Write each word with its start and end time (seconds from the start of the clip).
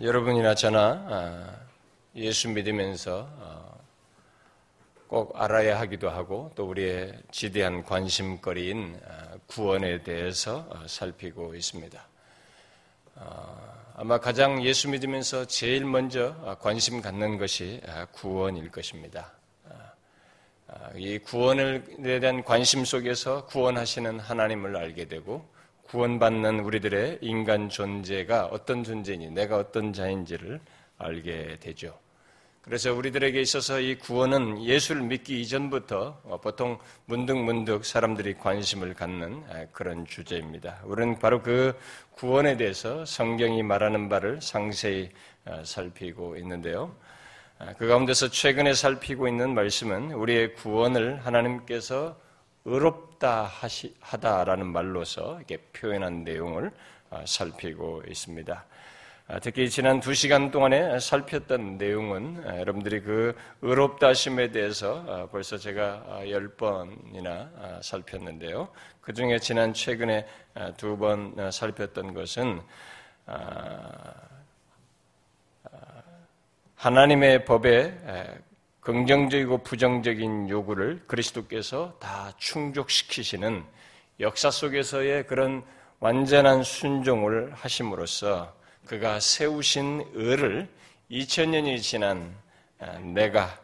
여러분이나 0.00 0.56
저나 0.56 1.06
아, 1.08 1.56
예수 2.16 2.48
믿으면서 2.48 3.28
어, 3.38 3.78
꼭 5.06 5.40
알아야 5.40 5.78
하기도 5.78 6.10
하고 6.10 6.50
또 6.56 6.68
우리의 6.68 7.16
지대한 7.30 7.84
관심거리인 7.84 9.00
아, 9.06 9.36
구원에 9.46 10.02
대해서 10.02 10.66
어, 10.68 10.84
살피고 10.88 11.54
있습니다. 11.54 12.08
어, 13.14 13.92
아마 13.94 14.18
가장 14.18 14.64
예수 14.64 14.88
믿으면서 14.88 15.44
제일 15.44 15.84
먼저 15.84 16.58
관심 16.60 17.00
갖는 17.00 17.38
것이 17.38 17.80
구원일 18.10 18.72
것입니다. 18.72 19.30
이 20.96 21.18
구원에 21.18 21.84
대한 22.02 22.42
관심 22.42 22.84
속에서 22.84 23.46
구원하시는 23.46 24.18
하나님을 24.18 24.76
알게 24.76 25.04
되고 25.04 25.53
구원받는 25.88 26.60
우리들의 26.60 27.18
인간 27.20 27.68
존재가 27.68 28.46
어떤 28.46 28.82
존재니, 28.82 29.30
내가 29.30 29.56
어떤 29.56 29.92
자인지를 29.92 30.60
알게 30.98 31.58
되죠. 31.60 31.98
그래서 32.62 32.94
우리들에게 32.94 33.38
있어서 33.42 33.78
이 33.78 33.96
구원은 33.96 34.64
예수를 34.64 35.02
믿기 35.02 35.42
이전부터 35.42 36.40
보통 36.42 36.78
문득문득 37.04 37.84
사람들이 37.84 38.38
관심을 38.38 38.94
갖는 38.94 39.44
그런 39.72 40.06
주제입니다. 40.06 40.80
우리는 40.84 41.18
바로 41.18 41.42
그 41.42 41.78
구원에 42.12 42.56
대해서 42.56 43.04
성경이 43.04 43.62
말하는 43.62 44.08
바를 44.08 44.40
상세히 44.40 45.10
살피고 45.62 46.38
있는데요. 46.38 46.96
그 47.76 47.86
가운데서 47.86 48.30
최근에 48.30 48.72
살피고 48.72 49.28
있는 49.28 49.54
말씀은 49.54 50.12
우리의 50.12 50.54
구원을 50.54 51.24
하나님께서 51.26 52.18
의롭다 52.64 53.44
하시, 53.44 53.94
하다라는 54.00 54.66
말로서 54.66 55.36
이렇게 55.36 55.58
표현한 55.72 56.24
내용을 56.24 56.70
아, 57.10 57.22
살피고 57.26 58.02
있습니다. 58.08 58.64
아, 59.26 59.38
특히 59.38 59.68
지난 59.70 60.00
두 60.00 60.14
시간 60.14 60.50
동안에 60.50 60.98
살폈던 60.98 61.78
내용은 61.78 62.42
아, 62.46 62.58
여러분들이 62.58 63.00
그 63.00 63.36
의롭다 63.62 64.08
하심에 64.08 64.50
대해서 64.50 65.28
벌써 65.30 65.56
제가 65.58 66.28
열 66.30 66.48
번이나 66.48 67.80
살폈는데요. 67.82 68.68
그 69.00 69.12
중에 69.12 69.38
지난 69.38 69.72
최근에 69.74 70.26
두 70.76 70.96
번 70.96 71.50
살폈던 71.50 72.14
것은 72.14 72.62
하나님의 76.76 77.44
법에 77.44 77.98
긍정적이고 78.84 79.58
부정적인 79.62 80.50
요구를 80.50 81.04
그리스도께서 81.06 81.96
다 82.00 82.32
충족시키시는 82.36 83.64
역사 84.20 84.50
속에서의 84.50 85.26
그런 85.26 85.64
완전한 86.00 86.62
순종을 86.62 87.54
하심으로써 87.54 88.54
그가 88.84 89.20
세우신 89.20 90.10
의를 90.12 90.68
2000년이 91.10 91.80
지난 91.80 92.36
아, 92.78 92.98
내가 92.98 93.58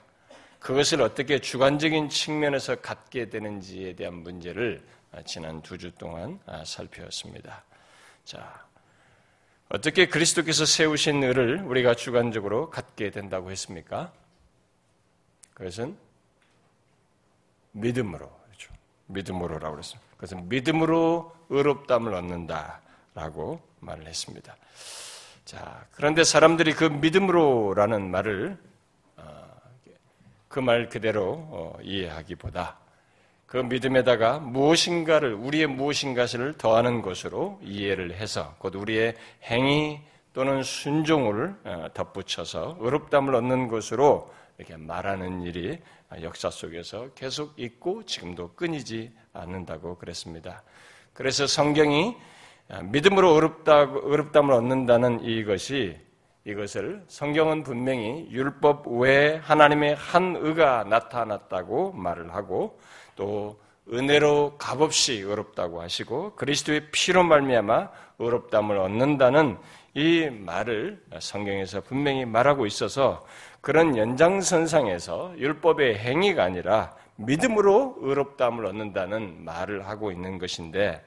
그것을 0.59 1.03
어떻게 1.03 1.39
주관적인 1.39 2.09
측면에서 2.09 2.77
갖게 2.77 3.29
되는지에 3.29 3.95
대한 3.97 4.15
문제를 4.15 4.83
아, 5.13 5.21
지난 5.23 5.61
두 5.61 5.77
주 5.77 5.91
동안 5.93 6.41
아, 6.47 6.65
살펴봤습니다. 6.65 7.63
자, 8.25 8.65
어떻게 9.69 10.07
그리스도께서 10.07 10.65
세우신 10.65 11.23
의를 11.23 11.61
우리가 11.65 11.95
주관적으로 11.95 12.71
갖게 12.71 13.11
된다고 13.11 13.51
했습니까? 13.51 14.13
그것은 15.61 15.95
믿음으로 17.73 18.31
그렇죠. 18.47 18.73
믿음으로라고 19.09 19.75
그랬어요. 19.75 20.01
그것은 20.13 20.49
믿음으로 20.49 21.37
의롭담을 21.51 22.15
얻는다라고 22.15 23.61
말을 23.81 24.07
했습니다. 24.07 24.57
자, 25.45 25.85
그런데 25.93 26.25
사람들이 26.25 26.73
그 26.73 26.85
믿음으로라는 26.85 28.11
말을 28.11 28.57
어, 29.19 29.61
그말 30.49 30.89
그대로 30.89 31.47
어, 31.51 31.79
이해하기보다 31.83 32.79
그 33.45 33.59
믿음에다가 33.59 34.39
무엇인가를 34.39 35.35
우리의 35.35 35.67
무엇인가를 35.67 36.57
더하는 36.57 37.03
것으로 37.03 37.61
이해를 37.63 38.15
해서 38.15 38.55
곧 38.59 38.77
우리의 38.77 39.15
행위 39.43 40.01
또는 40.33 40.63
순종을 40.63 41.55
어, 41.65 41.87
덧붙여서 41.93 42.79
의롭담을 42.81 43.35
얻는 43.35 43.69
것으로 43.69 44.41
이렇게 44.61 44.77
말하는 44.77 45.41
일이 45.41 45.79
역사 46.21 46.51
속에서 46.51 47.09
계속 47.15 47.55
있고 47.57 48.05
지금도 48.05 48.53
끊이지 48.55 49.11
않는다고 49.33 49.97
그랬습니다. 49.97 50.63
그래서 51.15 51.47
성경이 51.47 52.15
믿음으로 52.85 53.33
어렵다, 53.33 53.85
어렵담을 53.85 54.53
얻는다는 54.53 55.25
이것이 55.25 55.97
이것을 56.45 57.05
성경은 57.09 57.63
분명히 57.63 58.29
율법 58.31 58.87
외에 58.89 59.37
하나님의 59.37 59.95
한 59.95 60.37
의가 60.39 60.85
나타났다고 60.85 61.93
말을 61.93 62.35
하고 62.35 62.79
또 63.17 63.59
은혜로 63.91 64.57
값없이 64.59 65.25
어렵다고 65.25 65.81
하시고 65.81 66.35
그리스도의 66.37 66.89
피로 66.93 67.25
말미암아 67.25 67.89
어렵담을 68.19 68.77
얻는다는 68.77 69.59
이 69.95 70.29
말을 70.31 71.03
성경에서 71.19 71.81
분명히 71.81 72.25
말하고 72.25 72.67
있어서 72.67 73.25
그런 73.61 73.97
연장선상에서 73.97 75.35
율법의 75.37 75.99
행위가 75.99 76.45
아니라 76.45 76.95
믿음으로 77.17 77.97
의롭다함을 78.01 78.65
얻는다는 78.65 79.45
말을 79.45 79.87
하고 79.87 80.11
있는 80.11 80.39
것인데 80.39 81.05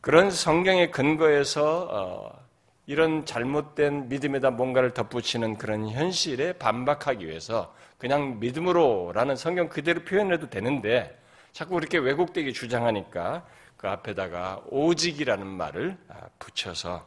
그런 0.00 0.30
성경의 0.30 0.90
근거에서 0.90 1.88
어, 1.90 2.42
이런 2.86 3.24
잘못된 3.24 4.08
믿음에다 4.08 4.50
뭔가를 4.50 4.92
덧붙이는 4.92 5.56
그런 5.56 5.88
현실에 5.88 6.54
반박하기 6.54 7.26
위해서 7.26 7.74
그냥 7.96 8.40
믿음으로라는 8.40 9.36
성경 9.36 9.68
그대로 9.68 10.02
표현해도 10.02 10.50
되는데 10.50 11.16
자꾸 11.52 11.78
이렇게 11.78 11.98
왜곡되게 11.98 12.52
주장하니까 12.52 13.46
그 13.76 13.88
앞에다가 13.88 14.62
오직이라는 14.68 15.46
말을 15.46 15.96
아, 16.08 16.14
붙여서 16.38 17.06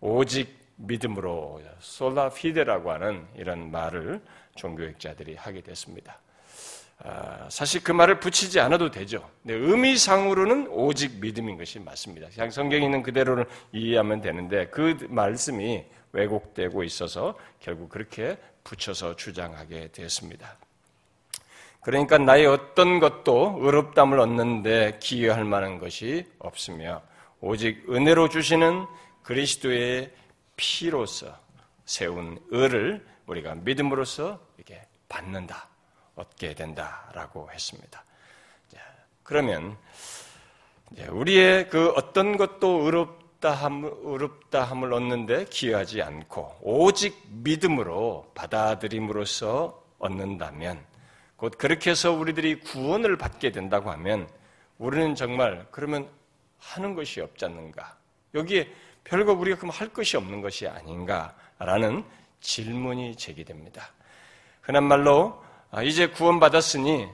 오직 0.00 0.56
믿음으로 0.78 1.60
솔라 1.80 2.30
피데라고 2.30 2.90
하는 2.90 3.26
이런 3.36 3.70
말을 3.70 4.20
종교학자들이 4.56 5.36
하게 5.36 5.60
됐습니다. 5.60 6.18
아, 7.00 7.46
사실 7.48 7.82
그 7.84 7.92
말을 7.92 8.18
붙이지 8.18 8.58
않아도 8.58 8.90
되죠. 8.90 9.28
네, 9.42 9.54
의미상으로는 9.54 10.68
오직 10.68 11.20
믿음인 11.20 11.56
것이 11.56 11.78
맞습니다. 11.78 12.28
그냥 12.34 12.50
성경에 12.50 12.84
있는 12.84 13.02
그대로를 13.02 13.46
이해하면 13.72 14.20
되는데 14.20 14.66
그 14.68 15.06
말씀이 15.08 15.84
왜곡되고 16.12 16.82
있어서 16.82 17.36
결국 17.60 17.88
그렇게 17.88 18.36
붙여서 18.64 19.16
주장하게 19.16 19.92
되었습니다. 19.92 20.56
그러니까 21.82 22.18
나의 22.18 22.46
어떤 22.46 22.98
것도 22.98 23.58
의롭담을 23.60 24.18
얻는데 24.18 24.98
기여할 25.00 25.44
만한 25.44 25.78
것이 25.78 26.26
없으며 26.38 27.02
오직 27.40 27.86
은혜로 27.88 28.28
주시는 28.28 28.86
그리스도의 29.22 30.10
피로서 30.58 31.34
세운 31.86 32.38
의를 32.50 33.06
우리가 33.26 33.54
믿음으로써 33.54 34.38
이렇게 34.58 34.86
받는다, 35.08 35.68
얻게 36.16 36.54
된다라고 36.54 37.50
했습니다. 37.50 38.04
그러면 39.22 39.76
우리의 41.10 41.68
그 41.68 41.90
어떤 41.90 42.36
것도 42.36 42.84
의롭다함, 42.84 43.84
의롭다함을 44.02 44.92
얻는데 44.92 45.44
기여하지 45.46 46.02
않고 46.02 46.58
오직 46.62 47.22
믿음으로 47.28 48.32
받아들임으로써 48.34 49.82
얻는다면 49.98 50.82
곧 51.36 51.54
그렇게 51.56 51.90
해서 51.90 52.12
우리들이 52.12 52.60
구원을 52.60 53.16
받게 53.16 53.52
된다고 53.52 53.90
하면 53.92 54.28
우리는 54.78 55.14
정말 55.14 55.66
그러면 55.70 56.08
하는 56.58 56.94
것이 56.94 57.20
없지 57.20 57.44
않는가? 57.44 57.96
여기에 58.34 58.72
별거 59.08 59.32
우리가 59.32 59.56
그럼 59.56 59.70
할 59.70 59.88
것이 59.88 60.16
없는 60.16 60.42
것이 60.42 60.68
아닌가라는 60.68 62.04
질문이 62.40 63.16
제기됩니다. 63.16 63.90
흔한 64.60 64.84
말로 64.84 65.42
아, 65.70 65.82
이제 65.82 66.08
구원받았으니 66.08 67.08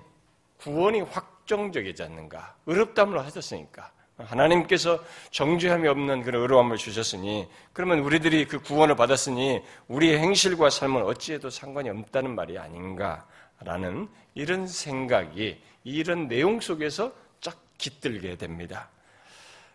구원이 0.58 1.02
확정적이지 1.02 2.02
않는가? 2.02 2.56
의롭담을 2.66 3.18
하셨으니까. 3.20 3.92
하나님께서 4.16 5.02
정죄함이 5.30 5.88
없는 5.88 6.22
그런 6.22 6.42
의로움을 6.42 6.76
주셨으니 6.76 7.48
그러면 7.72 7.98
우리들이 8.00 8.46
그 8.46 8.60
구원을 8.60 8.94
받았으니 8.94 9.60
우리의 9.88 10.20
행실과 10.20 10.70
삶은 10.70 11.02
어찌해도 11.02 11.50
상관이 11.50 11.90
없다는 11.90 12.34
말이 12.34 12.56
아닌가라는 12.56 14.08
이런 14.34 14.68
생각이 14.68 15.60
이런 15.82 16.28
내용 16.28 16.60
속에서 16.60 17.12
쫙 17.40 17.56
깃들게 17.76 18.36
됩니다. 18.36 18.88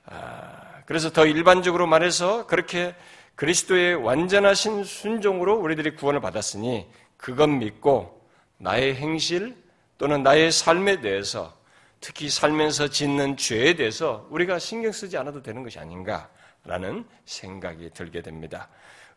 아, 0.09 0.81
그래서 0.85 1.11
더 1.11 1.25
일반적으로 1.25 1.85
말해서 1.85 2.47
그렇게 2.47 2.95
그리스도의 3.35 3.95
완전하신 3.95 4.83
순종으로 4.83 5.55
우리들이 5.55 5.95
구원을 5.95 6.19
받았으니 6.19 6.89
그것 7.15 7.47
믿고 7.47 8.19
나의 8.57 8.95
행실 8.95 9.55
또는 9.97 10.23
나의 10.23 10.51
삶에 10.51 11.01
대해서 11.01 11.57
특히 12.01 12.29
살면서 12.29 12.89
짓는 12.89 13.37
죄에 13.37 13.75
대해서 13.75 14.27
우리가 14.29 14.57
신경 14.57 14.91
쓰지 14.91 15.17
않아도 15.17 15.41
되는 15.41 15.63
것이 15.63 15.79
아닌가 15.79 16.29
라는 16.65 17.05
생각이 17.25 17.91
들게 17.93 18.21
됩니다. 18.21 18.69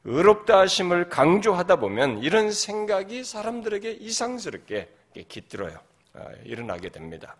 의롭다 0.04 0.58
하심을 0.58 1.08
강조하다 1.08 1.76
보면 1.76 2.18
이런 2.18 2.50
생각이 2.50 3.24
사람들에게 3.24 3.90
이상스럽게 3.92 4.88
깃들어요. 5.28 5.78
아, 6.14 6.26
일어나게 6.44 6.88
됩니다. 6.90 7.36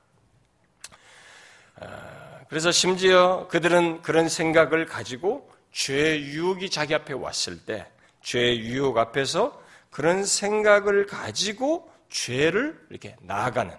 아, 2.53 2.55
그래서 2.55 2.71
심지어 2.71 3.49
그들은 3.49 4.03
그런 4.03 4.29
생각을 4.29 4.85
가지고 4.85 5.51
죄의 5.73 6.23
유혹이 6.23 6.69
자기 6.69 6.95
앞에 6.95 7.15
왔을 7.15 7.65
때 7.65 7.87
죄의 8.21 8.61
유혹 8.67 8.99
앞에서 8.99 9.59
그런 9.91 10.27
생각을 10.27 11.07
가지고 11.07 11.91
죄를 12.11 12.79
이렇게 12.91 13.17
나아가는 13.23 13.75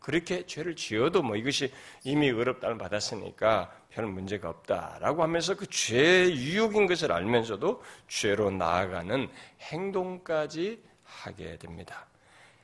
그렇게 0.00 0.46
죄를 0.46 0.74
지어도 0.74 1.22
뭐 1.22 1.36
이것이 1.36 1.70
이미 2.02 2.28
의롭다를 2.28 2.78
받았으니까 2.78 3.70
별 3.90 4.06
문제가 4.06 4.48
없다라고 4.48 5.22
하면서 5.22 5.54
그 5.54 5.66
죄의 5.66 6.34
유혹인 6.34 6.86
것을 6.86 7.12
알면서도 7.12 7.82
죄로 8.08 8.50
나아가는 8.50 9.28
행동까지 9.60 10.82
하게 11.04 11.58
됩니다. 11.58 12.06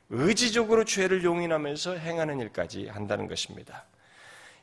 의지적으로 0.08 0.86
죄를 0.86 1.22
용인하면서 1.22 1.98
행하는 1.98 2.40
일까지 2.40 2.88
한다는 2.88 3.28
것입니다. 3.28 3.84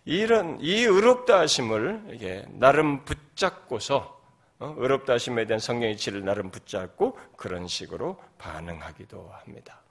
이런 0.06 0.60
이 0.60 0.84
의롭다 0.84 1.40
하심을 1.40 2.10
이게 2.14 2.46
나름 2.50 3.06
붙잡고서 3.06 4.22
어? 4.60 4.76
의롭다 4.78 5.14
하심에 5.14 5.46
대한 5.46 5.60
성경의 5.60 5.98
질을 5.98 6.24
나름 6.24 6.52
붙잡고 6.52 7.18
그런 7.36 7.68
식으로 7.68 8.22
반응하기도 8.38 9.32
합니다. 9.32 9.82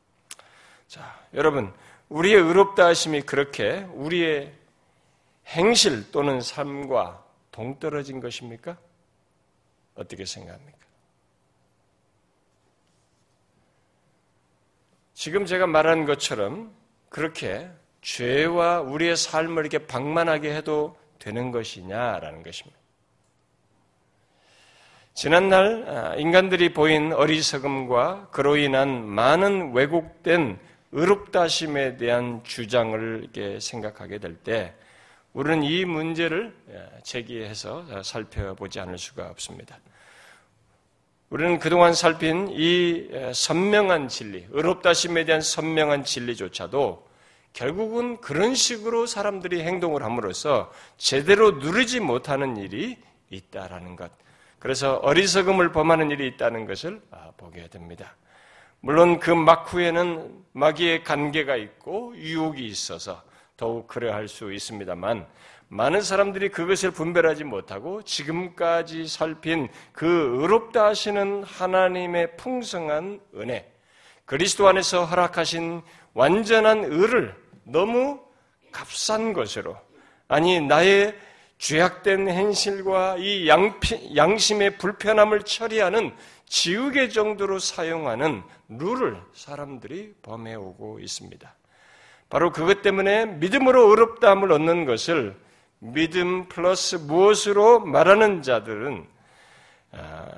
자, 0.86 1.20
여러분, 1.34 1.72
우리의 2.08 2.36
의롭다 2.40 2.86
하심이 2.86 3.22
그렇게 3.22 3.86
우리의 3.94 4.52
행실 5.46 6.10
또는 6.12 6.40
삶과 6.40 7.24
동떨어진 7.50 8.20
것입니까? 8.20 8.76
어떻게 9.96 10.24
생각합니까? 10.24 10.78
지금 15.14 15.44
제가 15.44 15.66
말한 15.66 16.06
것처럼 16.06 16.72
그렇게 17.08 17.68
죄와 18.02 18.80
우리의 18.80 19.16
삶을 19.16 19.66
이렇게 19.66 19.86
방만하게 19.86 20.54
해도 20.54 20.96
되는 21.18 21.50
것이냐라는 21.50 22.42
것입니다. 22.42 22.78
지난날 25.14 25.84
아, 25.88 26.14
인간들이 26.16 26.72
보인 26.72 27.12
어리석음과 27.12 28.28
그로 28.30 28.56
인한 28.56 29.04
많은 29.04 29.72
왜곡된 29.72 30.58
의롭다심에 30.92 31.96
대한 31.98 32.42
주장을 32.44 33.20
이렇게 33.22 33.60
생각하게 33.60 34.18
될 34.18 34.36
때 34.36 34.74
우리는 35.32 35.62
이 35.62 35.84
문제를 35.84 36.52
예, 36.70 36.88
제기해서 37.04 38.02
살펴보지 38.02 38.80
않을 38.80 38.98
수가 38.98 39.28
없습니다. 39.28 39.78
우리는 41.28 41.60
그동안 41.60 41.94
살핀 41.94 42.48
이 42.50 43.08
예, 43.12 43.32
선명한 43.32 44.08
진리, 44.08 44.46
의롭다심에 44.50 45.24
대한 45.24 45.40
선명한 45.40 46.04
진리조차도 46.04 47.08
결국은 47.52 48.20
그런 48.20 48.54
식으로 48.54 49.06
사람들이 49.06 49.62
행동을 49.62 50.02
함으로써 50.02 50.72
제대로 50.96 51.52
누르지 51.52 52.00
못하는 52.00 52.56
일이 52.56 52.98
있다라는 53.30 53.96
것. 53.96 54.10
그래서 54.58 54.96
어리석음을 54.96 55.72
범하는 55.72 56.10
일이 56.10 56.26
있다는 56.28 56.66
것을 56.66 57.00
아, 57.10 57.32
보게 57.36 57.68
됩니다. 57.68 58.14
물론 58.80 59.18
그 59.18 59.30
막후에는 59.30 60.44
마귀의 60.52 61.04
관계가 61.04 61.56
있고 61.56 62.14
유혹이 62.16 62.66
있어서 62.66 63.22
더욱 63.56 63.88
그러할 63.88 64.26
수 64.28 64.52
있습니다만 64.52 65.26
많은 65.68 66.02
사람들이 66.02 66.48
그것을 66.48 66.90
분별하지 66.90 67.44
못하고 67.44 68.02
지금까지 68.02 69.06
살핀 69.06 69.68
그 69.92 70.40
의롭다 70.40 70.86
하시는 70.86 71.44
하나님의 71.44 72.36
풍성한 72.36 73.20
은혜, 73.36 73.69
그리스도 74.30 74.68
안에서 74.68 75.06
허락하신 75.06 75.82
완전한 76.14 76.84
의를 76.84 77.34
너무 77.64 78.20
값싼 78.70 79.32
것으로 79.32 79.76
아니 80.28 80.60
나의 80.60 81.18
죄악된 81.58 82.28
행실과 82.28 83.16
이 83.18 83.48
양피, 83.48 84.14
양심의 84.14 84.78
불편함을 84.78 85.42
처리하는 85.42 86.14
지우개 86.46 87.08
정도로 87.08 87.58
사용하는 87.58 88.44
룰을 88.68 89.20
사람들이 89.34 90.14
범해오고 90.22 91.00
있습니다. 91.00 91.52
바로 92.28 92.52
그것 92.52 92.82
때문에 92.82 93.26
믿음으로 93.26 93.88
의롭다함을 93.88 94.52
얻는 94.52 94.84
것을 94.84 95.36
믿음 95.80 96.46
플러스 96.48 96.94
무엇으로 96.94 97.80
말하는 97.80 98.42
자들은 98.42 99.08
아, 99.90 100.28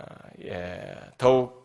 예, 0.45 0.97
더욱 1.19 1.62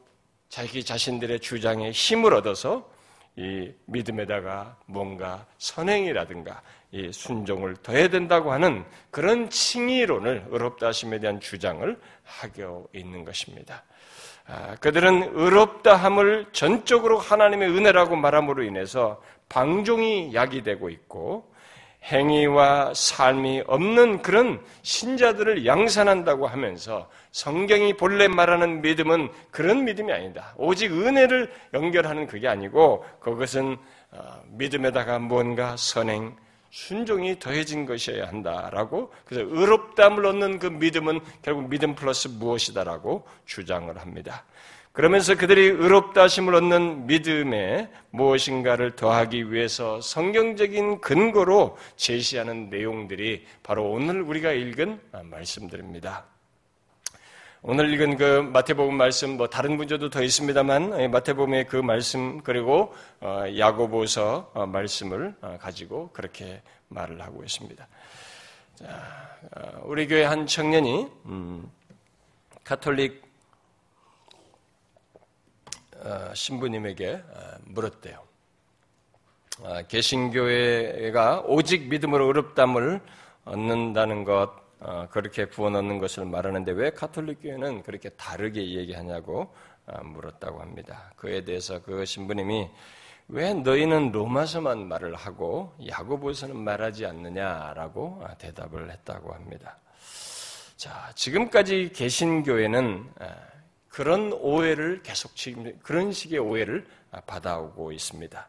자기 0.49 0.83
자신들의 0.83 1.39
주장에 1.39 1.91
힘을 1.91 2.33
얻어서 2.33 2.89
이 3.35 3.71
믿음에다가 3.85 4.77
뭔가 4.85 5.45
선행이라든가 5.59 6.61
이 6.91 7.11
순종을 7.11 7.75
더해야 7.77 8.07
된다고 8.07 8.51
하는 8.51 8.83
그런 9.11 9.49
칭의론을 9.49 10.47
의롭다 10.49 10.88
하심에 10.88 11.19
대한 11.19 11.39
주장을 11.39 11.99
하고 12.23 12.89
있는 12.94 13.25
것입니다. 13.25 13.83
아, 14.47 14.75
그들은 14.77 15.31
의롭다함을 15.33 16.47
전적으로 16.53 17.19
하나님의 17.19 17.69
은혜라고 17.69 18.15
말함으로 18.15 18.63
인해서 18.63 19.21
방종이 19.49 20.33
야기되고 20.33 20.89
있고 20.89 21.53
행위와 22.07 22.94
삶이 22.94 23.63
없는 23.68 24.21
그런 24.21 24.62
신자들을 24.81 25.65
양산한다고 25.65 26.48
하면서 26.48 27.09
성경이 27.31 27.98
본래 27.98 28.27
말하는 28.27 28.81
믿음은 28.81 29.30
그런 29.51 29.83
믿음이 29.86 30.12
아니다. 30.12 30.54
오직 30.57 30.92
은혜를 30.92 31.51
연결하는 31.74 32.27
그게 32.27 32.48
아니고 32.48 33.06
그것은 33.19 33.77
어, 34.12 34.42
믿음에다가 34.48 35.19
뭔가 35.19 35.75
선행, 35.75 36.36
순종이 36.69 37.39
더해진 37.39 37.86
것이어야 37.86 38.27
한다라고 38.27 39.12
그래서 39.25 39.48
의롭담을 39.50 40.25
얻는 40.25 40.59
그 40.59 40.68
믿음은 40.68 41.19
결국 41.42 41.69
믿음 41.69 41.95
플러스 41.95 42.27
무엇이다라고 42.27 43.25
주장을 43.45 43.95
합니다. 43.98 44.44
그러면서 44.97 45.35
그들이 45.35 45.61
의롭다 45.61 46.23
하심을 46.23 46.55
얻는 46.55 47.05
믿음에 47.05 47.88
무엇인가를 48.09 48.95
더하기 48.95 49.51
위해서 49.51 50.01
성경적인 50.01 51.01
근거로 51.01 51.77
제시하는 51.97 52.71
내용들이 52.71 53.45
바로 53.61 53.91
오늘 53.91 54.23
우리가 54.23 54.53
읽은 54.53 54.99
말씀들입니다. 55.25 56.25
오늘 57.61 57.94
읽은 57.94 58.17
그 58.17 58.49
마태복음 58.51 58.97
말씀 58.97 59.37
뭐 59.37 59.47
다른 59.47 59.77
문제도 59.77 60.09
더 60.09 60.23
있습니다만 60.23 60.99
예, 60.99 61.07
마태복음의 61.07 61.68
그 61.68 61.75
말씀 61.75 62.42
그리고 62.42 62.92
어, 63.21 63.44
야고보서 63.56 64.49
어, 64.56 64.66
말씀을 64.66 65.35
어, 65.42 65.59
가지고 65.61 66.09
그렇게 66.11 66.63
말을 66.87 67.21
하고 67.21 67.44
있습니다. 67.44 67.87
자, 68.73 69.37
우리 69.83 70.07
교회 70.07 70.23
한 70.23 70.47
청년이 70.47 71.07
음, 71.27 71.69
카톨릭 72.63 73.21
어, 73.25 73.27
신부님에게 76.33 77.13
어, 77.13 77.39
물었대요. 77.66 78.23
어, 79.61 79.81
개신교회가 79.87 81.44
오직 81.45 81.87
믿음으로 81.87 82.27
의롭담을 82.27 83.01
얻는다는 83.45 84.23
것, 84.23 84.51
그렇게 85.09 85.45
구원 85.45 85.75
얻는 85.75 85.97
것을 85.99 86.25
말하는데 86.25 86.71
왜 86.73 86.92
카톨릭 86.92 87.42
교회는 87.42 87.81
그렇게 87.83 88.09
다르게 88.09 88.75
얘기하냐고 88.75 89.54
물었다고 90.04 90.61
합니다. 90.61 91.11
그에 91.16 91.44
대해서 91.44 91.81
그 91.81 92.06
신부님이 92.06 92.69
왜 93.30 93.54
너희는 93.54 94.11
로마서만 94.11 94.87
말을 94.87 95.16
하고 95.16 95.73
야고보서는 95.87 96.57
말하지 96.57 97.06
않느냐라고 97.06 98.23
대답을 98.37 98.92
했다고 98.92 99.33
합니다. 99.33 99.77
자, 100.75 101.11
지금까지 101.16 101.92
개신교회는 101.95 103.09
그런 103.97 104.31
오해를 104.31 105.01
계속 105.01 105.31
그런 105.81 106.11
식의 106.11 106.37
오해를 106.37 106.85
받아오고 107.25 107.92
있습니다. 107.92 108.47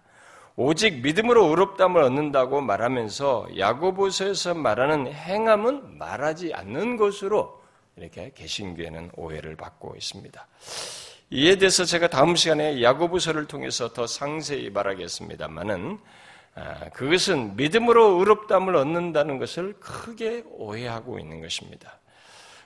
오직 0.56 1.00
믿음으로 1.00 1.46
의롭담을 1.46 2.02
얻는다고 2.02 2.60
말하면서 2.60 3.56
야고보서에서 3.56 4.52
말하는 4.52 5.10
행함은 5.10 5.96
말하지 5.96 6.52
않는 6.52 6.98
것으로 6.98 7.62
이렇게 7.96 8.30
개신교회는 8.34 9.12
오해를 9.16 9.56
받고 9.56 9.94
있습니다. 9.96 10.46
이에 11.30 11.56
대해서 11.56 11.86
제가 11.86 12.08
다음 12.08 12.36
시간에 12.36 12.82
야고보서를 12.82 13.46
통해서 13.46 13.90
더 13.94 14.06
상세히 14.06 14.68
말하겠습니다만은 14.68 15.98
아, 16.56 16.90
그것은 16.90 17.56
믿음으로 17.56 18.18
의롭담을 18.18 18.76
얻는다는 18.76 19.38
것을 19.38 19.76
크게 19.80 20.44
오해하고 20.50 21.18
있는 21.18 21.40
것입니다. 21.40 21.98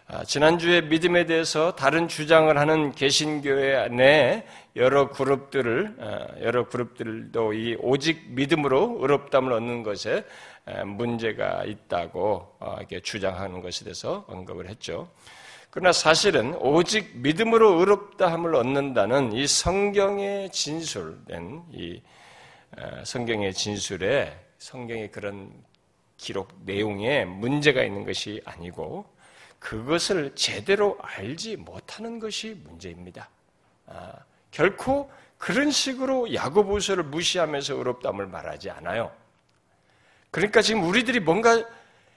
아, 0.08 0.24
지난주에 0.24 0.82
믿음에 0.82 1.26
대해서 1.26 1.74
다른 1.74 2.08
주장을 2.08 2.56
하는 2.58 2.92
개신교회 2.92 3.88
내 3.88 4.44
여러 4.76 5.08
그룹들을 5.08 5.96
아, 6.00 6.26
여러 6.40 6.68
그룹들도 6.68 7.52
이 7.52 7.76
오직 7.80 8.30
믿음으로 8.30 8.98
의롭담을 9.00 9.52
얻는 9.52 9.82
것에 9.84 10.24
문제가 10.84 11.64
있다고 11.64 12.56
어, 12.60 12.76
이렇게 12.78 13.00
주장하는 13.00 13.60
것에 13.62 13.84
대해서 13.84 14.24
언급을 14.28 14.68
했죠. 14.68 15.08
그러나 15.70 15.92
사실은 15.92 16.54
오직 16.56 17.16
믿음으로 17.16 17.80
의롭다함을 17.80 18.54
얻는다는 18.54 19.32
이 19.32 19.46
성경의 19.46 20.50
진술된 20.50 21.62
이 21.72 22.02
어, 22.76 23.04
성경의 23.04 23.54
진술에 23.54 24.38
성경의 24.58 25.10
그런 25.10 25.52
기록 26.16 26.52
내용에 26.64 27.24
문제가 27.24 27.82
있는 27.82 28.04
것이 28.04 28.40
아니고 28.44 29.04
그것을 29.62 30.34
제대로 30.34 30.98
알지 31.00 31.56
못하는 31.56 32.18
것이 32.18 32.60
문제입니다. 32.64 33.30
아, 33.86 34.12
결코 34.50 35.10
그런 35.38 35.70
식으로 35.70 36.34
야고보서를 36.34 37.04
무시하면서 37.04 37.74
의롭다함을 37.76 38.26
말하지 38.26 38.70
않아요. 38.70 39.12
그러니까 40.32 40.62
지금 40.62 40.82
우리들이 40.82 41.20
뭔가 41.20 41.64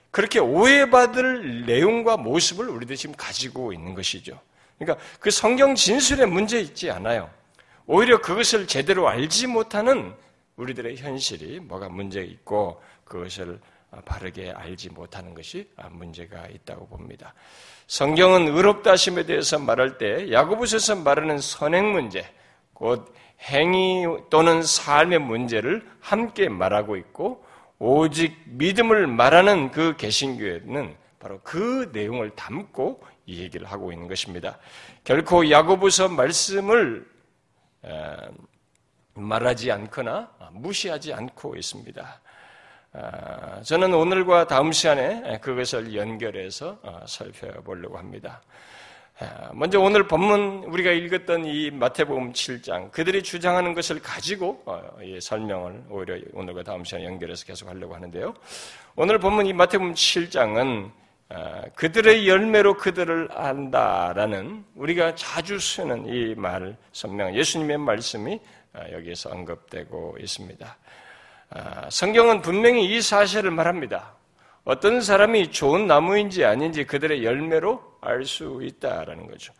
그렇게 0.09 0.39
오해받을 0.39 1.65
내용과 1.65 2.17
모습을 2.17 2.67
우리들이 2.67 2.97
지금 2.97 3.15
가지고 3.15 3.73
있는 3.73 3.93
것이죠. 3.93 4.39
그러니까 4.79 5.03
그 5.19 5.29
성경 5.29 5.75
진술에 5.75 6.25
문제 6.25 6.59
있지 6.59 6.89
않아요. 6.89 7.29
오히려 7.85 8.21
그것을 8.21 8.65
제대로 8.65 9.07
알지 9.07 9.47
못하는 9.47 10.15
우리들의 10.55 10.97
현실이 10.97 11.59
뭐가 11.59 11.89
문제 11.89 12.21
있고 12.21 12.81
그것을 13.03 13.59
바르게 14.03 14.51
알지 14.51 14.89
못하는 14.89 15.33
것이 15.33 15.69
문제가 15.91 16.47
있다고 16.47 16.87
봅니다. 16.87 17.33
성경은 17.87 18.47
의롭다 18.47 18.91
하심에 18.91 19.25
대해서 19.25 19.59
말할 19.59 19.97
때 19.97 20.31
야고보서에서 20.31 20.97
말하는 20.97 21.39
선행 21.39 21.91
문제, 21.91 22.25
곧 22.73 23.13
행위 23.41 24.05
또는 24.29 24.63
삶의 24.63 25.19
문제를 25.19 25.87
함께 25.99 26.49
말하고 26.49 26.95
있고 26.97 27.45
오직 27.77 28.35
믿음을 28.45 29.07
말하는 29.07 29.71
그 29.71 29.95
개신교회는 29.97 30.95
바로 31.19 31.39
그 31.43 31.89
내용을 31.93 32.31
담고 32.31 33.03
이 33.25 33.41
얘기를 33.41 33.67
하고 33.67 33.91
있는 33.91 34.07
것입니다. 34.07 34.57
결코 35.03 35.49
야고보서 35.49 36.09
말씀을 36.09 37.07
말하지 39.13 39.71
않거나 39.71 40.31
무시하지 40.51 41.13
않고 41.13 41.55
있습니다. 41.55 42.21
아, 42.97 43.61
저는 43.61 43.93
오늘과 43.93 44.47
다음 44.47 44.71
시간에 44.71 45.37
그것을 45.41 45.93
연결해서 45.95 46.77
어, 46.81 47.01
살펴보려고 47.05 47.97
합니다. 47.97 48.41
아, 49.19 49.49
먼저 49.53 49.81
오늘 49.81 50.07
본문 50.07 50.63
우리가 50.67 50.91
읽었던 50.91 51.43
이 51.43 51.71
마태복음 51.71 52.31
7장 52.31 52.91
그들이 52.91 53.21
주장하는 53.21 53.73
것을 53.73 54.01
가지고 54.01 54.61
어, 54.65 54.81
설명을 55.19 55.83
오히려 55.89 56.19
오늘과 56.33 56.63
다음 56.63 56.85
시간에 56.85 57.03
연결해서 57.05 57.45
계속 57.45 57.67
하려고 57.67 57.95
하는데요. 57.95 58.33
오늘 58.95 59.19
본문 59.19 59.47
이 59.47 59.51
마태복음 59.51 59.93
7장은 59.93 60.89
아, 61.27 61.63
그들의 61.75 62.29
열매로 62.29 62.77
그들을 62.77 63.27
안다라는 63.33 64.63
우리가 64.75 65.15
자주 65.15 65.59
쓰는 65.59 66.05
이 66.07 66.33
말, 66.35 66.77
선명, 66.93 67.35
예수님의 67.35 67.77
말씀이 67.77 68.39
여기에서 68.93 69.31
언급되고 69.31 70.17
있습니다. 70.21 70.77
아, 71.49 71.87
성경은 71.89 72.41
분명히 72.41 72.85
이 72.85 73.01
사실을 73.01 73.51
말합니다. 73.51 74.13
어떤 74.63 75.01
사람이 75.01 75.51
좋은 75.51 75.85
나무인지 75.87 76.43
아닌지 76.43 76.85
그들의 76.85 77.23
열매로 77.23 77.81
알 78.01 78.25
수 78.25 78.61
있다라는 78.63 79.27
거죠. 79.27 79.53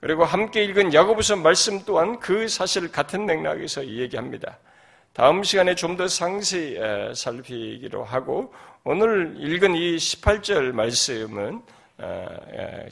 그리고 0.00 0.24
함께 0.24 0.62
읽은 0.64 0.94
야고보서 0.94 1.36
말씀 1.36 1.84
또한 1.84 2.20
그 2.20 2.46
사실을 2.46 2.92
같은 2.92 3.26
맥락에서 3.26 3.84
얘기합니다. 3.86 4.58
다음 5.12 5.42
시간에 5.42 5.74
좀 5.74 5.96
더 5.96 6.06
상세히 6.06 6.76
살피기로 7.14 8.04
하고 8.04 8.54
오늘 8.84 9.34
읽은 9.38 9.74
이 9.74 9.96
18절 9.96 10.70
말씀은 10.72 11.60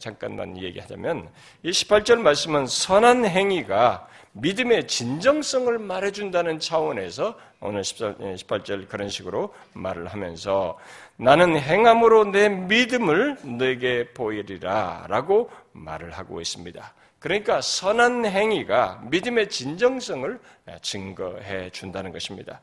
잠깐만 0.01 0.61
얘기하자면 0.61 1.29
이 1.63 1.71
18절 1.71 2.17
말씀은 2.19 2.67
선한 2.67 3.25
행위가 3.27 4.09
믿음의 4.33 4.89
진정성을 4.89 5.79
말해준다는 5.79 6.59
차원에서 6.59 7.39
오늘 7.67 7.83
18절 7.83 8.89
그런 8.89 9.09
식으로 9.09 9.53
말을 9.73 10.07
하면서 10.07 10.79
나는 11.17 11.59
행함으로 11.59 12.31
내 12.31 12.49
믿음을 12.49 13.37
너에게 13.43 14.13
보이리라 14.15 15.07
라고 15.09 15.51
말을 15.73 16.13
하고 16.13 16.41
있습니다. 16.41 16.95
그러니까 17.19 17.61
선한 17.61 18.27
행위가 18.27 19.03
믿음의 19.11 19.49
진정성을 19.49 20.39
증거해 20.81 21.71
준다는 21.71 22.13
것입니다. 22.13 22.61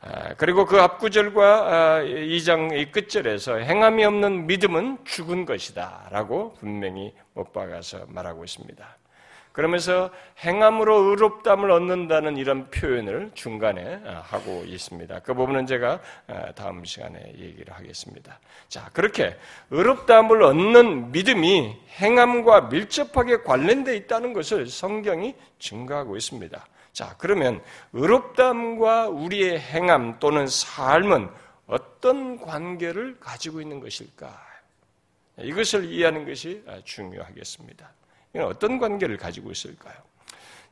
아, 0.00 0.34
그리고 0.34 0.64
그 0.64 0.80
앞구절과 0.80 2.02
2장의 2.04 2.88
아, 2.88 2.90
끝절에서 2.92 3.56
행함이 3.56 4.04
없는 4.04 4.46
믿음은 4.46 4.98
죽은 5.04 5.44
것이다 5.44 6.08
라고 6.10 6.54
분명히 6.54 7.12
못 7.34 7.52
박아서 7.52 8.06
말하고 8.08 8.44
있습니다. 8.44 8.96
그러면서 9.58 10.12
행함으로 10.44 11.10
의롭담을 11.10 11.72
얻는다는 11.72 12.36
이런 12.36 12.70
표현을 12.70 13.32
중간에 13.34 14.00
아, 14.06 14.22
하고 14.24 14.62
있습니다. 14.64 15.18
그 15.18 15.34
부분은 15.34 15.66
제가 15.66 16.00
아, 16.28 16.52
다음 16.52 16.84
시간에 16.84 17.18
얘기를 17.36 17.74
하겠습니다. 17.74 18.38
자, 18.68 18.88
그렇게 18.92 19.36
의롭담을 19.72 20.44
얻는 20.44 21.10
믿음이 21.10 21.76
행함과 21.88 22.68
밀접하게 22.68 23.38
관련되어 23.38 23.94
있다는 23.94 24.32
것을 24.32 24.68
성경이 24.68 25.34
증거하고 25.58 26.16
있습니다. 26.16 26.64
자, 26.92 27.16
그러면 27.18 27.60
의롭담과 27.94 29.08
우리의 29.08 29.58
행함 29.58 30.20
또는 30.20 30.46
삶은 30.46 31.30
어떤 31.66 32.40
관계를 32.40 33.18
가지고 33.18 33.60
있는 33.60 33.80
것일까? 33.80 34.40
이것을 35.40 35.86
이해하는 35.86 36.28
것이 36.28 36.62
아, 36.68 36.80
중요하겠습니다. 36.84 37.97
어떤 38.36 38.78
관계를 38.78 39.16
가지고 39.16 39.50
있을까요? 39.50 39.94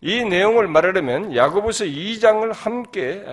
이 0.02 0.22
내용을 0.22 0.68
말하려면 0.68 1.34
야고보서 1.34 1.86
2장을 1.86 2.52
함께 2.52 3.24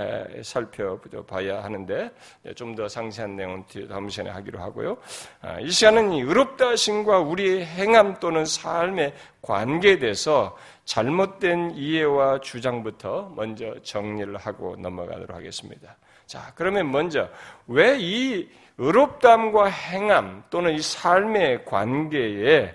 살펴봐야 0.44 1.62
하는데 1.62 2.10
좀 2.56 2.74
더 2.75 2.88
상세한 2.88 3.36
내용은 3.36 3.65
다음 3.89 4.08
시간에 4.08 4.30
하기로 4.30 4.60
하고요. 4.60 4.98
아, 5.42 5.60
이 5.60 5.70
시간은 5.70 6.13
의롭다 6.13 6.70
하심과 6.70 7.20
우리의 7.20 7.65
행함 7.65 8.18
또는 8.22 8.46
삶의 8.46 9.13
관계에 9.42 10.00
대해서 10.00 10.58
잘못된 10.86 11.72
이해와 11.75 12.39
주장부터 12.39 13.34
먼저 13.36 13.75
정리를 13.84 14.36
하고 14.38 14.77
넘어가도록 14.77 15.36
하겠습니다. 15.36 15.98
자, 16.25 16.53
그러면 16.56 16.89
먼저 16.92 17.27
왜 17.68 17.98
이 18.00 18.48
의롭담과 18.77 19.65
행함 19.65 20.44
또는 20.50 20.74
이 20.75 20.82
삶의 20.82 21.65
관계에 21.65 22.74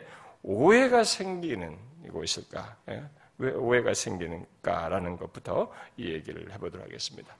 오해가 0.48 1.04
생기는 1.04 1.76
곳일까? 2.10 2.76
예? 2.88 3.04
왜 3.36 3.50
오해가 3.52 3.92
생기는가라는 3.92 5.18
것부터 5.18 5.70
이 5.98 6.08
얘기를 6.10 6.50
해보도록 6.50 6.86
하겠습니다. 6.86 7.36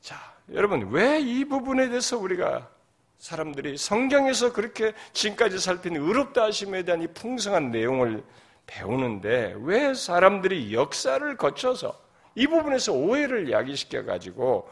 자, 0.00 0.16
여러분, 0.52 0.88
왜 0.92 1.18
이 1.18 1.44
부분에 1.44 1.88
대해서 1.88 2.16
우리가 2.16 2.70
사람들이 3.18 3.76
성경에서 3.76 4.52
그렇게 4.52 4.92
지금까지 5.12 5.58
살핀 5.58 5.96
의롭다 5.96 6.44
하심에 6.44 6.84
대한 6.84 7.02
이 7.02 7.08
풍성한 7.08 7.72
내용을 7.72 8.22
배우는데 8.68 9.56
왜 9.58 9.92
사람들이 9.92 10.72
역사를 10.72 11.36
거쳐서 11.36 12.00
이 12.36 12.46
부분에서 12.46 12.92
오해를 12.92 13.50
야기시켜 13.50 14.04
가지고 14.04 14.70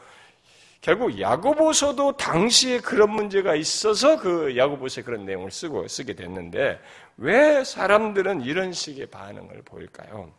결국 0.80 1.20
야고보서도 1.20 2.16
당시에 2.16 2.78
그런 2.78 3.10
문제가 3.10 3.54
있어서 3.54 4.18
그 4.18 4.56
야고보서에 4.56 5.04
그런 5.04 5.26
내용을 5.26 5.50
쓰고 5.50 5.86
쓰게 5.88 6.14
됐는데 6.14 6.80
왜 7.20 7.62
사람들은 7.64 8.40
이런 8.40 8.72
식의 8.72 9.06
반응을 9.06 9.60
보일까요? 9.62 10.32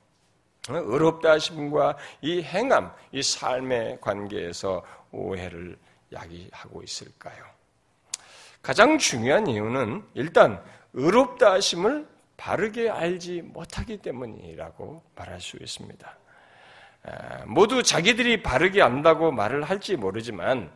의롭다 0.68 1.34
하심과 1.34 1.96
이 2.22 2.42
행함, 2.42 2.92
이 3.12 3.22
삶의 3.22 4.00
관계에서 4.02 4.84
오해를 5.12 5.78
야기하고 6.12 6.82
있을까요? 6.82 7.46
가장 8.64 8.98
중요한 8.98 9.46
이유는 9.46 10.04
일단 10.16 10.64
의롭다 10.94 11.52
하심을 11.54 12.08
바르게 12.36 12.90
알지 12.90 13.44
못하기 13.44 13.98
때문이라고 13.98 15.04
말할 15.16 15.40
수 15.40 15.58
있습니다. 15.58 16.18
모두 17.46 17.84
자기들이 17.84 18.42
바르게 18.42 18.82
안다고 18.82 19.32
말을 19.32 19.64
할지 19.64 19.96
모르지만 19.96 20.72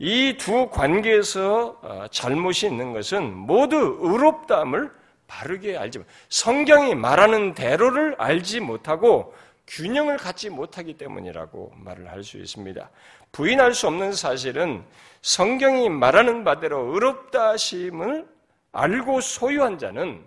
이 0.00 0.36
두 0.38 0.70
관계에서 0.70 1.78
어, 1.82 2.06
잘못이 2.10 2.66
있는 2.66 2.94
것은 2.94 3.34
모두 3.34 3.98
의롭다함을 4.00 4.99
바르게 5.30 5.76
알지 5.76 5.98
못, 5.98 6.06
성경이 6.28 6.96
말하는 6.96 7.54
대로를 7.54 8.16
알지 8.18 8.58
못하고 8.58 9.32
균형을 9.68 10.16
갖지 10.16 10.50
못하기 10.50 10.94
때문이라고 10.98 11.72
말을 11.76 12.10
할 12.10 12.24
수 12.24 12.36
있습니다. 12.36 12.90
부인할 13.30 13.72
수 13.72 13.86
없는 13.86 14.12
사실은 14.12 14.84
성경이 15.22 15.88
말하는 15.88 16.42
바대로 16.42 16.92
의롭다 16.92 17.50
하심을 17.50 18.26
알고 18.72 19.20
소유한 19.20 19.78
자는 19.78 20.24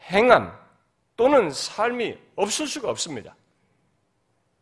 행함 0.00 0.58
또는 1.14 1.50
삶이 1.50 2.18
없을 2.36 2.66
수가 2.66 2.88
없습니다. 2.88 3.36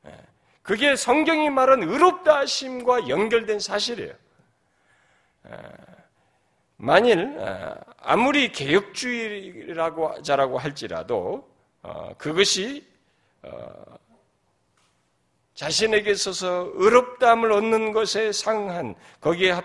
예. 0.06 0.14
그게 0.62 0.96
성경이 0.96 1.48
말한 1.50 1.84
의롭다 1.84 2.38
하심과 2.40 3.08
연결된 3.08 3.60
사실이에요. 3.60 4.14
예. 5.48 5.56
만일 6.76 7.38
어, 7.38 7.89
아무리 8.02 8.50
개혁주의라고 8.50 10.22
자라고 10.22 10.58
할지라도 10.58 11.48
어, 11.82 12.14
그것이 12.16 12.86
어, 13.42 13.98
자신에게 15.54 16.10
있어서 16.12 16.70
의롭다함을 16.74 17.52
얻는 17.52 17.92
것에 17.92 18.32
상한 18.32 18.94
거기에 19.20 19.60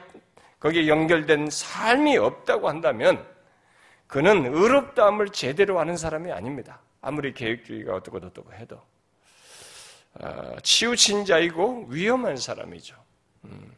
거기에 0.60 0.88
연결된 0.88 1.50
삶이 1.50 2.18
없다고 2.18 2.68
한다면 2.68 3.26
그는 4.08 4.54
의롭다함을 4.54 5.30
제대로 5.30 5.80
아는 5.80 5.96
사람이 5.96 6.32
아닙니다. 6.32 6.82
아무리 7.02 7.34
개혁주의가 7.34 7.96
어떻고 7.96 8.18
어떻고 8.18 8.52
해도 8.54 8.82
치우친 10.64 11.26
자이고 11.26 11.88
위험한 11.90 12.38
사람이죠. 12.38 12.96
음. 13.46 13.76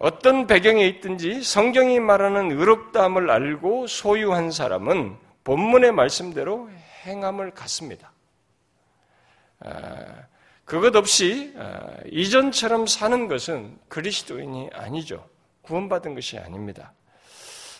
어떤 0.00 0.46
배경에 0.46 0.86
있든지 0.86 1.42
성경이 1.42 2.00
말하는 2.00 2.50
의롭다함을 2.50 3.30
알고 3.30 3.86
소유한 3.86 4.50
사람은 4.50 5.16
본문의 5.44 5.92
말씀대로 5.92 6.70
행함을 7.04 7.52
갖습니다. 7.52 8.12
그것 10.64 10.94
없이 10.96 11.54
이전처럼 12.10 12.86
사는 12.86 13.28
것은 13.28 13.78
그리스도인이 13.88 14.70
아니죠. 14.72 15.26
구원받은 15.62 16.14
것이 16.14 16.38
아닙니다. 16.38 16.92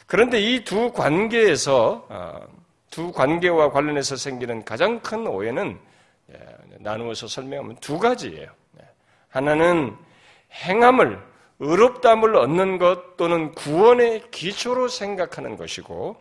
그런데 0.06 0.40
이 0.40 0.64
두 0.64 0.92
관계에서 0.92 2.06
어, 2.08 2.46
두 2.90 3.12
관계와 3.12 3.70
관련해서 3.70 4.16
생기는 4.16 4.64
가장 4.64 5.00
큰 5.00 5.26
오해는 5.26 5.78
예, 6.32 6.38
나누어서 6.80 7.26
설명하면 7.26 7.76
두 7.76 7.98
가지예요. 7.98 8.50
네. 8.72 8.84
하나는 9.30 9.96
행함을 10.52 11.18
의롭담을 11.62 12.34
얻는 12.36 12.78
것 12.78 13.16
또는 13.16 13.52
구원의 13.52 14.30
기초로 14.30 14.88
생각하는 14.88 15.56
것이고, 15.56 16.16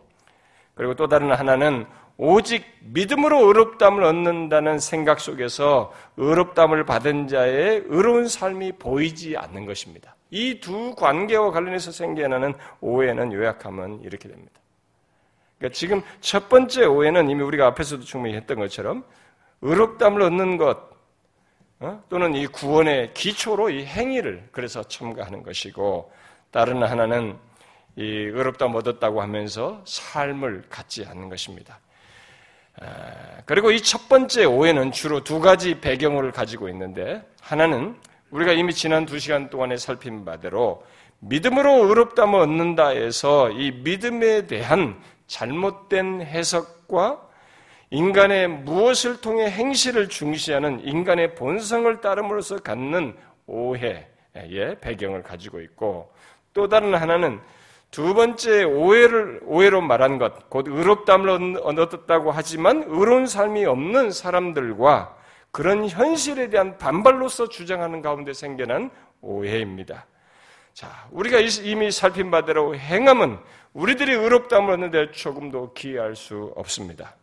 그리고 0.74 0.94
또 0.94 1.08
다른 1.08 1.32
하나는 1.32 1.84
오직 2.16 2.64
믿음으로 2.80 3.48
의롭담을 3.48 4.04
얻는다는 4.04 4.78
생각 4.78 5.18
속에서 5.18 5.92
의롭담을 6.16 6.84
받은 6.84 7.26
자의 7.26 7.82
의로운 7.86 8.28
삶이 8.28 8.72
보이지 8.78 9.36
않는 9.36 9.66
것입니다. 9.66 10.14
이 10.30 10.60
두 10.60 10.94
관계와 10.94 11.50
관련해서 11.50 11.90
생겨나는 11.90 12.54
오해는 12.80 13.32
요약하면 13.32 14.00
이렇게 14.02 14.28
됩니다. 14.28 14.52
그러니까 15.58 15.76
지금 15.76 16.02
첫 16.20 16.48
번째 16.48 16.86
오해는 16.86 17.28
이미 17.28 17.42
우리가 17.42 17.66
앞에서도 17.66 18.02
충분히 18.04 18.34
했던 18.34 18.58
것처럼 18.58 19.04
의롭담을 19.60 20.22
얻는 20.22 20.56
것, 20.56 20.78
어? 20.78 20.91
또는 22.08 22.34
이 22.34 22.46
구원의 22.46 23.14
기초로 23.14 23.70
이 23.70 23.84
행위를 23.84 24.48
그래서 24.52 24.82
첨가하는 24.82 25.42
것이고 25.42 26.12
다른 26.50 26.82
하나는 26.82 27.36
이 27.96 28.04
의롭다 28.04 28.66
얻었다고 28.66 29.20
하면서 29.20 29.82
삶을 29.84 30.64
갖지 30.70 31.04
않는 31.06 31.28
것입니다. 31.28 31.80
아, 32.80 32.86
그리고 33.44 33.70
이 33.70 33.80
첫 33.82 34.08
번째 34.08 34.44
오해는 34.44 34.92
주로 34.92 35.22
두 35.22 35.40
가지 35.40 35.80
배경을 35.80 36.32
가지고 36.32 36.68
있는데 36.70 37.22
하나는 37.40 37.96
우리가 38.30 38.52
이미 38.52 38.72
지난 38.72 39.04
두 39.04 39.18
시간 39.18 39.50
동안에 39.50 39.76
살핀 39.76 40.24
바대로 40.24 40.84
믿음으로 41.20 41.86
의롭다을 41.88 42.34
얻는다 42.34 42.88
해서 42.88 43.50
이 43.50 43.70
믿음에 43.70 44.46
대한 44.46 44.98
잘못된 45.26 46.22
해석과 46.22 47.28
인간의 47.92 48.48
무엇을 48.48 49.20
통해 49.20 49.50
행실을 49.50 50.08
중시하는 50.08 50.80
인간의 50.80 51.34
본성을 51.34 52.00
따름으로써 52.00 52.56
갖는 52.56 53.14
오해의 53.46 54.06
배경을 54.80 55.22
가지고 55.22 55.60
있고 55.60 56.10
또 56.54 56.68
다른 56.68 56.94
하나는 56.94 57.38
두 57.90 58.14
번째 58.14 58.64
오해를 58.64 59.40
오해로 59.44 59.82
말한 59.82 60.16
것, 60.16 60.48
곧 60.48 60.68
의롭담을 60.68 61.58
얻었다고 61.62 62.30
하지만 62.30 62.84
의로운 62.86 63.26
삶이 63.26 63.66
없는 63.66 64.10
사람들과 64.10 65.14
그런 65.50 65.86
현실에 65.86 66.48
대한 66.48 66.78
반발로서 66.78 67.50
주장하는 67.50 68.00
가운데 68.00 68.32
생겨난 68.32 68.90
오해입니다. 69.20 70.06
자, 70.72 70.88
우리가 71.10 71.40
이미 71.40 71.90
살핀 71.90 72.30
바대로 72.30 72.74
행함은 72.74 73.36
우리들이 73.74 74.14
의롭담을 74.14 74.72
얻는 74.72 74.90
데 74.90 75.10
조금도 75.10 75.74
기이할 75.74 76.16
수 76.16 76.54
없습니다. 76.56 77.16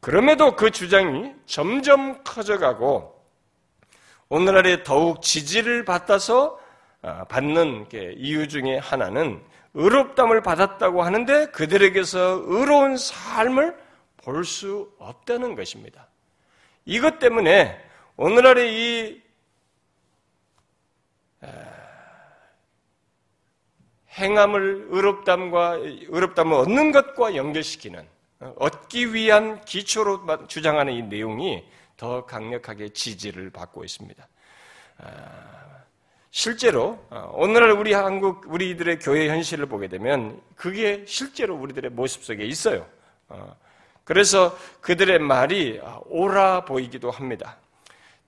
그럼에도 0.00 0.56
그 0.56 0.70
주장이 0.70 1.32
점점 1.46 2.22
커져가고 2.24 3.20
오늘날에 4.28 4.82
더욱 4.82 5.22
지지를 5.22 5.84
받아서 5.84 6.58
아, 7.02 7.24
받는 7.24 7.86
이유 8.16 8.48
중에 8.48 8.78
하나는 8.78 9.42
의롭담을 9.74 10.42
받았다고 10.42 11.02
하는데 11.02 11.46
그들에게서 11.46 12.42
의로운 12.44 12.96
삶을 12.96 13.76
볼 14.22 14.44
수 14.44 14.92
없다는 14.98 15.54
것입니다. 15.54 16.06
이것 16.84 17.18
때문에 17.18 17.78
오늘날의 18.16 18.74
이 18.74 19.22
아, 21.40 21.48
행함을 24.18 24.88
의롭담과 24.90 25.76
의롭담을 25.80 26.56
얻는 26.56 26.92
것과 26.92 27.34
연결시키는 27.34 28.06
얻기 28.40 29.12
위한 29.12 29.62
기초로 29.64 30.46
주장하는 30.46 30.92
이 30.94 31.02
내용이 31.02 31.64
더 31.96 32.24
강력하게 32.24 32.88
지지를 32.90 33.50
받고 33.50 33.84
있습니다. 33.84 34.26
아, 34.98 35.50
실제로 36.30 37.04
어, 37.10 37.32
오늘날 37.34 37.72
우리 37.72 37.92
한국 37.92 38.44
우리들의 38.46 39.00
교회 39.00 39.28
현실을 39.28 39.66
보게 39.66 39.88
되면 39.88 40.40
그게 40.56 41.04
실제로 41.06 41.56
우리들의 41.56 41.90
모습 41.90 42.24
속에 42.24 42.44
있어요. 42.44 42.86
어, 43.28 43.54
그래서 44.04 44.56
그들의 44.80 45.18
말이 45.18 45.80
옳아 46.06 46.64
보이기도 46.64 47.10
합니다. 47.10 47.58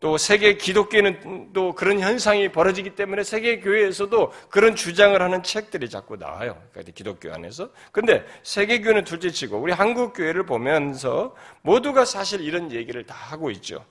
또 0.02 0.18
세계 0.18 0.54
기독교는 0.54 1.52
또 1.52 1.76
그런 1.76 2.00
현상이 2.00 2.50
벌어지기 2.50 2.96
때문에 2.96 3.22
세계 3.22 3.60
교회에서도 3.60 4.32
그런 4.50 4.74
주장을 4.74 5.22
하는 5.22 5.44
책들이 5.44 5.88
자꾸 5.88 6.16
나와요. 6.16 6.60
그러니까 6.72 6.92
기독교 6.92 7.32
안에서. 7.32 7.70
근데 7.92 8.26
세계 8.42 8.80
교회는 8.80 9.04
둘째치고 9.04 9.56
우리 9.58 9.72
한국 9.72 10.12
교회를 10.12 10.44
보면서 10.44 11.36
모두가 11.62 12.04
사실 12.04 12.40
이런 12.40 12.72
얘기를 12.72 13.06
다 13.06 13.14
하고 13.14 13.52
있죠. 13.52 13.84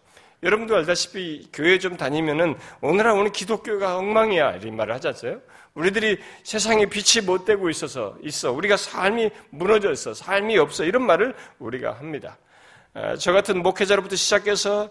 여러분도 0.43 0.75
알다시피 0.75 1.47
교회 1.53 1.79
좀 1.79 1.95
다니면은 1.95 2.55
오늘날 2.81 3.13
오늘 3.13 3.31
기독교가 3.31 3.95
엉망이야 3.95 4.57
이런 4.57 4.75
말을 4.75 4.93
하지 4.93 5.07
않어요? 5.07 5.39
우리들이 5.75 6.19
세상에 6.43 6.87
빛이 6.87 7.25
못 7.25 7.45
되고 7.45 7.69
있어서 7.69 8.17
있어. 8.21 8.51
우리가 8.51 8.75
삶이 8.75 9.29
무너져 9.49 9.93
있어. 9.93 10.13
삶이 10.13 10.57
없어. 10.57 10.83
이런 10.83 11.03
말을 11.03 11.35
우리가 11.59 11.93
합니다. 11.93 12.37
저 13.17 13.31
같은 13.31 13.63
목회자로부터 13.63 14.17
시작해서 14.17 14.83
어, 14.83 14.89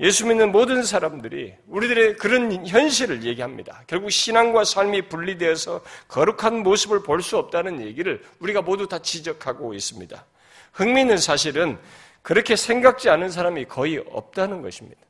예수 0.00 0.26
믿는 0.26 0.52
모든 0.52 0.82
사람들이 0.82 1.54
우리들의 1.68 2.16
그런 2.16 2.66
현실을 2.66 3.22
얘기합니다. 3.24 3.82
결국 3.86 4.10
신앙과 4.10 4.64
삶이 4.64 5.08
분리되어서 5.08 5.80
거룩한 6.08 6.62
모습을 6.62 7.02
볼 7.02 7.22
수 7.22 7.38
없다는 7.38 7.80
얘기를 7.80 8.22
우리가 8.40 8.62
모두 8.62 8.86
다 8.88 8.98
지적하고 8.98 9.74
있습니다. 9.74 10.24
흥미있는 10.72 11.18
사실은 11.18 11.78
그렇게 12.22 12.56
생각지 12.56 13.08
않은 13.08 13.30
사람이 13.30 13.66
거의 13.66 14.04
없다는 14.10 14.60
것입니다. 14.60 15.00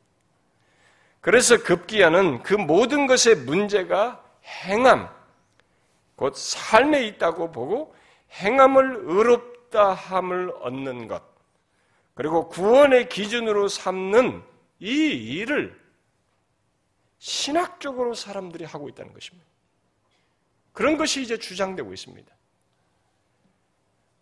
그래서 1.20 1.56
급기야는 1.56 2.42
그 2.42 2.54
모든 2.54 3.06
것의 3.06 3.36
문제가 3.46 4.22
행함, 4.44 5.08
곧 6.14 6.36
삶에 6.36 7.04
있다고 7.08 7.50
보고 7.50 7.94
행함을 8.34 9.00
의롭다함을 9.02 10.52
얻는 10.60 11.08
것, 11.08 11.22
그리고 12.16 12.48
구원의 12.48 13.10
기준으로 13.10 13.68
삼는 13.68 14.42
이 14.80 14.88
일을 14.88 15.78
신학적으로 17.18 18.14
사람들이 18.14 18.64
하고 18.64 18.88
있다는 18.88 19.12
것입니다. 19.12 19.46
그런 20.72 20.96
것이 20.96 21.20
이제 21.20 21.38
주장되고 21.38 21.92
있습니다. 21.92 22.34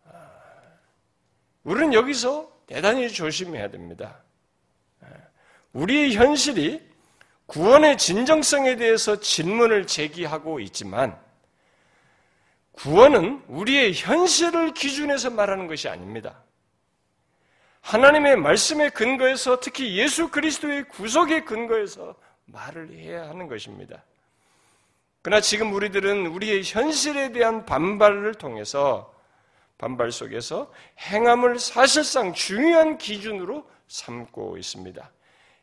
아, 0.07 0.31
우리는 1.63 1.95
여기서 1.95 2.51
대단히 2.67 3.09
조심해야 3.09 3.71
됩니다. 3.71 4.21
아, 5.01 5.07
우리의 5.73 6.17
현실이 6.17 6.83
구원의 7.47 7.97
진정성에 7.97 8.75
대해서 8.75 9.21
질문을 9.21 9.87
제기하고 9.87 10.59
있지만 10.59 11.17
구원은 12.73 13.45
우리의 13.47 13.95
현실을 13.95 14.75
기준해서 14.75 15.31
말하는 15.31 15.69
것이 15.69 15.89
아닙니다. 15.89 16.43
하나님의 17.85 18.37
말씀의 18.37 18.91
근거에서 18.91 19.61
특히 19.61 19.99
예수 19.99 20.31
그리스도의 20.31 20.85
구속의 20.89 21.45
근거에서 21.45 22.15
말을 22.47 22.91
해야 22.91 23.29
하는 23.29 23.47
것입니다. 23.47 24.03
그러나 25.21 25.43
지금 25.43 25.73
우리들은 25.75 26.27
우리의 26.27 26.63
현실에 26.65 27.33
대한 27.33 27.67
반발을 27.67 28.35
통해서 28.35 29.15
반발 29.77 30.13
속에서 30.13 30.73
행함을 30.99 31.59
사실상 31.59 32.33
중요한 32.33 32.97
기준으로 32.97 33.69
삼고 33.89 34.57
있습니다. 34.57 35.11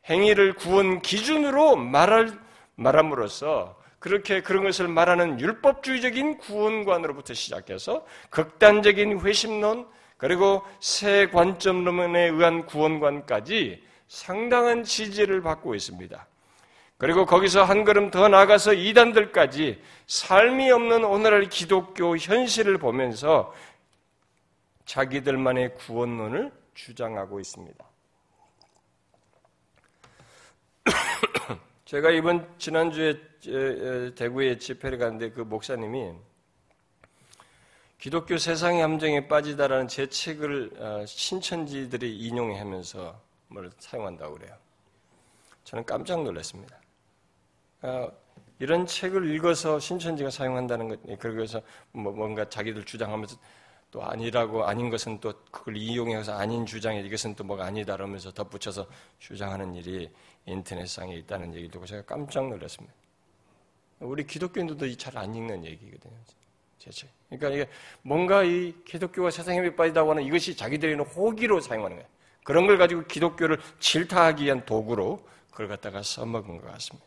행위를 0.08 0.54
구원 0.54 1.02
기준으로 1.02 1.76
말할, 1.76 2.38
말함으로써 2.76 3.80
그렇게 3.98 4.42
그런 4.42 4.64
것을 4.64 4.88
말하는 4.88 5.40
율법주의적인 5.40 6.38
구원관으로부터 6.38 7.34
시작해서 7.34 8.06
극단적인 8.30 9.22
회심론, 9.22 9.88
그리고 10.22 10.62
새 10.80 11.26
관점론에 11.32 12.28
의한 12.28 12.68
구원관까지 12.68 13.84
상당한 14.08 14.84
지지를 14.84 15.42
받고 15.42 15.74
있습니다. 15.74 16.28
그리고 17.00 17.26
거기서 17.26 17.64
한 17.64 17.84
걸음 17.84 18.12
더 18.12 18.28
나가서 18.28 18.76
이단들까지 18.76 19.82
삶이 20.06 20.70
없는 20.70 21.06
오늘날 21.06 21.50
기독교 21.50 22.16
현실을 22.16 22.78
보면서 22.78 23.52
자기들만의 24.86 25.74
구원론을 25.78 26.52
주장하고 26.76 27.40
있습니다. 27.40 27.84
제가 31.86 32.12
이번 32.12 32.48
지난주에 32.60 33.20
대구에 34.14 34.60
집회를 34.60 35.00
갔는데 35.00 35.32
그 35.32 35.42
목사님이 35.42 36.12
기독교 38.02 38.36
세상의 38.36 38.82
함정에 38.82 39.28
빠지다라는 39.28 39.88
제 39.88 40.10
책을 40.10 40.72
어, 40.80 41.06
신천지들이 41.06 42.18
인용하면서 42.18 43.22
뭘 43.50 43.70
사용한다고 43.78 44.40
그래요. 44.40 44.56
저는 45.66 45.86
깜짝 45.86 46.24
놀랐습니다. 46.24 46.82
어, 47.84 48.12
이런 48.58 48.88
책을 48.88 49.30
읽어서 49.36 49.80
신천지가 49.80 50.32
사용한다는 50.32 50.88
것, 50.88 51.00
예, 51.10 51.16
그래서 51.16 51.62
뭐 51.92 52.12
뭔가 52.12 52.50
자기들 52.50 52.86
주장하면서 52.86 53.38
또 53.92 54.04
아니라고 54.04 54.66
아닌 54.66 54.90
것은 54.90 55.20
또 55.20 55.32
그걸 55.52 55.78
이용해서 55.78 56.34
아닌 56.34 56.66
주장에 56.66 57.02
이것은 57.02 57.36
또 57.36 57.44
뭐가 57.44 57.66
아니다 57.66 57.96
그러면서 57.96 58.32
덧붙여서 58.32 58.88
주장하는 59.20 59.76
일이 59.76 60.10
인터넷상에 60.48 61.18
있다는 61.18 61.54
얘기 61.54 61.70
듣고 61.70 61.86
제가 61.86 62.02
깜짝 62.02 62.50
놀랐습니다. 62.50 62.96
우리 64.00 64.26
기독교인들도 64.26 64.98
잘 64.98 65.16
안 65.20 65.36
읽는 65.36 65.66
얘기거든요. 65.66 66.18
제체. 66.82 67.08
그러니까 67.30 67.50
이게 67.50 67.70
뭔가 68.02 68.44
이 68.44 68.74
기독교가 68.86 69.30
세상에 69.30 69.76
빠지다고 69.76 70.12
하는 70.12 70.24
이것이 70.24 70.56
자기들의 70.56 70.96
호기로 70.96 71.62
사용하는 71.62 71.98
거예요. 71.98 72.10
그런 72.44 72.66
걸 72.66 72.80
가지고 72.80 73.04
기독교를 73.06 73.60
질타하기 73.80 74.46
위한 74.46 74.66
도구로 74.66 75.24
그걸 75.52 75.68
갖다가 75.68 76.02
써먹은 76.02 76.60
것 76.60 76.72
같습니다. 76.72 77.06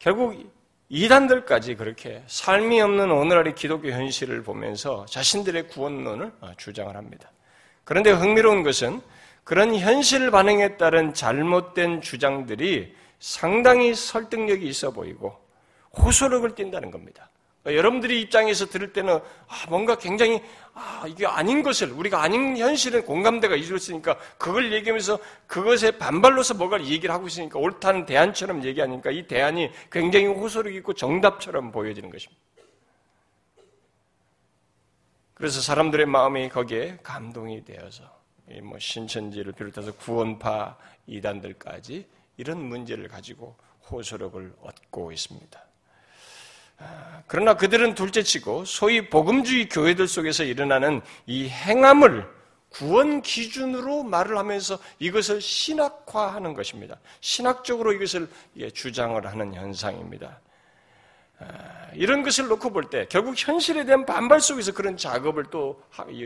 결국 0.00 0.52
이단들까지 0.88 1.76
그렇게 1.76 2.24
삶이 2.26 2.80
없는 2.80 3.12
오늘날의 3.12 3.54
기독교 3.54 3.90
현실을 3.90 4.42
보면서 4.42 5.06
자신들의 5.06 5.68
구원론을 5.68 6.32
주장을 6.56 6.94
합니다. 6.96 7.30
그런데 7.84 8.10
흥미로운 8.10 8.64
것은 8.64 9.00
그런 9.44 9.74
현실 9.76 10.32
반응에 10.32 10.76
따른 10.76 11.14
잘못된 11.14 12.00
주장들이 12.00 12.94
상당히 13.22 13.94
설득력이 13.94 14.66
있어 14.66 14.90
보이고 14.90 15.38
호소력을 15.96 16.56
띈다는 16.56 16.90
겁니다. 16.90 17.30
그러니까 17.62 17.78
여러분들이 17.78 18.20
입장에서 18.20 18.66
들을 18.66 18.92
때는 18.92 19.14
아, 19.14 19.68
뭔가 19.68 19.96
굉장히 19.96 20.42
아, 20.74 21.04
이게 21.06 21.24
아닌 21.24 21.62
것을 21.62 21.92
우리가 21.92 22.20
아닌 22.20 22.56
현실에 22.56 23.02
공감대가 23.02 23.54
이루어지니까 23.54 24.18
그걸 24.38 24.72
얘기하면서 24.72 25.20
그것에 25.46 25.98
반발로서 25.98 26.54
뭔가 26.54 26.84
얘기를 26.84 27.14
하고 27.14 27.28
있으니까 27.28 27.60
옳다는 27.60 28.06
대안처럼 28.06 28.64
얘기하니까 28.64 29.12
이 29.12 29.28
대안이 29.28 29.70
굉장히 29.92 30.26
호소력 30.26 30.74
있고 30.74 30.92
정답처럼 30.92 31.70
보여지는 31.70 32.10
것입니다. 32.10 32.42
그래서 35.34 35.60
사람들의 35.60 36.06
마음이 36.06 36.48
거기에 36.48 36.98
감동이 37.04 37.64
되어서 37.64 38.02
뭐 38.64 38.80
신천지를 38.80 39.52
비롯해서 39.52 39.92
구원파 39.92 40.76
이단들까지 41.06 42.04
이런 42.36 42.58
문제를 42.58 43.08
가지고 43.08 43.56
호소력을 43.90 44.54
얻고 44.62 45.12
있습니다. 45.12 45.64
아, 46.78 47.22
그러나 47.26 47.54
그들은 47.54 47.94
둘째치고 47.94 48.64
소위 48.64 49.08
복음주의 49.08 49.68
교회들 49.68 50.08
속에서 50.08 50.42
일어나는 50.44 51.00
이 51.26 51.48
행함을 51.48 52.26
구원 52.70 53.20
기준으로 53.20 54.02
말을 54.02 54.38
하면서 54.38 54.78
이것을 54.98 55.40
신학화하는 55.42 56.54
것입니다. 56.54 56.98
신학적으로 57.20 57.92
이것을 57.92 58.28
주장을 58.72 59.24
하는 59.26 59.54
현상입니다. 59.54 60.40
아, 61.38 61.90
이런 61.94 62.22
것을 62.22 62.48
놓고 62.48 62.70
볼 62.72 62.88
때 62.88 63.06
결국 63.10 63.34
현실에 63.36 63.84
대한 63.84 64.06
반발 64.06 64.40
속에서 64.40 64.72
그런 64.72 64.96
작업을 64.96 65.44
또 65.50 65.82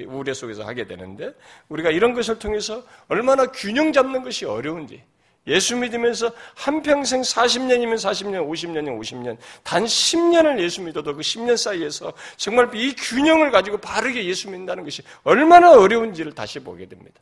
우려 0.07 0.33
속에서 0.35 0.64
하게 0.64 0.87
되는데 0.87 1.35
우리가 1.69 1.90
이런 1.90 2.14
것을 2.14 2.38
통해서 2.38 2.85
얼마나 3.09 3.47
균형 3.47 3.92
잡는 3.92 4.23
것이 4.23 4.45
어려운지 4.45 5.03
예수 5.47 5.77
믿으면서 5.77 6.33
한평생 6.55 7.23
40년이면 7.23 7.95
40년, 7.95 8.49
50년이면 8.49 8.99
50년, 9.01 9.37
단 9.63 9.85
10년을 9.85 10.61
예수 10.61 10.83
믿어도 10.83 11.15
그 11.15 11.21
10년 11.21 11.57
사이에서 11.57 12.13
정말 12.37 12.69
이 12.75 12.95
균형을 12.95 13.51
가지고 13.51 13.79
바르게 13.79 14.25
예수 14.25 14.51
믿는다는 14.51 14.85
것이 14.85 15.03
얼마나 15.23 15.73
어려운지를 15.73 16.33
다시 16.33 16.59
보게 16.59 16.87
됩니다. 16.87 17.21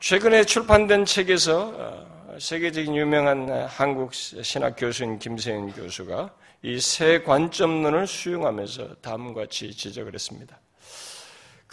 최근에 0.00 0.44
출판된 0.44 1.06
책에서 1.06 1.72
어, 1.74 2.36
세계적인 2.38 2.94
유명한 2.94 3.48
한국 3.68 4.12
신학 4.12 4.76
교수인 4.76 5.18
김세윤 5.18 5.72
교수가 5.72 6.30
이 6.64 6.80
세 6.80 7.20
관점론을 7.22 8.06
수용하면서 8.06 8.94
다음과 9.02 9.42
같이 9.42 9.70
지적을 9.76 10.14
했습니다. 10.14 10.58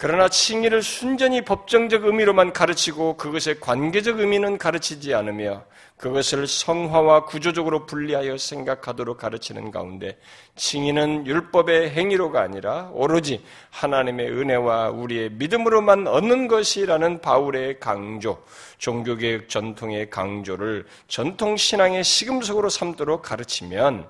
그러나 0.02 0.28
칭의를 0.28 0.82
순전히 0.82 1.42
법정적 1.42 2.06
의미로만 2.06 2.52
가르치고 2.52 3.16
그것의 3.16 3.60
관계적 3.60 4.18
의미는 4.18 4.58
가르치지 4.58 5.14
않으며 5.14 5.62
그것을 5.96 6.48
성화와 6.48 7.26
구조적으로 7.26 7.86
분리하여 7.86 8.36
생각하도록 8.36 9.16
가르치는 9.16 9.70
가운데 9.70 10.18
칭의는 10.56 11.28
율법의 11.28 11.90
행위로가 11.90 12.42
아니라 12.42 12.90
오로지 12.92 13.44
하나님의 13.70 14.28
은혜와 14.32 14.90
우리의 14.90 15.30
믿음으로만 15.34 16.08
얻는 16.08 16.48
것이라는 16.48 17.20
바울의 17.20 17.78
강조, 17.78 18.42
종교개혁 18.78 19.48
전통의 19.48 20.10
강조를 20.10 20.84
전통신앙의 21.06 22.02
시금석으로 22.02 22.70
삼도록 22.70 23.22
가르치면 23.22 24.08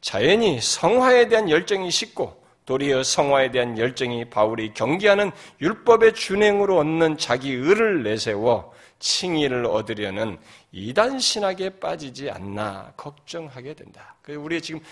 자연히 0.00 0.60
성화에 0.60 1.28
대한 1.28 1.48
열정이 1.48 1.92
식고 1.92 2.47
도리어 2.68 3.02
성화에 3.02 3.50
대한 3.50 3.78
열정이 3.78 4.26
바울이 4.26 4.74
경계하는 4.74 5.30
율법의 5.62 6.12
준행으로 6.12 6.76
얻는 6.76 7.16
자기 7.16 7.52
의를 7.52 8.02
내세워 8.02 8.74
칭의를 8.98 9.64
얻으려는 9.64 10.36
이단 10.72 11.18
신학에 11.18 11.70
빠지지 11.80 12.28
않나 12.28 12.92
걱정하게 12.94 13.72
된다. 13.72 14.14
우리의 14.28 14.60
지금 14.60 14.82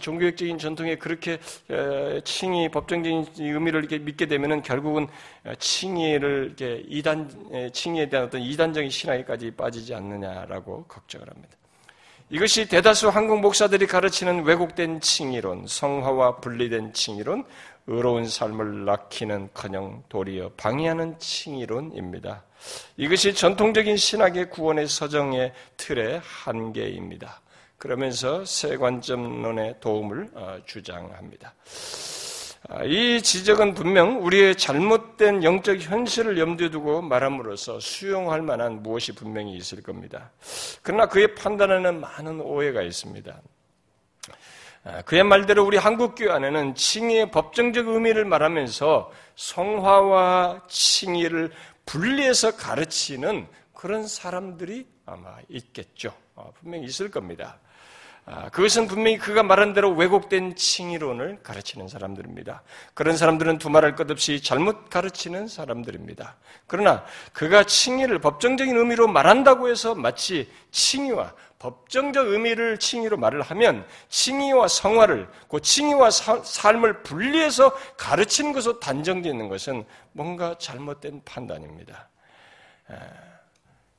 종교학적인 0.00 0.56
전통에 0.56 0.96
그렇게 0.96 1.38
칭의 2.24 2.70
법정적인 2.70 3.26
의미를 3.38 3.80
이렇게 3.80 3.98
믿게 3.98 4.24
되면은 4.24 4.62
결국은 4.62 5.06
칭의를 5.58 6.54
이렇게 6.58 6.84
이단 6.88 7.70
칭의에 7.74 8.08
대한 8.08 8.28
어떤 8.28 8.40
이단적인 8.40 8.88
신학에까지 8.88 9.50
빠지지 9.50 9.94
않느냐라고 9.94 10.84
걱정을 10.84 11.28
합니다. 11.28 11.54
이것이 12.28 12.66
대다수 12.66 13.08
한국 13.08 13.40
목사들이 13.40 13.86
가르치는 13.86 14.42
왜곡된 14.42 15.00
칭의론, 15.00 15.68
성화와 15.68 16.36
분리된 16.36 16.92
칭의론, 16.92 17.44
의로운 17.86 18.26
삶을 18.26 18.84
낳기는 18.84 19.50
커녕 19.54 20.02
도리어 20.08 20.50
방해하는 20.56 21.20
칭의론입니다. 21.20 22.42
이것이 22.96 23.32
전통적인 23.32 23.96
신학의 23.96 24.50
구원의 24.50 24.88
서정의 24.88 25.52
틀의 25.76 26.20
한계입니다. 26.24 27.40
그러면서 27.78 28.44
세 28.44 28.76
관점론의 28.76 29.76
도움을 29.80 30.30
어, 30.34 30.58
주장합니다. 30.66 31.54
아, 32.68 32.82
이 32.82 33.22
지적은 33.22 33.74
분명 33.74 34.24
우리의 34.24 34.56
잘못된 34.56 35.44
영적 35.44 35.78
현실을 35.78 36.36
염두에 36.36 36.68
두고 36.70 37.00
말함으로써 37.00 37.78
수용할 37.78 38.42
만한 38.42 38.82
무엇이 38.82 39.14
분명히 39.14 39.56
있을 39.56 39.82
겁니다. 39.82 40.32
그러나 40.82 41.06
그의 41.06 41.36
판단에는 41.36 42.00
많은 42.00 42.40
오해가 42.40 42.82
있습니다. 42.82 43.40
아, 44.82 45.02
그의 45.02 45.22
말대로 45.22 45.64
우리 45.64 45.76
한국교회 45.76 46.28
안에는 46.32 46.74
칭의의 46.74 47.30
법정적 47.30 47.86
의미를 47.86 48.24
말하면서 48.24 49.12
성화와 49.36 50.62
칭의를 50.68 51.52
분리해서 51.84 52.56
가르치는 52.56 53.46
그런 53.74 54.08
사람들이 54.08 54.88
아마 55.04 55.36
있겠죠. 55.48 56.12
어, 56.34 56.52
분명히 56.58 56.84
있을 56.86 57.12
겁니다. 57.12 57.60
아, 58.28 58.48
그것은 58.48 58.88
분명히 58.88 59.18
그가 59.18 59.44
말한 59.44 59.72
대로 59.72 59.92
왜곡된 59.92 60.56
칭의론을 60.56 61.44
가르치는 61.44 61.86
사람들입니다. 61.86 62.64
그런 62.92 63.16
사람들은 63.16 63.58
두말할 63.58 63.94
것 63.94 64.10
없이 64.10 64.42
잘못 64.42 64.90
가르치는 64.90 65.46
사람들입니다. 65.46 66.36
그러나 66.66 67.04
그가 67.32 67.62
칭의를 67.62 68.18
법정적인 68.18 68.76
의미로 68.76 69.06
말한다고 69.06 69.68
해서 69.68 69.94
마치 69.94 70.50
칭의와 70.72 71.34
법정적 71.60 72.26
의미를 72.26 72.78
칭의로 72.78 73.16
말을 73.16 73.42
하면 73.42 73.86
칭의와 74.08 74.66
성화를 74.66 75.28
그 75.48 75.60
칭의와 75.60 76.10
사, 76.10 76.42
삶을 76.42 77.04
분리해서 77.04 77.72
가르치는 77.96 78.52
것으로 78.52 78.80
단정되어 78.80 79.30
있는 79.30 79.48
것은 79.48 79.84
뭔가 80.10 80.56
잘못된 80.58 81.22
판단입니다. 81.24 82.08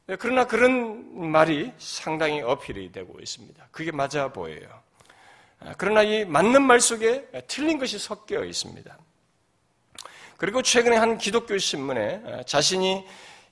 네, 0.10 0.16
그러나 0.16 0.48
그런 0.48 1.30
말이 1.32 1.74
상당히 1.78 2.42
어필이 2.42 2.94
되고 2.94 3.20
있습니다. 3.20 3.68
그게 3.72 3.92
맞아 3.92 4.32
보여요. 4.32 4.70
아, 5.60 5.74
그러나 5.78 6.02
이 6.02 6.24
맞는 6.24 6.62
말 6.62 6.80
속에 6.80 7.28
틀린 7.48 7.78
것이 7.78 8.00
섞여 8.00 8.46
있습니다. 8.46 8.98
그리고 10.38 10.62
최근에 10.62 10.96
한 10.96 11.18
기독교 11.18 11.58
신문에 11.58 12.22
아, 12.26 12.44
자신이 12.44 13.06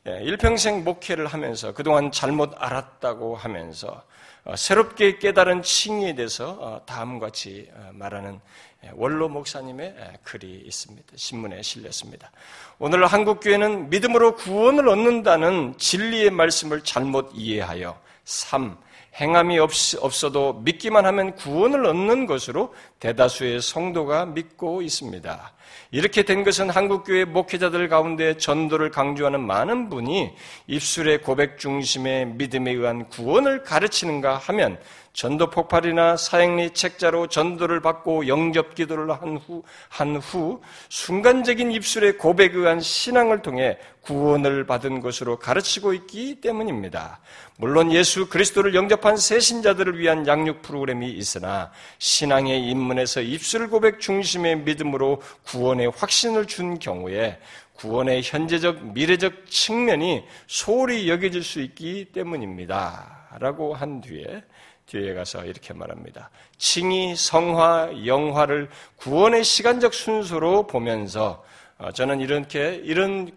예, 0.07 0.21
일평생 0.21 0.85
목회를 0.85 1.27
하면서 1.27 1.73
그동안 1.73 2.09
잘못 2.11 2.53
알았다고 2.55 3.35
하면서 3.35 4.05
어, 4.45 4.55
새롭게 4.55 5.17
깨달은 5.17 5.61
칭의에 5.61 6.15
대해서 6.15 6.51
어, 6.61 6.85
다음과 6.85 7.25
같이 7.25 7.69
어, 7.73 7.89
말하는 7.91 8.35
예, 8.35 8.74
원로 8.93 9.29
목사님의 9.29 9.95
예, 9.97 10.17
글이 10.23 10.63
있습니다. 10.65 11.13
신문에 11.15 11.61
실렸습니다. 11.61 12.31
오늘 12.79 13.05
한국교회는 13.05 13.89
믿음으로 13.89 14.35
구원을 14.35 14.87
얻는다는 14.87 15.77
진리의 15.77 16.31
말씀을 16.31 16.81
잘못 16.81 17.31
이해하여 17.33 17.99
3. 18.25 18.77
행함이 19.15 19.59
없, 19.59 19.71
없어도 20.01 20.53
믿기만 20.63 21.05
하면 21.05 21.35
구원을 21.35 21.85
얻는 21.85 22.25
것으로 22.25 22.73
대다수의 22.99 23.61
성도가 23.61 24.25
믿고 24.25 24.81
있습니다. 24.81 25.53
이렇게 25.91 26.23
된 26.23 26.43
것은 26.43 26.69
한국교회 26.69 27.25
목회자들 27.25 27.87
가운데 27.89 28.37
전도를 28.37 28.91
강조하는 28.91 29.39
많은 29.41 29.89
분이 29.89 30.33
입술의 30.67 31.21
고백 31.21 31.57
중심의 31.57 32.27
믿음에 32.27 32.71
의한 32.71 33.07
구원을 33.09 33.63
가르치는가 33.63 34.37
하면 34.37 34.77
전도 35.15 35.49
폭발이나 35.49 36.17
사행리 36.17 36.71
책자로 36.71 37.27
전도를 37.27 37.79
받고 37.79 38.27
영접 38.27 38.75
기도를 38.75 39.09
한 39.13 39.37
후, 39.37 39.63
한 39.87 40.17
후, 40.17 40.61
순간적인 40.89 41.71
입술의 41.71 42.17
고백에 42.17 42.49
의한 42.53 42.81
신앙을 42.81 43.41
통해 43.41 43.77
구원을 44.01 44.65
받은 44.65 44.99
것으로 44.99 45.39
가르치고 45.39 45.93
있기 45.93 46.41
때문입니다. 46.41 47.19
물론 47.57 47.93
예수 47.93 48.27
그리스도를 48.27 48.75
영접한 48.75 49.15
새신자들을 49.15 49.97
위한 49.97 50.27
양육 50.27 50.61
프로그램이 50.61 51.09
있으나 51.11 51.71
신앙의 51.97 52.67
입문에서 52.67 53.21
입술 53.21 53.69
고백 53.69 54.01
중심의 54.01 54.57
믿음으로 54.59 55.21
구 55.43 55.54
원의 55.57 55.91
확신을 55.95 56.45
준 56.45 56.79
경우에 56.79 57.39
구원의 57.75 58.21
현재적, 58.23 58.93
미래적 58.93 59.49
측면이 59.49 60.23
소홀히 60.47 61.09
여겨질 61.09 61.43
수 61.43 61.61
있기 61.61 62.05
때문입니다. 62.13 63.27
라고 63.39 63.73
한 63.73 64.01
뒤에 64.01 64.43
뒤에 64.85 65.13
가서 65.13 65.43
이렇게 65.45 65.73
말합니다. 65.73 66.29
칭의, 66.57 67.15
성화, 67.15 68.05
영화를 68.05 68.69
구원의 68.97 69.43
시간적 69.43 69.93
순서로 69.93 70.67
보면서 70.67 71.43
어, 71.77 71.91
저는 71.91 72.21
이렇게 72.21 72.75
이런 72.83 73.31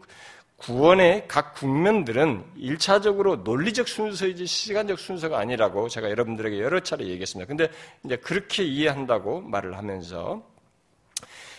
구원의 0.59 1.26
각 1.28 1.54
국면들은 1.54 2.44
일차적으로 2.57 3.37
논리적 3.37 3.88
순서이지 3.88 4.46
시간적 4.46 4.98
순서가 4.98 5.38
아니라고 5.38 5.88
제가 5.88 6.11
여러분들에게 6.11 6.61
여러 6.61 6.81
차례 6.81 7.07
얘기했습니다. 7.07 7.48
근데 7.48 7.68
이제 8.04 8.16
그렇게 8.16 8.64
이해한다고 8.64 9.40
말을 9.40 9.76
하면서 9.76 10.42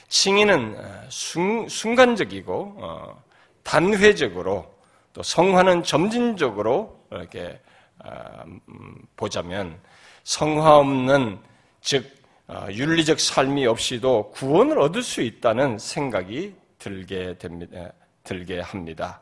칭의는 0.10 0.76
어, 0.78 1.06
순, 1.10 1.96
간적이고 1.96 2.76
어, 2.78 3.24
단회적으로 3.64 4.74
또 5.14 5.24
성화는 5.24 5.84
점진적으로 5.84 7.00
이렇게 7.12 7.60
아, 8.00 8.44
음, 8.46 8.96
보자면 9.16 9.80
성화 10.24 10.78
없는 10.78 11.40
즉 11.82 12.06
어, 12.48 12.68
윤리적 12.72 13.20
삶이 13.20 13.68
없이도 13.68 14.32
구원을 14.32 14.80
얻을 14.80 15.04
수 15.04 15.22
있다는 15.22 15.78
생각이 15.78 16.56
들게 16.80 17.38
됩니다. 17.38 17.92
들게 18.24 18.60
합니다. 18.60 19.22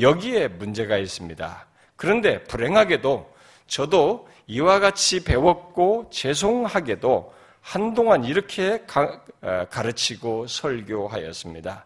여기에 0.00 0.48
문제가 0.48 0.98
있습니다. 0.98 1.66
그런데 1.96 2.44
불행하게도 2.44 3.34
저도 3.66 4.28
이와 4.46 4.78
같이 4.78 5.24
배웠고 5.24 6.08
죄송하게도 6.10 7.34
한동안 7.68 8.24
이렇게 8.24 8.82
가, 8.86 9.20
어, 9.42 9.66
가르치고 9.68 10.46
설교하였습니다. 10.46 11.84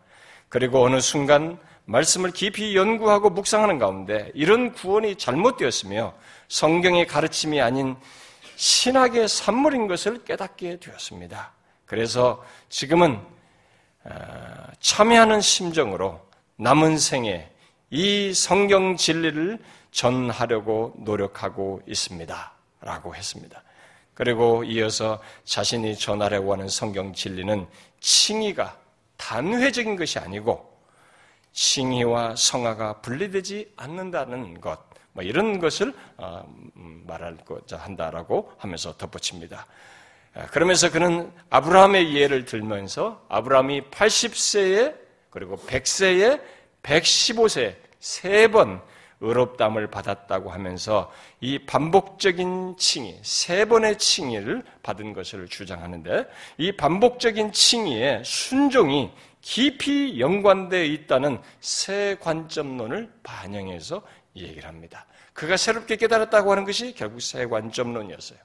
그리고 0.49 0.85
어느 0.85 1.01
순간 1.01 1.59
말씀을 1.87 2.31
깊이 2.31 2.77
연구하고 2.77 3.31
묵상하는 3.31 3.81
가운데 3.81 4.31
이런 4.33 4.73
구원이 4.73 5.17
잘못되었으며 5.17 6.15
성경의 6.47 7.09
가르침이 7.09 7.61
아닌 7.61 7.97
신학의 8.55 9.27
산물인 9.27 9.89
것을 9.89 10.23
깨닫게 10.23 10.79
되었습니다. 10.79 11.51
그래서 11.85 12.45
지금은 12.69 13.21
어, 14.05 14.13
참여하는 14.79 15.41
심정으로 15.41 16.21
남은 16.59 16.97
생에 16.97 17.51
이 17.91 18.33
성경 18.33 18.97
진리를 18.97 19.59
전하려고 19.91 20.95
노력하고 20.99 21.83
있습니다. 21.89 22.53
라고 22.83 23.17
했습니다. 23.17 23.65
그리고 24.15 24.63
이어서 24.65 25.21
자신이 25.45 25.97
전하려고 25.97 26.53
하는 26.53 26.69
성경 26.69 27.13
진리는 27.15 27.67
칭의가 28.01 28.77
단회적인 29.17 29.97
것이 29.97 30.19
아니고 30.19 30.71
칭의와 31.53 32.37
성화가 32.37 33.01
분리되지 33.01 33.73
않는다는 33.77 34.61
것, 34.61 34.79
뭐 35.13 35.23
이런 35.23 35.59
것을 35.59 35.95
어, 36.17 36.45
음, 36.77 37.05
말하고자 37.07 37.77
한다라고 37.77 38.53
하면서 38.59 38.97
덧붙입니다. 38.97 39.67
아, 40.35 40.47
그러면서 40.47 40.91
그는 40.91 41.31
아브라함의 41.51 42.15
예를 42.17 42.47
들면서 42.47 43.25
아브라함이 43.29 43.83
80세에 43.91 44.97
그리고 45.31 45.57
100세에 45.57 46.41
115세 46.83 47.77
세 48.01 48.49
번 48.49 48.83
의롭담을 49.23 49.87
받았다고 49.87 50.51
하면서 50.51 51.11
이 51.41 51.59
반복적인 51.59 52.77
칭의, 52.77 53.21
세 53.23 53.65
번의 53.65 53.97
칭의를 53.99 54.63
받은 54.83 55.13
것을 55.15 55.49
주장하는데 55.49 56.29
이 56.59 56.73
반복적인 56.73 57.53
칭의에 57.53 58.23
순종이 58.25 59.11
깊이 59.41 60.21
연관되어 60.21 60.85
있다는 60.85 61.41
새 61.61 62.17
관점론을 62.21 63.11
반영해서 63.23 64.03
얘기를 64.37 64.69
합니다. 64.69 65.07
그가 65.33 65.57
새롭게 65.57 65.97
깨달았다고 65.97 66.51
하는 66.51 66.65
것이 66.65 66.95
결국 66.95 67.21
새 67.23 67.47
관점론이었어요. 67.47 68.39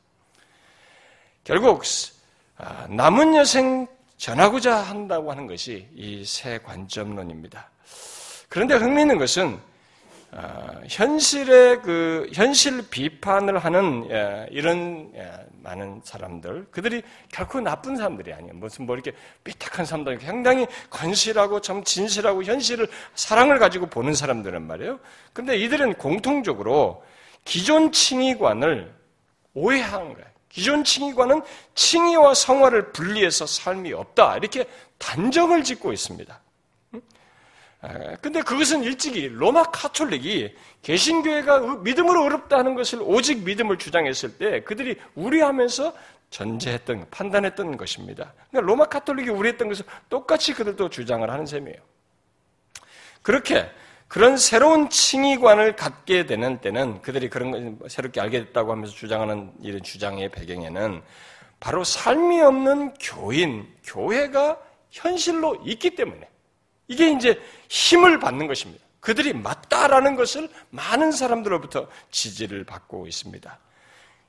결국 1.43 1.83
아, 2.57 2.87
남은 2.89 3.35
여생 3.35 3.87
전하고자 4.17 4.75
한다고 4.75 5.31
하는 5.31 5.47
것이 5.47 5.87
이 5.95 6.23
새 6.25 6.57
관점론입니다. 6.59 7.69
그런데 8.49 8.75
흥미있는 8.75 9.17
것은 9.17 9.53
어, 9.55 9.61
현실의 10.87 11.81
그 11.81 12.29
현실 12.33 12.87
비판을 12.89 13.57
하는 13.57 14.07
예, 14.11 14.47
이런 14.51 15.11
예, 15.15 15.31
많은 15.63 16.01
사람들 16.03 16.67
그들이 16.69 17.01
결코 17.31 17.61
나쁜 17.61 17.95
사람들이 17.95 18.33
아니에요. 18.33 18.53
무슨 18.53 18.85
뭐 18.85 18.95
이렇게 18.95 19.13
삐딱한 19.43 19.85
사람들 19.85 20.19
상당히 20.19 20.67
건실하고 20.89 21.61
참 21.61 21.83
진실하고 21.83 22.43
현실을 22.43 22.87
사랑을 23.15 23.57
가지고 23.57 23.87
보는 23.87 24.13
사람들은 24.13 24.61
말이에요. 24.63 24.99
그런데 25.33 25.57
이들은 25.57 25.95
공통적으로 25.95 27.03
기존 27.45 27.91
칭의관을 27.91 28.93
오해한 29.53 30.13
거예요. 30.13 30.27
기존 30.49 30.83
칭의관은 30.83 31.41
칭의와 31.75 32.33
성화를 32.33 32.91
분리해서 32.91 33.45
삶이 33.45 33.93
없다 33.93 34.37
이렇게 34.37 34.65
단정을 34.97 35.63
짓고 35.63 35.93
있습니다. 35.93 36.41
근데 38.21 38.41
그것은 38.41 38.83
일찍이 38.83 39.27
로마 39.27 39.63
카톨릭이 39.63 40.53
개신교회가 40.81 41.77
믿음으로 41.77 42.23
어렵다 42.23 42.57
하는 42.57 42.73
것을 42.75 42.99
오직 43.01 43.43
믿음을 43.43 43.77
주장했을 43.77 44.37
때 44.37 44.63
그들이 44.63 44.97
우려하면서 45.15 45.93
전제했던 46.29 47.07
판단했던 47.11 47.77
것입니다. 47.77 48.33
그러니까 48.49 48.67
로마 48.69 48.85
카톨릭이 48.85 49.29
우려했던 49.29 49.69
것을 49.69 49.85
똑같이 50.09 50.53
그들도 50.53 50.89
주장을 50.89 51.29
하는 51.29 51.45
셈이에요. 51.45 51.77
그렇게 53.21 53.69
그런 54.07 54.37
새로운 54.37 54.89
칭의관을 54.89 55.75
갖게 55.75 56.25
되는 56.25 56.59
때는 56.59 57.01
그들이 57.01 57.29
그런 57.29 57.77
걸 57.77 57.89
새롭게 57.89 58.21
알게 58.21 58.45
됐다고 58.45 58.71
하면서 58.71 58.93
주장하는 58.93 59.51
이런 59.61 59.83
주장의 59.83 60.29
배경에는 60.29 61.01
바로 61.59 61.83
삶이 61.83 62.41
없는 62.41 62.93
교인, 62.95 63.67
교회가 63.83 64.59
현실로 64.91 65.61
있기 65.65 65.95
때문에 65.95 66.27
이게 66.87 67.11
이제 67.11 67.41
힘을 67.69 68.19
받는 68.19 68.47
것입니다. 68.47 68.83
그들이 68.99 69.33
맞다라는 69.33 70.15
것을 70.15 70.49
많은 70.69 71.11
사람들로부터 71.11 71.87
지지를 72.11 72.63
받고 72.63 73.07
있습니다. 73.07 73.59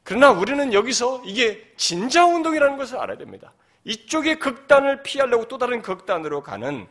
그러나 0.05 0.31
우리는 0.31 0.73
여기서 0.73 1.23
이게 1.25 1.71
진자운동이라는 1.77 2.77
것을 2.77 2.99
알아야 2.99 3.19
됩니다. 3.19 3.53
이쪽의 3.85 4.39
극단을 4.39 5.03
피하려고 5.03 5.49
또 5.49 5.59
다른 5.59 5.83
극단으로 5.83 6.43
가는 6.43 6.87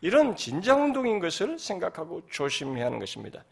이런 0.00 0.36
진자운동인 0.36 1.20
것을 1.20 1.58
생각하고 1.58 2.22
조심해야 2.30 2.86
하는 2.86 2.98
것입니다. 2.98 3.44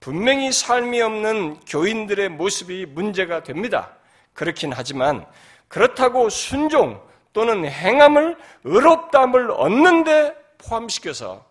분명히 0.00 0.50
삶이 0.50 1.00
없는 1.00 1.60
교인들의 1.60 2.28
모습이 2.30 2.86
문제가 2.86 3.42
됩니다. 3.42 3.96
그렇긴 4.34 4.72
하지만 4.74 5.24
그렇다고 5.68 6.28
순종 6.28 7.00
또는 7.32 7.64
행함을 7.64 8.36
의롭담을 8.64 9.50
얻는데 9.52 10.41
포함시켜서 10.64 11.44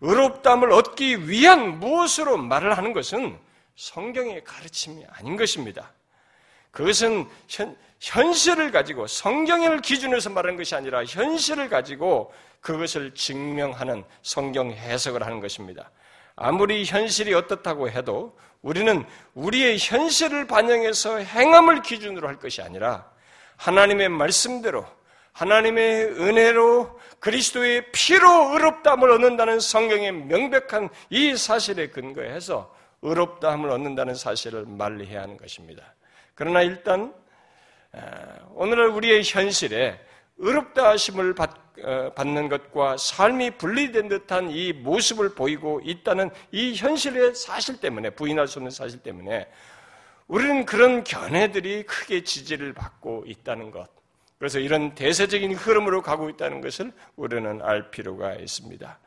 의롭담을 0.00 0.72
얻기 0.72 1.28
위한 1.28 1.78
무엇으로 1.80 2.36
말을 2.36 2.76
하는 2.76 2.92
것은 2.92 3.38
성경의 3.76 4.44
가르침이 4.44 5.04
아닌 5.10 5.36
것입니다. 5.36 5.92
그것은 6.70 7.26
현, 7.48 7.76
현실을 8.00 8.70
가지고 8.70 9.06
성경을 9.06 9.80
기준으로서 9.80 10.30
말하는 10.30 10.56
것이 10.56 10.74
아니라 10.74 11.04
현실을 11.04 11.68
가지고 11.68 12.32
그것을 12.60 13.14
증명하는 13.14 14.04
성경 14.22 14.70
해석을 14.70 15.24
하는 15.24 15.40
것입니다. 15.40 15.90
아무리 16.34 16.84
현실이 16.84 17.32
어떻다고 17.32 17.88
해도 17.88 18.36
우리는 18.60 19.04
우리의 19.34 19.78
현실을 19.78 20.46
반영해서 20.46 21.18
행함을 21.18 21.82
기준으로 21.82 22.28
할 22.28 22.38
것이 22.38 22.60
아니라 22.60 23.10
하나님의 23.56 24.10
말씀대로 24.10 24.84
하나님의 25.36 26.12
은혜로 26.12 26.98
그리스도의 27.20 27.92
피로 27.92 28.54
의롭다함을 28.54 29.10
얻는다는 29.10 29.60
성경의 29.60 30.12
명백한 30.12 30.88
이 31.10 31.36
사실에 31.36 31.88
근거해서 31.88 32.74
의롭다함을 33.02 33.68
얻는다는 33.70 34.14
사실을 34.14 34.64
말리해야 34.64 35.20
하는 35.22 35.36
것입니다. 35.36 35.94
그러나 36.34 36.62
일단 36.62 37.12
오늘날 38.54 38.88
우리의 38.88 39.22
현실에 39.24 40.00
의롭다 40.38 40.88
하심을 40.88 41.34
어, 41.38 42.12
받는 42.14 42.48
것과 42.48 42.96
삶이 42.96 43.58
분리된 43.58 44.08
듯한 44.08 44.50
이 44.50 44.72
모습을 44.72 45.34
보이고 45.34 45.82
있다는 45.84 46.30
이 46.50 46.74
현실의 46.74 47.34
사실 47.34 47.78
때문에 47.78 48.10
부인할 48.10 48.48
수 48.48 48.58
없는 48.58 48.70
사실 48.70 49.02
때문에 49.02 49.46
우리는 50.26 50.64
그런 50.64 51.04
견해들이 51.04 51.84
크게 51.84 52.24
지지를 52.24 52.72
받고 52.72 53.24
있다는 53.26 53.70
것. 53.70 53.95
그래서 54.38 54.58
이런 54.58 54.94
대세적인 54.94 55.54
흐름으로 55.54 56.02
가고 56.02 56.28
있다는 56.28 56.60
것을 56.60 56.92
우리는 57.16 57.62
알 57.62 57.90
필요가 57.90 58.34
있습니다. 58.34 58.98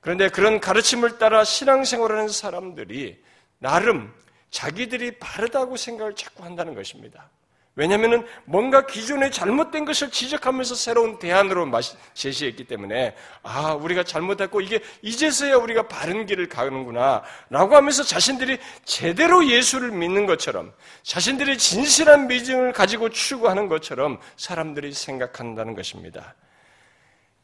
그런데 0.00 0.28
그런 0.28 0.60
가르침을 0.60 1.18
따라 1.18 1.44
신앙생활하는 1.44 2.28
사람들이 2.28 3.22
나름 3.58 4.12
자기들이 4.50 5.18
바르다고 5.18 5.76
생각을 5.76 6.14
자꾸 6.14 6.44
한다는 6.44 6.74
것입니다. 6.74 7.30
왜냐하면 7.76 8.24
뭔가 8.44 8.86
기존에 8.86 9.30
잘못된 9.30 9.84
것을 9.84 10.10
지적하면서 10.10 10.76
새로운 10.76 11.18
대안으로 11.18 11.68
제시했기 12.14 12.64
때문에 12.64 13.16
아 13.42 13.72
우리가 13.72 14.04
잘못했고 14.04 14.60
이게 14.60 14.80
이제서야 15.02 15.56
우리가 15.56 15.88
바른 15.88 16.24
길을 16.26 16.48
가는구나라고 16.48 17.74
하면서 17.74 18.04
자신들이 18.04 18.58
제대로 18.84 19.44
예수를 19.48 19.90
믿는 19.90 20.26
것처럼 20.26 20.72
자신들이 21.02 21.58
진실한 21.58 22.28
믿음을 22.28 22.72
가지고 22.72 23.08
추구하는 23.08 23.68
것처럼 23.68 24.20
사람들이 24.36 24.92
생각한다는 24.92 25.74
것입니다. 25.74 26.34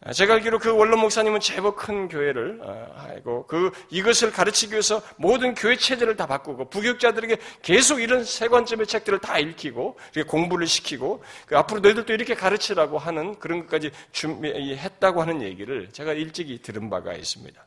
아, 0.03 0.15
제가 0.15 0.35
알기로 0.35 0.59
그 0.59 0.75
원로 0.75 0.97
목사님은 0.97 1.41
제법 1.41 1.77
큰 1.77 2.09
교회를 2.09 2.61
하고 2.97 3.41
어, 3.41 3.47
그 3.47 3.71
이것을 3.91 4.33
가르치기 4.33 4.73
위해서 4.73 5.03
모든 5.17 5.55
교회 5.55 5.77
체제를 5.77 6.17
다 6.17 6.27
바꾸고 6.27 6.71
부교육자들에게 6.71 7.37
계속 7.61 8.01
이런 8.01 8.25
세 8.25 8.49
관점의 8.49 8.87
책들을 8.87 9.19
다 9.19 9.39
읽히고 9.39 9.99
공부를 10.27 10.67
시키고 10.67 11.23
그 11.45 11.59
앞으로 11.59 11.81
너희들도 11.81 12.15
이렇게 12.15 12.35
가르치라고 12.35 12.97
하는 12.97 13.39
그런 13.39 13.61
것까지 13.61 13.91
준비했다고 14.13 15.21
하는 15.21 15.43
얘기를 15.43 15.91
제가 15.93 16.15
일찍이 16.15 16.63
들은 16.63 16.89
바가 16.89 17.13
있습니다. 17.13 17.63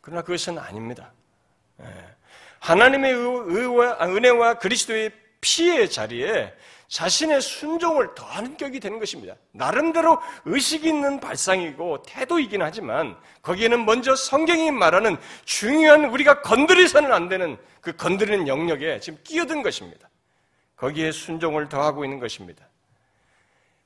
그러나 0.00 0.22
그것은 0.22 0.58
아닙니다. 0.58 1.12
예. 1.82 1.84
하나님의 2.60 3.12
아, 3.98 4.06
은혜와 4.06 4.54
그리스도의 4.54 5.12
피의 5.42 5.90
자리에 5.90 6.52
자신의 6.88 7.42
순종을 7.42 8.14
더하는 8.14 8.56
격이 8.56 8.80
되는 8.80 8.98
것입니다. 8.98 9.34
나름대로 9.52 10.18
의식 10.46 10.86
있는 10.86 11.20
발상이고 11.20 12.02
태도이긴 12.02 12.62
하지만 12.62 13.16
거기에는 13.42 13.84
먼저 13.84 14.16
성경이 14.16 14.70
말하는 14.70 15.18
중요한 15.44 16.06
우리가 16.06 16.40
건드리서는 16.40 17.12
안 17.12 17.28
되는 17.28 17.58
그 17.82 17.94
건드리는 17.94 18.48
영역에 18.48 19.00
지금 19.00 19.18
끼어든 19.22 19.62
것입니다. 19.62 20.08
거기에 20.76 21.12
순종을 21.12 21.68
더하고 21.68 22.04
있는 22.04 22.20
것입니다. 22.20 22.66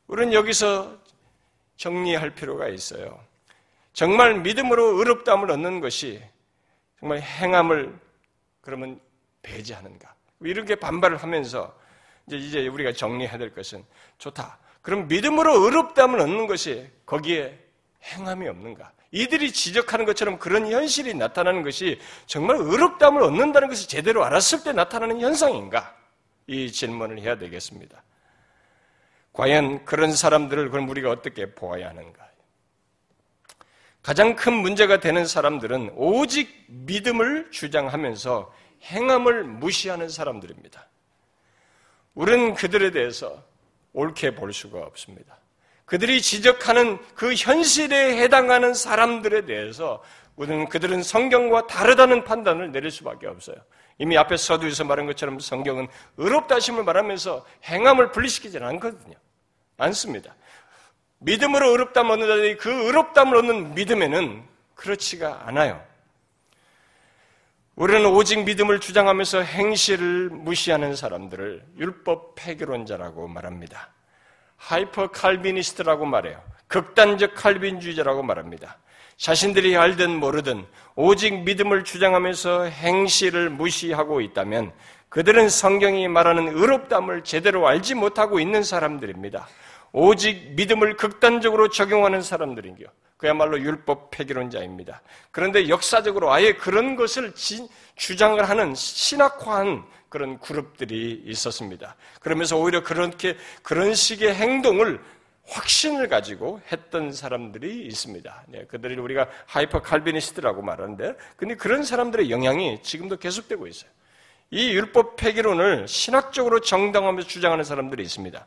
우리는 0.07 0.33
여기서 0.33 0.97
정리할 1.77 2.31
필요가 2.31 2.69
있어요. 2.69 3.19
정말 3.93 4.39
믿음으로 4.41 4.99
의롭다함을 4.99 5.51
얻는 5.51 5.81
것이 5.81 6.23
정말 7.01 7.21
행함을 7.21 7.99
그러면 8.61 9.01
배제하는가? 9.43 10.15
이렇게 10.43 10.77
반발을 10.77 11.17
하면서 11.17 11.82
이제, 12.27 12.37
이제 12.37 12.69
우리가 12.69 12.93
정리해야 12.93 13.39
될 13.39 13.55
것은 13.55 13.85
좋다. 14.19 14.59
그럼 14.81 15.09
믿음으로 15.09 15.65
의롭다함을 15.65 16.21
얻는 16.21 16.47
것이 16.47 16.91
거기에 17.07 17.59
행함이 18.03 18.49
없는가? 18.49 18.93
이들이 19.13 19.53
지적하는 19.53 20.07
것처럼 20.07 20.39
그런 20.39 20.67
현실이 20.71 21.15
나타나는 21.15 21.63
것이 21.63 22.01
정말 22.27 22.57
의롭다함을 22.57 23.23
얻는다는 23.23 23.69
것을 23.69 23.87
제대로 23.87 24.25
알았을 24.25 24.65
때 24.65 24.73
나타나는 24.73 25.21
현상인가? 25.21 25.95
이 26.47 26.73
질문을 26.73 27.21
해야 27.21 27.37
되겠습니다. 27.37 28.03
과연 29.33 29.85
그런 29.85 30.13
사람들을 30.13 30.71
그럼 30.71 30.89
우리가 30.89 31.11
어떻게 31.11 31.55
보아야 31.55 31.91
하는가? 31.91 32.23
가장 34.03 34.35
큰 34.35 34.55
문제가 34.55 34.99
되는 34.99 35.27
사람들은 35.27 35.93
오직 35.95 36.67
믿음을 36.67 37.51
주장하면서 37.53 38.53
행함을 38.83 39.45
무시하는 39.45 40.09
사람들입니다. 40.09 40.89
우리는 42.15 42.55
그들에 42.55 42.91
대해서 42.91 43.43
옳게 43.93 44.35
볼 44.35 44.53
수가 44.53 44.81
없습니다. 44.81 45.37
그들이 45.85 46.23
지적하는 46.23 46.99
그 47.15 47.35
현실에 47.35 48.17
해당하는 48.17 48.75
사람들에 48.75 49.45
대해서 49.45 50.03
우리는 50.37 50.69
그들은 50.69 51.03
성경과 51.03 51.67
다르다는 51.67 52.25
판단을 52.25 52.73
내릴 52.73 52.91
수밖에 52.91 53.27
없어요. 53.27 53.57
이미 53.99 54.17
앞에 54.17 54.37
서두에서 54.37 54.85
말한 54.85 55.07
것처럼 55.07 55.39
성경은 55.39 55.89
의롭다 56.17 56.48
하심을 56.48 56.85
말하면서 56.85 57.45
행함을 57.65 58.11
분리시키지는 58.13 58.67
않거든요. 58.69 59.15
않습니다. 59.77 60.35
믿음으로 61.19 61.71
의롭다함 61.71 62.11
얻는 62.11 62.57
그 62.57 62.71
의롭다함을 62.87 63.37
얻는 63.37 63.75
믿음에는 63.75 64.43
그렇지가 64.75 65.43
않아요. 65.47 65.85
우리는 67.75 68.05
오직 68.05 68.45
믿음을 68.45 68.81
주장하면서 68.81 69.41
행실을 69.41 70.29
무시하는 70.29 70.95
사람들을 70.95 71.65
율법 71.79 72.35
폐기론자라고 72.35 73.29
말합니다. 73.29 73.89
하이퍼 74.59 75.11
칼비니스트라고 75.11 76.05
말해요. 76.05 76.43
극단적 76.67 77.35
칼빈주의자라고 77.35 78.23
말합니다. 78.23 78.79
자신들이 79.17 79.77
알든 79.77 80.21
모르든 80.21 80.67
오직 80.97 81.45
믿음을 81.45 81.85
주장하면서 81.85 82.65
행실을 82.65 83.49
무시하고 83.49 84.21
있다면 84.21 84.73
그들은 85.09 85.49
성경이 85.49 86.09
말하는 86.09 86.49
의롭다함을 86.49 87.25
제대로 87.25 87.67
알지 87.67 87.95
못하고 87.95 88.39
있는 88.39 88.63
사람들입니다. 88.63 89.49
오직 89.93 90.53
믿음을 90.55 90.97
극단적으로 90.97 91.69
적용하는 91.69 92.23
사람들인겨. 92.23 92.85
그야말로 93.17 93.61
율법 93.61 94.11
폐기론자입니다. 94.11 95.01
그런데 95.31 95.69
역사적으로 95.69 96.33
아예 96.33 96.55
그런 96.55 96.97
것을 96.97 97.33
주장을 97.95 98.43
하는 98.49 98.75
신학화한 98.75 99.85
그런 100.09 100.39
그룹들이 100.41 101.23
있었습니다. 101.27 101.95
그러면서 102.21 102.59
오히려 102.59 102.83
그렇게 102.83 103.37
그런 103.63 103.95
식의 103.95 104.35
행동을 104.35 105.01
확신을 105.47 106.09
가지고 106.09 106.61
했던 106.71 107.13
사람들이 107.13 107.87
있습니다. 107.87 108.45
네, 108.49 108.65
그들을 108.67 108.99
우리가 108.99 109.29
하이퍼 109.47 109.83
칼비니스트라고 109.83 110.63
말하는데, 110.63 111.15
근데 111.37 111.55
그런 111.55 111.83
사람들의 111.85 112.31
영향이 112.31 112.83
지금도 112.83 113.19
계속되고 113.19 113.67
있어요. 113.67 113.91
이 114.51 114.71
율법 114.73 115.17
폐기론을 115.17 115.89
신학적으로 115.89 116.61
정당하면서 116.61 117.27
주장하는 117.29 117.65
사람들이 117.65 118.03
있습니다. 118.03 118.47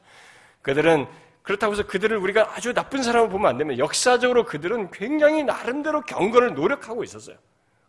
그들은 0.62 1.08
그렇다고 1.46 1.74
해서 1.74 1.84
그들을 1.84 2.18
우리가 2.18 2.54
아주 2.56 2.74
나쁜 2.74 3.04
사람을 3.04 3.30
보면 3.30 3.48
안 3.48 3.58
되면 3.58 3.78
역사적으로 3.78 4.46
그들은 4.46 4.90
굉장히 4.90 5.44
나름대로 5.44 6.02
경건을 6.02 6.56
노력하고 6.56 7.04
있었어요. 7.04 7.38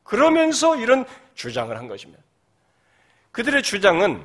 그러면서 0.02 0.76
이런 0.76 1.06
주장을 1.34 1.74
한 1.76 1.88
것입니다. 1.88 2.22
그들의 3.32 3.62
주장은 3.62 4.22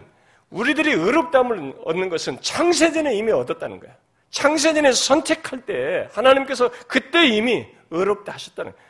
우리들이 0.50 0.92
의롭다함을 0.92 1.76
얻는 1.86 2.10
것은 2.10 2.42
창세전에 2.42 3.16
이미 3.16 3.32
얻었다는 3.32 3.80
거야. 3.80 3.96
창세전에 4.32 4.92
선택할 4.92 5.66
때 5.66 6.10
하나님께서 6.12 6.70
그때 6.88 7.26
이미 7.26 7.66
의롭다 7.90 8.34
하셨다는 8.34 8.74
거야. 8.74 8.82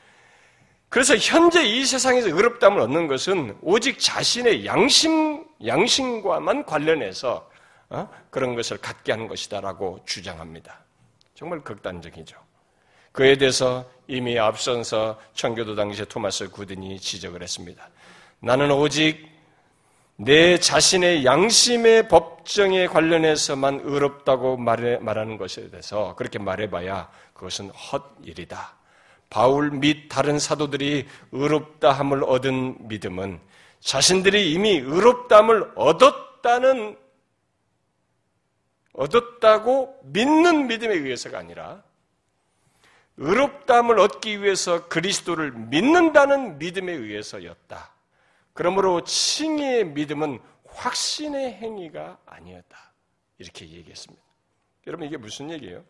그래서 0.89 1.15
현재 1.17 1.63
이 1.63 1.85
세상에서 1.85 2.29
의롭다함을 2.29 2.81
얻는 2.81 3.07
것은 3.07 3.57
오직 3.61 3.99
자신의 3.99 4.65
양심 4.65 5.45
양심과만 5.63 6.65
관련해서 6.65 7.47
어? 7.91 8.09
그런 8.29 8.55
것을 8.55 8.77
갖게 8.77 9.11
하는 9.11 9.27
것이다라고 9.27 9.99
주장합니다. 10.05 10.79
정말 11.35 11.61
극단적이죠. 11.61 12.37
그에 13.11 13.37
대해서 13.37 13.89
이미 14.07 14.39
앞선서 14.39 15.19
청교도 15.33 15.75
당시에 15.75 16.05
토마스 16.05 16.49
구든이 16.49 16.99
지적을 16.99 17.43
했습니다. 17.43 17.89
나는 18.39 18.71
오직 18.71 19.29
내 20.15 20.57
자신의 20.57 21.25
양심의 21.25 22.07
법정에 22.07 22.87
관련해서만 22.87 23.81
의롭다고 23.83 24.55
말해, 24.55 24.97
말하는 24.97 25.37
것에 25.37 25.69
대해서 25.69 26.15
그렇게 26.15 26.39
말해봐야 26.39 27.09
그것은 27.33 27.71
헛일이다. 27.71 28.75
바울 29.29 29.71
및 29.71 30.07
다른 30.09 30.39
사도들이 30.39 31.07
의롭다함을 31.31 32.23
얻은 32.23 32.87
믿음은 32.87 33.39
자신들이 33.79 34.53
이미 34.53 34.77
의롭다함을 34.77 35.71
얻었다는 35.75 37.00
얻었다고 38.93 40.01
믿는 40.05 40.67
믿음에 40.67 40.93
의해서가 40.93 41.39
아니라 41.39 41.83
의롭다함을 43.17 43.99
얻기 43.99 44.41
위해서 44.41 44.87
그리스도를 44.87 45.51
믿는다는 45.51 46.57
믿음에 46.57 46.91
의해서였다. 46.91 47.93
그러므로 48.53 49.03
칭의의 49.03 49.85
믿음은 49.85 50.39
확신의 50.65 51.53
행위가 51.53 52.19
아니었다. 52.25 52.93
이렇게 53.37 53.67
얘기했습니다. 53.67 54.23
여러분 54.87 55.07
이게 55.07 55.17
무슨 55.17 55.51
얘기예요? 55.51 55.83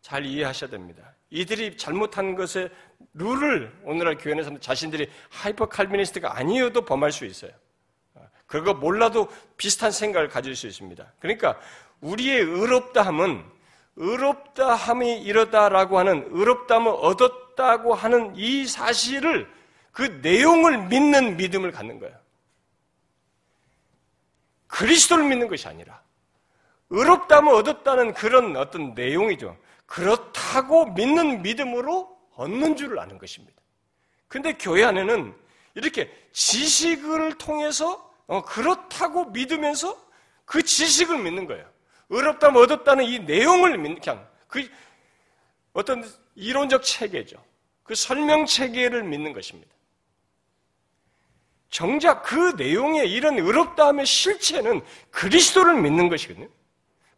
잘 0.00 0.26
이해하셔야 0.26 0.70
됩니다. 0.70 1.14
이들이 1.30 1.76
잘못한 1.76 2.34
것의 2.36 2.70
룰을 3.14 3.74
오늘날 3.84 4.16
교회에서 4.16 4.58
자신들이 4.58 5.10
하이퍼 5.30 5.66
칼비니스트가 5.66 6.36
아니어도 6.36 6.84
범할 6.84 7.10
수 7.10 7.24
있어요. 7.24 7.52
그거 8.54 8.72
몰라도 8.72 9.28
비슷한 9.56 9.90
생각을 9.90 10.28
가질 10.28 10.54
수 10.54 10.68
있습니다. 10.68 11.04
그러니까 11.18 11.58
우리의 12.00 12.40
의롭다함은 12.40 13.44
의롭다함이 13.96 15.22
이러다라고 15.22 15.98
하는 15.98 16.28
의롭다함을 16.30 16.92
얻었다고 16.92 17.94
하는 17.94 18.32
이 18.36 18.66
사실을 18.66 19.50
그 19.90 20.02
내용을 20.22 20.86
믿는 20.86 21.36
믿음을 21.36 21.72
갖는 21.72 21.98
거예요. 21.98 22.16
그리스도를 24.68 25.24
믿는 25.24 25.48
것이 25.48 25.66
아니라 25.66 26.00
의롭다함을 26.90 27.52
얻었다는 27.54 28.14
그런 28.14 28.56
어떤 28.56 28.94
내용이죠. 28.94 29.56
그렇다고 29.86 30.92
믿는 30.92 31.42
믿음으로 31.42 32.16
얻는 32.36 32.76
줄을 32.76 33.00
아는 33.00 33.18
것입니다. 33.18 33.60
근데 34.28 34.52
교회 34.52 34.84
안에는 34.84 35.34
이렇게 35.74 36.08
지식을 36.32 37.38
통해서 37.38 37.94
어, 37.94 38.13
그렇다고 38.26 39.26
믿으면서 39.26 40.02
그 40.44 40.62
지식을 40.62 41.18
믿는 41.18 41.46
거예요. 41.46 41.68
의롭다면 42.10 42.62
얻었다는 42.62 43.04
이 43.04 43.18
내용을 43.20 43.78
믿는, 43.78 44.00
그냥 44.00 44.26
그 44.48 44.68
어떤 45.72 46.04
이론적 46.34 46.82
체계죠. 46.82 47.42
그 47.82 47.94
설명 47.94 48.46
체계를 48.46 49.02
믿는 49.04 49.32
것입니다. 49.32 49.72
정작 51.70 52.22
그 52.22 52.54
내용의 52.56 53.10
이런 53.10 53.38
의롭다함의 53.38 54.06
실체는 54.06 54.82
그리스도를 55.10 55.80
믿는 55.80 56.08
것이거든요. 56.08 56.48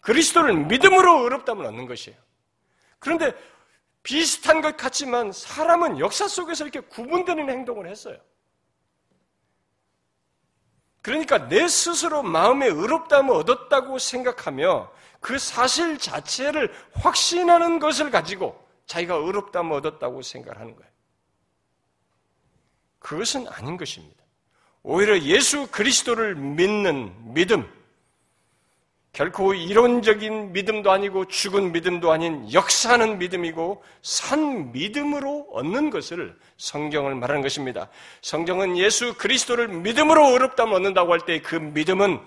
그리스도를 0.01 0.55
믿음으로 0.67 1.25
의롭다함을 1.25 1.67
얻는 1.67 1.87
것이에요. 1.87 2.19
그런데 2.99 3.35
비슷한 4.03 4.63
것 4.63 4.77
같지만 4.77 5.33
사람은 5.33 5.99
역사 5.99 6.27
속에서 6.27 6.65
이렇게 6.65 6.81
구분되는 6.81 7.51
행동을 7.51 7.89
했어요. 7.89 8.17
그러니까 11.07 11.47
내 11.47 11.69
스스로 11.69 12.25
마음에 12.25 12.67
의롭다함을 12.67 13.33
얻었다고 13.33 14.01
생각하며 14.01 14.91
그 15.21 15.39
사실 15.39 15.99
자체를 15.99 16.75
확신하는 16.95 17.79
것을 17.79 18.11
가지고 18.11 18.61
자기가 18.87 19.15
의롭다함을 19.15 19.77
얻었다고 19.77 20.23
생각하는 20.23 20.75
거예요. 20.75 20.91
그것은 22.99 23.47
아닌 23.47 23.77
것입니다. 23.77 24.25
오히려 24.83 25.17
예수 25.21 25.69
그리스도를 25.69 26.35
믿는 26.35 27.33
믿음, 27.33 27.73
결코 29.17 29.55
이론적인 29.55 30.53
믿음도 30.53 30.91
아니고 30.91 31.25
죽은 31.25 31.73
믿음도 31.73 32.13
아닌 32.13 32.53
역사하는 32.53 33.17
믿음이고 33.17 33.83
산 34.03 34.73
믿음으로 34.73 35.49
얻는 35.53 35.89
것을 35.89 36.37
성경을 36.59 37.15
말하는 37.15 37.41
것입니다. 37.41 37.89
성경은 38.21 38.77
예수 38.77 39.15
그리스도를 39.15 39.69
믿음으로 39.69 40.23
어렵다면 40.35 40.75
얻는다고 40.75 41.15
할 41.15 41.21
때 41.21 41.41
그 41.41 41.57
믿음은 41.57 42.21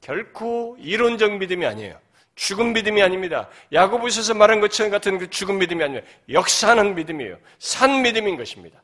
결코 0.00 0.76
이론적 0.78 1.38
믿음이 1.38 1.66
아니에요. 1.66 1.98
죽은 2.36 2.72
믿음이 2.72 3.02
아닙니다. 3.02 3.48
야고보서서 3.72 4.34
말한 4.34 4.60
것처럼 4.60 4.92
같은 4.92 5.18
그 5.18 5.28
죽은 5.28 5.58
믿음이 5.58 5.82
아니에요. 5.82 6.02
역사하는 6.30 6.94
믿음이에요. 6.94 7.36
산 7.58 8.02
믿음인 8.02 8.36
것입니다. 8.36 8.80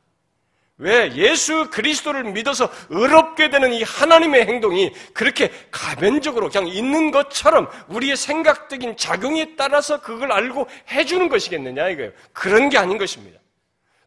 왜 0.77 1.13
예수 1.15 1.71
그리스도를 1.71 2.25
믿어서 2.25 2.69
의롭게 2.89 3.49
되는 3.49 3.73
이 3.73 3.85
하나님의 3.85 4.47
행동이 4.47 4.93
그렇게 5.13 5.53
가변적으로 5.71 6.49
그냥 6.49 6.67
있는 6.67 7.13
것처럼 7.13 7.71
우리의 7.89 8.17
생각적인 8.17 8.97
작용에 8.97 9.55
따라서 9.55 10.01
그걸 10.01 10.33
알고 10.33 10.67
해주는 10.91 11.29
것이겠느냐 11.29 11.91
이거예요. 11.91 12.11
그런 12.33 12.71
게 12.71 12.79
아닌 12.79 12.99
것입니다. 12.99 13.39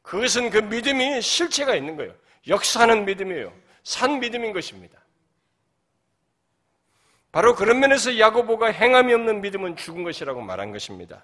그것은 0.02 0.50
그 0.50 0.58
믿음이 0.58 1.22
실체가 1.22 1.74
있는 1.76 1.96
거예요. 1.96 2.14
역사하는 2.48 3.06
믿음이에요. 3.06 3.54
산 3.84 4.20
믿음인 4.20 4.52
것입니다. 4.52 5.00
바로 7.32 7.56
그런 7.56 7.80
면에서 7.80 8.18
야고보가 8.18 8.68
행함이 8.68 9.14
없는 9.14 9.42
믿음은 9.42 9.78
죽은 9.78 10.04
것이라고 10.04 10.42
말한 10.42 10.72
것입니다. 10.72 11.24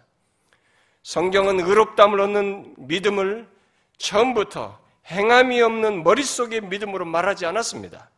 성경은 1.01 1.59
의롭담을 1.59 2.19
얻는 2.21 2.75
믿음을 2.77 3.47
처음부터 3.97 4.82
행함이 5.09 5.61
없는 5.61 6.03
머릿속의 6.03 6.61
믿음으로 6.61 7.05
말하지 7.05 7.45
않았습니다. 7.45 8.09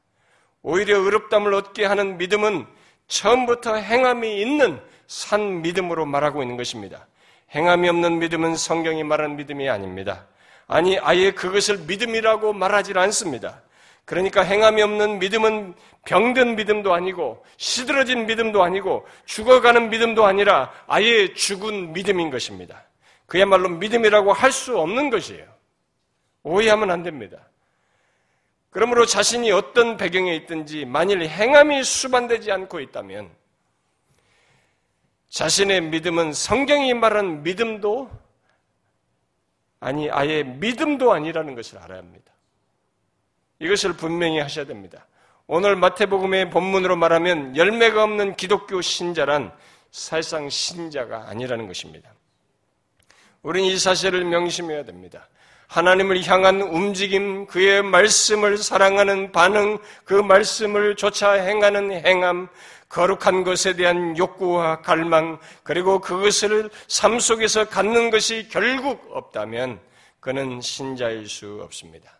오히려 0.62 0.98
의롭담을 1.00 1.54
얻게 1.54 1.86
하는 1.86 2.18
믿음은 2.18 2.66
처음부터 3.08 3.76
행함이 3.76 4.42
있는 4.42 4.80
산 5.08 5.62
믿음으로 5.62 6.06
말하고 6.06 6.42
있는 6.42 6.58
것입니다. 6.58 7.08
행함이 7.54 7.88
없는 7.90 8.20
믿음은 8.20 8.56
성경이 8.56 9.04
말하는 9.04 9.36
믿음이 9.36 9.70
아닙니다. 9.70 10.26
아니, 10.68 10.98
아예 11.00 11.32
그것을 11.32 11.78
믿음이라고 11.80 12.54
말하지 12.54 12.94
않습니다. 12.96 13.62
그러니까 14.06 14.42
행함이 14.42 14.82
없는 14.82 15.20
믿음은 15.20 15.74
병든 16.06 16.56
믿음도 16.56 16.94
아니고 16.94 17.44
시들어진 17.58 18.28
믿음도 18.28 18.64
아니고 18.64 19.08
죽어가는 19.26 19.90
믿음도 19.90 20.26
아니라 20.26 20.72
아예 20.88 21.34
죽은 21.34 21.94
믿음인 21.94 22.30
것입니다. 22.30 22.84
그야말로 23.26 23.70
믿음이라고 23.70 24.32
할 24.34 24.52
수 24.52 24.78
없는 24.80 25.10
것이에요. 25.10 25.55
오해하면 26.46 26.92
안 26.92 27.04
됩니다. 27.04 27.50
그러므로 28.70 29.06
자신이 29.06 29.52
어떤 29.52 29.98
배경에 29.98 30.36
있든지 30.36 30.86
만일 30.86 31.28
행함이 31.28 31.84
수반되지 31.84 32.52
않고 32.52 32.80
있다면 32.80 33.32
자신의 35.30 35.82
믿음은 35.82 36.34
성경이 36.34 36.94
말하는 36.94 37.44
믿음도 37.44 38.12
아니 39.80 40.10
아예 40.10 40.44
믿음도 40.44 41.12
아니라는 41.14 41.56
것을 41.56 41.80
알아야 41.80 42.00
합니다. 42.00 42.32
이것을 43.60 43.94
분명히 43.94 44.40
하셔야 44.40 44.66
됩니다. 44.66 45.08
오늘 45.48 45.76
마태복음의 45.76 46.52
본문으로 46.52 46.96
말하면 46.96 47.56
열매가 47.58 48.04
없는 48.04 48.36
기독교 48.36 48.82
신자란 48.82 49.52
사실상 49.90 50.50
신자가 50.50 51.30
아니라는 51.30 51.68
것입니다. 51.68 52.12
우리는 53.42 53.70
이 53.70 53.78
사실을 53.78 54.26
명심해야 54.26 54.84
됩니다. 54.84 55.28
하나님을 55.68 56.26
향한 56.28 56.62
움직임, 56.62 57.46
그의 57.48 57.82
말씀을 57.82 58.58
사랑하는 58.58 59.32
반응, 59.32 59.78
그 60.04 60.14
말씀을 60.14 60.96
조차 60.96 61.34
행하는 61.34 61.92
행함, 61.92 62.48
거룩한 62.90 63.44
것에 63.44 63.76
대한 63.76 64.18
욕구와 64.18 64.82
갈망, 64.82 65.40
그리고 65.64 66.00
그것을 66.00 66.70
삶 66.88 67.20
속에서 67.20 67.66
갖는 67.66 68.10
것이 68.10 68.48
결국 68.50 69.10
없다면 69.12 69.80
그는 70.20 70.62
신자일 70.62 71.28
수 71.28 71.60
없습니다. 71.64 72.20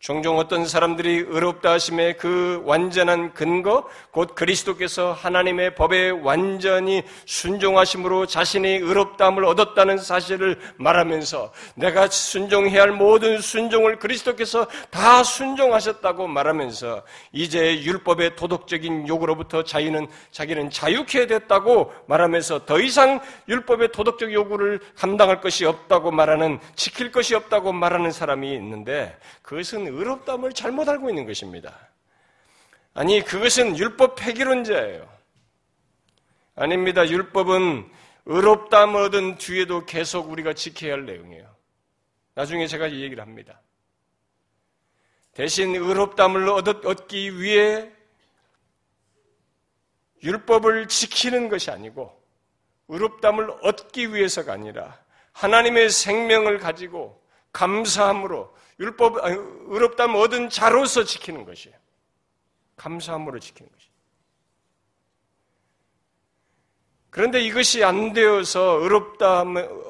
종종 0.00 0.38
어떤 0.38 0.64
사람들이 0.64 1.26
의롭다 1.28 1.72
하심의 1.72 2.16
그 2.16 2.62
완전한 2.64 3.34
근거, 3.34 3.86
곧 4.10 4.34
그리스도께서 4.34 5.12
하나님의 5.12 5.74
법에 5.74 6.08
완전히 6.08 7.02
순종하심으로 7.26 8.24
자신의 8.24 8.78
의롭다함을 8.78 9.44
얻었다는 9.44 9.98
사실을 9.98 10.58
말하면서 10.76 11.52
내가 11.74 12.08
순종해야 12.08 12.80
할 12.80 12.92
모든 12.92 13.42
순종을 13.42 13.98
그리스도께서 13.98 14.66
다 14.88 15.22
순종하셨다고 15.22 16.28
말하면서 16.28 17.02
이제 17.32 17.82
율법의 17.82 18.36
도덕적인 18.36 19.06
요구로부터 19.06 19.64
자유는 19.64 20.08
자기는 20.30 20.70
자유케 20.70 21.26
됐다고 21.26 21.92
말하면서 22.06 22.64
더 22.64 22.80
이상 22.80 23.20
율법의 23.50 23.92
도덕적 23.92 24.32
요구를 24.32 24.80
감당할 24.96 25.42
것이 25.42 25.66
없다고 25.66 26.10
말하는 26.10 26.58
지킬 26.74 27.12
것이 27.12 27.34
없다고 27.34 27.74
말하는 27.74 28.10
사람이 28.10 28.50
있는데 28.54 29.14
그것은 29.42 29.89
의롭다함을 29.90 30.52
잘못 30.52 30.88
알고 30.88 31.08
있는 31.08 31.26
것입니다. 31.26 31.88
아니, 32.94 33.22
그것은 33.24 33.78
율법 33.78 34.16
폐기론자예요. 34.16 35.08
아닙니다. 36.56 37.08
율법은 37.08 37.90
의롭다함 38.26 38.94
얻은 38.94 39.38
뒤에도 39.38 39.86
계속 39.86 40.30
우리가 40.30 40.52
지켜야 40.52 40.92
할 40.92 41.06
내용이에요. 41.06 41.48
나중에 42.34 42.66
제가 42.66 42.86
이 42.86 43.02
얘기를 43.02 43.22
합니다. 43.22 43.60
대신 45.32 45.74
의롭다함을 45.74 46.48
얻기 46.48 47.40
위해 47.40 47.90
율법을 50.22 50.88
지키는 50.88 51.48
것이 51.48 51.70
아니고 51.70 52.20
의롭다함을 52.88 53.50
얻기 53.62 54.12
위해서가 54.12 54.52
아니라 54.52 54.98
하나님의 55.32 55.90
생명을 55.90 56.58
가지고 56.58 57.22
감사함으로 57.52 58.54
율법 58.80 59.18
의롭다함을 59.68 60.16
얻은 60.20 60.48
자로서 60.48 61.04
지키는 61.04 61.44
것이에요. 61.44 61.76
감사함으로 62.76 63.38
지키는 63.38 63.70
것이에요. 63.70 63.90
그런데 67.10 67.40
이것이 67.40 67.84
안 67.84 68.12
되어서 68.12 68.78
의롭다, 68.80 69.44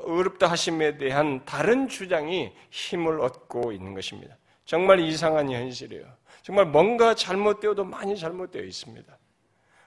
의롭다 0.04 0.46
하심에 0.48 0.96
대한 0.96 1.44
다른 1.44 1.86
주장이 1.86 2.52
힘을 2.70 3.20
얻고 3.20 3.72
있는 3.72 3.94
것입니다. 3.94 4.36
정말 4.64 5.00
이상한 5.00 5.50
현실이에요. 5.50 6.04
정말 6.42 6.64
뭔가 6.64 7.14
잘못되어도 7.14 7.84
많이 7.84 8.18
잘못되어 8.18 8.62
있습니다. 8.62 9.18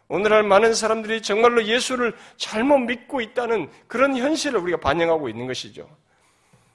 오늘날 0.07 0.43
많은 0.43 0.75
사람들이 0.75 1.21
정말로 1.21 1.63
예수를 1.65 2.15
잘못 2.37 2.77
믿고 2.79 3.19
있다는 3.19 3.69
그런 3.87 4.15
현실을 4.15 4.59
우리가 4.59 4.79
반영하고 4.79 5.27
있는 5.27 5.47
것이죠. 5.47 5.89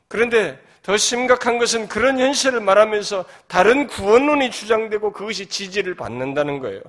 그런데 0.09 0.59
더 0.83 0.97
심각한 0.97 1.59
것은 1.59 1.87
그런 1.87 2.19
현실을 2.19 2.61
말하면서 2.61 3.27
다른 3.47 3.87
구원론이 3.87 4.51
주장되고 4.51 5.13
그것이 5.13 5.47
지지를 5.47 5.95
받는다는 5.95 6.61
거예요. 6.61 6.81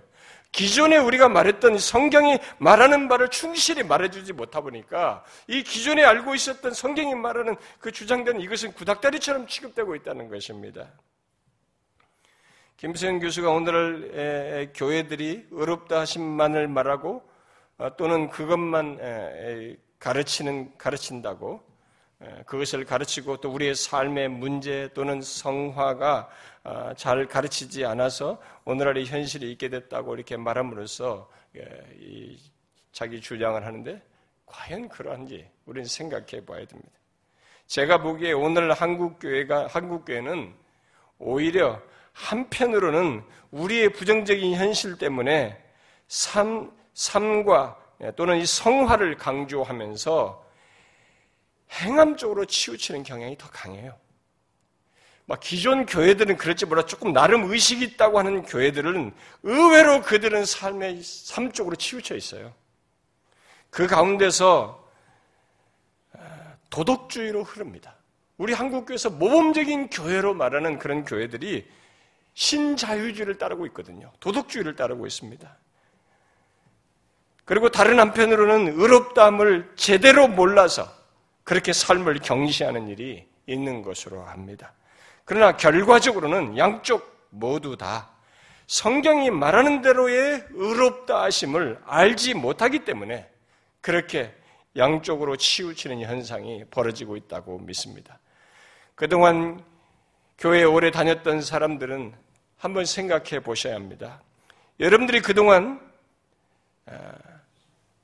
기존에 0.51 0.97
우리가 0.97 1.29
말했던 1.29 1.77
성경이 1.77 2.39
말하는 2.57 3.07
바를 3.07 3.27
충실히 3.27 3.83
말해주지 3.83 4.33
못하 4.33 4.61
보니까 4.61 5.23
이 5.47 5.63
기존에 5.63 6.03
알고 6.03 6.33
있었던 6.33 6.73
성경이 6.73 7.13
말하는 7.13 7.55
그 7.79 7.91
주장되는 7.91 8.41
이것은 8.41 8.73
구닥다리처럼 8.73 9.47
취급되고 9.47 9.95
있다는 9.95 10.29
것입니다. 10.29 10.87
김수현 12.77 13.19
교수가 13.19 13.51
오늘날 13.51 14.71
교회들이 14.73 15.47
어렵다 15.53 15.99
하신만을 15.99 16.69
말하고 16.69 17.21
어, 17.77 17.95
또는 17.97 18.29
그것만 18.29 18.97
가르치는 19.99 20.77
가르친다고 20.77 21.68
그것을 22.45 22.83
가르치고 22.83 23.37
또 23.37 23.49
우리의 23.51 23.75
삶의 23.75 24.27
문제 24.29 24.89
또는 24.93 25.21
성화가 25.21 26.29
어, 26.65 26.91
잘 26.97 27.25
가르치지 27.25 27.85
않아서 27.85 28.41
오늘날의 28.65 29.05
현실이 29.05 29.49
있게 29.53 29.69
됐다고 29.69 30.15
이렇게 30.15 30.35
말함으로써 30.35 31.29
자기 32.91 33.21
주장을 33.21 33.65
하는데 33.65 34.01
과연 34.45 34.89
그러한지 34.89 35.49
우리는 35.65 35.87
생각해 35.87 36.45
봐야 36.45 36.65
됩니다. 36.65 36.91
제가 37.67 38.01
보기에 38.01 38.33
오늘 38.33 38.73
한국 38.73 39.19
교회가 39.19 39.67
한국 39.67 40.03
교회는 40.03 40.53
오히려 41.19 41.81
한편으로는 42.13 43.23
우리의 43.51 43.93
부정적인 43.93 44.55
현실 44.55 44.97
때문에 44.97 45.57
삶 46.07 46.71
삶과 46.93 47.79
또는 48.15 48.37
이 48.37 48.45
성화를 48.45 49.15
강조하면서 49.15 50.48
행함 51.71 52.17
쪽으로 52.17 52.45
치우치는 52.45 53.03
경향이 53.03 53.37
더 53.37 53.49
강해요. 53.49 53.95
막 55.25 55.39
기존 55.39 55.85
교회들은 55.85 56.37
그럴지 56.37 56.65
몰라 56.65 56.85
조금 56.85 57.13
나름 57.13 57.51
의식이 57.51 57.85
있다고 57.85 58.17
하는 58.17 58.41
교회들은 58.41 59.13
의외로 59.43 60.01
그들은 60.01 60.43
삶의 60.43 61.03
삶 61.03 61.51
쪽으로 61.51 61.75
치우쳐 61.75 62.15
있어요. 62.15 62.51
그 63.69 63.85
가운데서 63.85 64.89
아, 66.13 66.55
도덕주의로 66.71 67.43
흐릅니다. 67.43 67.95
우리 68.37 68.53
한국교회에서 68.53 69.11
모범적인 69.11 69.89
교회로 69.89 70.33
말하는 70.33 70.79
그런 70.79 71.05
교회들이 71.05 71.69
신자유주의를 72.33 73.37
따르고 73.37 73.67
있거든요. 73.67 74.11
도덕주의를 74.21 74.75
따르고 74.75 75.05
있습니다. 75.05 75.57
그리고 77.45 77.69
다른 77.69 77.99
한편으로는 77.99 78.79
의롭다함을 78.79 79.73
제대로 79.75 80.27
몰라서 80.27 80.98
그렇게 81.49 81.73
삶을 81.73 82.19
경시하는 82.19 82.89
일이 82.89 83.27
있는 83.47 83.81
것으로 83.81 84.21
합니다. 84.21 84.71
그러나 85.25 85.57
결과적으로는 85.57 86.59
양쪽 86.59 87.25
모두 87.31 87.75
다 87.75 88.11
성경이 88.67 89.31
말하는 89.31 89.81
대로의 89.81 90.45
의롭다 90.51 91.23
하심을 91.23 91.81
알지 91.87 92.35
못하기 92.35 92.85
때문에 92.85 93.27
그렇게 93.81 94.31
양쪽으로 94.77 95.37
치우치는 95.37 96.01
현상이 96.01 96.65
벌어지고 96.69 97.17
있다고 97.17 97.57
믿습니다. 97.57 98.19
그동안 98.93 99.63
교회에 100.37 100.65
오래 100.65 100.91
다녔던 100.91 101.41
사람들은 101.41 102.13
한번 102.57 102.85
생각해 102.85 103.39
보셔야 103.39 103.73
합니다. 103.73 104.21
여러분들이 104.79 105.21
그동안 105.21 105.81
아, 106.85 107.13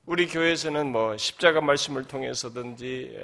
우리 0.06 0.28
교회에서는 0.28 0.92
뭐 0.92 1.16
십자가 1.16 1.60
말씀을 1.60 2.04
통해서든지 2.04 3.18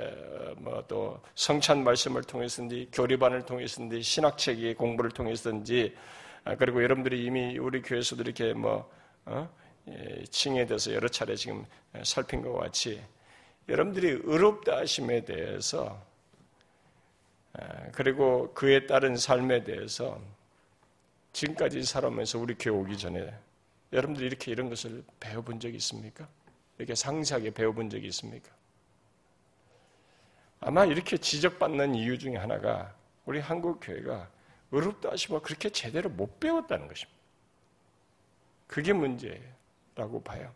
뭐 0.58 0.84
또 0.88 1.20
성찬 1.34 1.84
말씀을 1.84 2.22
통해서든지 2.22 2.88
교리반을 2.92 3.44
통해서든지 3.46 4.02
신학책의 4.02 4.74
공부를 4.74 5.10
통해서든지 5.12 5.96
아, 6.44 6.56
그리고 6.56 6.82
여러분들이 6.82 7.24
이미 7.24 7.56
우리 7.56 7.82
교회에서도 7.82 8.22
이렇게 8.22 8.52
뭐 8.52 8.90
어? 9.26 9.48
예, 9.88 10.24
칭에 10.24 10.66
대해서 10.66 10.92
여러 10.92 11.08
차례 11.08 11.36
지금 11.36 11.64
살핀 12.02 12.42
것 12.42 12.52
같이 12.52 13.00
여러분들이 13.68 14.20
의롭다 14.24 14.78
하심에 14.78 15.24
대해서 15.24 16.04
아, 17.52 17.90
그리고 17.92 18.52
그에 18.54 18.86
따른 18.86 19.16
삶에 19.16 19.62
대해서 19.62 20.20
지금까지 21.32 21.84
살아오면서 21.84 22.40
우리 22.40 22.54
교회 22.58 22.74
오기 22.74 22.98
전에 22.98 23.32
여러분들이 23.92 24.26
이렇게 24.26 24.50
이런 24.50 24.68
것을 24.68 25.04
배워본 25.20 25.60
적이 25.60 25.76
있습니까? 25.76 26.28
이렇게 26.82 26.96
상세하게 26.96 27.52
배워본 27.52 27.90
적이 27.90 28.08
있습니까? 28.08 28.50
아마 30.60 30.84
이렇게 30.84 31.16
지적받는 31.16 31.94
이유 31.94 32.18
중에 32.18 32.36
하나가 32.36 32.92
우리 33.24 33.38
한국 33.38 33.78
교회가 33.80 34.28
의롭다 34.72 35.12
하시면 35.12 35.42
그렇게 35.42 35.70
제대로 35.70 36.10
못 36.10 36.40
배웠다는 36.40 36.88
것입니다. 36.88 37.20
그게 38.66 38.92
문제라고 38.92 40.22
봐요. 40.24 40.52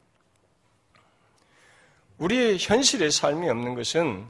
우리의 2.18 2.58
현실의 2.58 3.12
삶이 3.12 3.48
없는 3.48 3.76
것은 3.76 4.26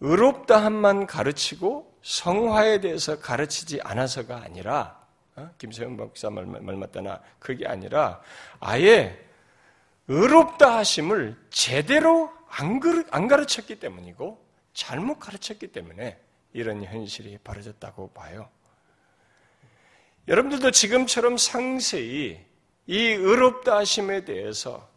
의롭다 0.00 0.64
함만 0.64 1.06
가르치고 1.06 1.98
성화에 2.02 2.80
대해서 2.80 3.20
가르치지 3.20 3.80
않아서가 3.82 4.42
아니라 4.42 5.06
어? 5.36 5.50
김세현 5.58 5.96
목사 5.96 6.30
말, 6.30 6.46
말 6.46 6.76
맞다나 6.76 7.20
그게 7.38 7.66
아니라 7.66 8.20
아예 8.58 9.27
의롭다 10.08 10.78
하심을 10.78 11.36
제대로 11.50 12.32
안, 12.48 12.80
안 13.10 13.28
가르쳤기 13.28 13.78
때문이고 13.78 14.44
잘못 14.72 15.18
가르쳤기 15.18 15.68
때문에 15.68 16.18
이런 16.54 16.82
현실이 16.82 17.38
벌어졌다고 17.44 18.12
봐요. 18.12 18.48
여러분들도 20.26 20.70
지금처럼 20.70 21.36
상세히 21.36 22.44
이 22.86 22.98
의롭다 22.98 23.76
하심에 23.76 24.24
대해서 24.24 24.88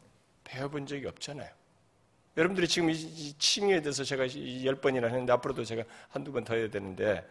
배워본 0.45 0.87
적이 0.87 1.07
없잖아요. 1.07 1.49
여러분들이 2.37 2.67
지금 2.67 2.89
이 2.89 3.33
칭에 3.37 3.81
대해서 3.81 4.05
제가 4.05 4.25
열 4.63 4.75
번이나 4.75 5.07
했는데 5.07 5.33
앞으로도 5.33 5.65
제가 5.65 5.83
한두 6.09 6.31
번 6.31 6.45
더 6.45 6.55
해야 6.55 6.69
되는데 6.69 7.27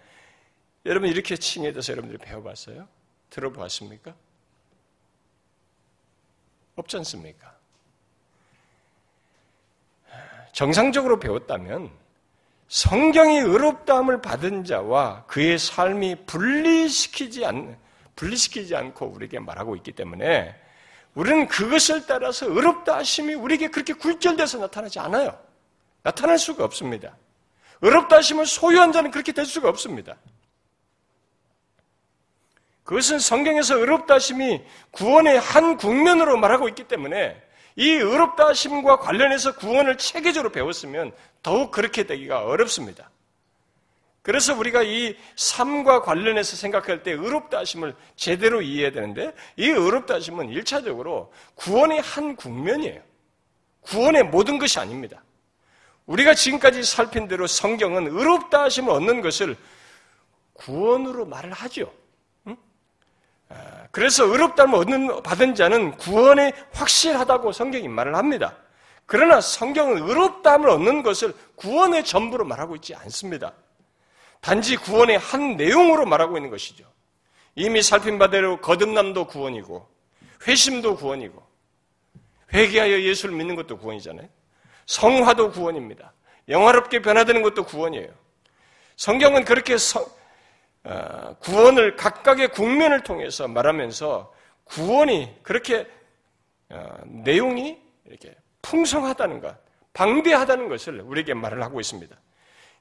여러분 0.85 1.09
이렇게 1.09 1.37
칭에 1.37 1.72
대해서 1.72 1.93
여러분들이 1.93 2.18
배워봤어요? 2.18 2.87
들어보았습니까? 3.31 4.14
없지 6.76 6.97
않습니까? 6.99 7.60
정상적으로 10.53 11.18
배웠다면 11.18 11.90
성경이 12.68 13.38
의롭다함을 13.38 14.22
받은 14.22 14.64
자와 14.64 15.24
그의 15.26 15.59
삶이 15.59 16.26
분리시키지 16.26 17.44
않, 17.44 17.76
분리시키지 18.14 18.76
않고 18.76 19.07
우리에게 19.07 19.40
말하고 19.40 19.74
있기 19.76 19.92
때문에 19.92 20.55
우리는 21.14 21.48
그것을 21.48 22.07
따라서 22.07 22.46
의롭다 22.46 22.98
하심이 22.98 23.34
우리에게 23.34 23.68
그렇게 23.68 23.92
굴절돼서 23.92 24.59
나타나지 24.59 25.01
않아요. 25.01 25.36
나타날 26.03 26.38
수가 26.38 26.64
없습니다. 26.64 27.16
의롭다 27.82 28.16
하심을 28.18 28.46
소유한 28.46 28.92
자는 28.92 29.11
그렇게 29.11 29.32
될 29.32 29.46
수가 29.46 29.68
없습니다. 29.68 30.16
그것은 32.84 33.18
성경에서 33.18 33.78
의롭다 33.78 34.14
하심이 34.14 34.62
구원의 34.90 35.40
한 35.40 35.76
국면으로 35.76 36.36
말하고 36.36 36.68
있기 36.68 36.84
때문에 36.84 37.40
이 37.77 37.91
의롭다 37.91 38.49
하심과 38.49 38.99
관련해서 38.99 39.57
구원을 39.57 39.99
체계적으로 39.99 40.51
배웠으면 40.53 41.12
더욱 41.43 41.71
그렇게 41.71 42.05
되기가 42.05 42.45
어렵습니다. 42.45 43.11
그래서 44.23 44.55
우리가 44.55 44.83
이 44.83 45.16
삶과 45.37 46.03
관련해서 46.03 46.57
생각할 46.57 47.03
때 47.03 47.12
의롭다 47.12 47.59
하심을 47.59 47.95
제대로 48.16 48.61
이해해야 48.61 48.93
되는데 48.93 49.35
이 49.57 49.68
의롭다 49.68 50.14
하심은 50.14 50.49
1차적으로 50.51 51.31
구원의 51.55 52.01
한 52.03 52.37
국면이에요. 52.37 53.01
구원의 53.81 54.25
모든 54.25 54.59
것이 54.59 54.79
아닙니다. 54.79 55.25
우리가 56.05 56.35
지금까지 56.35 56.83
살핀 56.83 57.29
대로 57.29 57.47
성경은 57.47 58.09
의롭다 58.09 58.64
하심을 58.64 58.93
얻는 58.93 59.23
것을 59.23 59.57
구원으로 60.53 61.25
말을 61.25 61.53
하죠. 61.53 61.91
아, 63.51 63.86
그래서 63.90 64.24
의롭다함을 64.24 64.78
얻는, 64.78 65.22
받은 65.22 65.55
자는 65.55 65.96
구원에 65.96 66.53
확실하다고 66.72 67.53
성경이 67.53 67.88
말을 67.88 68.16
합니다. 68.16 68.57
그러나 69.07 69.40
성경은 69.40 70.09
의롭다함을 70.09 70.68
얻는 70.70 71.03
것을 71.03 71.34
구원의 71.57 72.05
전부로 72.05 72.44
말하고 72.44 72.76
있지 72.76 72.94
않습니다. 72.94 73.53
단지 74.40 74.76
구원의 74.76 75.18
한 75.18 75.57
내용으로 75.57 76.07
말하고 76.07 76.38
있는 76.38 76.51
것이죠. 76.51 76.84
이미 77.57 77.82
살핀 77.82 78.18
바대로 78.18 78.61
거듭남도 78.61 79.26
구원이고 79.26 79.86
회심도 80.46 80.96
구원이고 80.96 81.42
회개하여 82.55 83.03
예수를 83.03 83.34
믿는 83.34 83.57
것도 83.57 83.78
구원이잖아요. 83.78 84.28
성화도 84.86 85.51
구원입니다. 85.51 86.12
영화롭게 86.48 87.03
변화되는 87.03 87.42
것도 87.42 87.64
구원이에요. 87.64 88.09
성경은 88.96 89.44
그렇게 89.44 89.76
성, 89.76 90.03
어, 90.03 90.07
구원을 91.41 91.97
각각의 91.97 92.49
국면을 92.53 93.03
통해서 93.03 93.47
말하면서 93.49 94.33
구원이 94.64 95.39
그렇게 95.43 95.87
어, 96.70 96.87
내용이 97.05 97.78
이렇게 98.07 98.35
풍성하다는 98.62 99.41
것, 99.41 99.57
방대하다는 99.93 100.68
것을 100.68 101.01
우리에게 101.01 101.35
말을 101.35 101.62
하고 101.62 101.81
있습니다. 101.81 102.16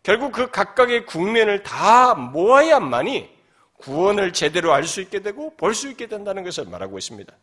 결국 0.03 0.31
그 0.31 0.49
각각의 0.51 1.05
국면을 1.05 1.63
다 1.63 2.13
모아야만이 2.13 3.37
구원을 3.79 4.33
제대로 4.33 4.73
알 4.73 4.83
수 4.83 5.01
있게 5.01 5.21
되고 5.21 5.55
볼 5.57 5.73
수 5.73 5.89
있게 5.89 6.07
된다는 6.07 6.43
것을 6.43 6.65
말하고 6.65 6.97
있습니다. 6.97 7.33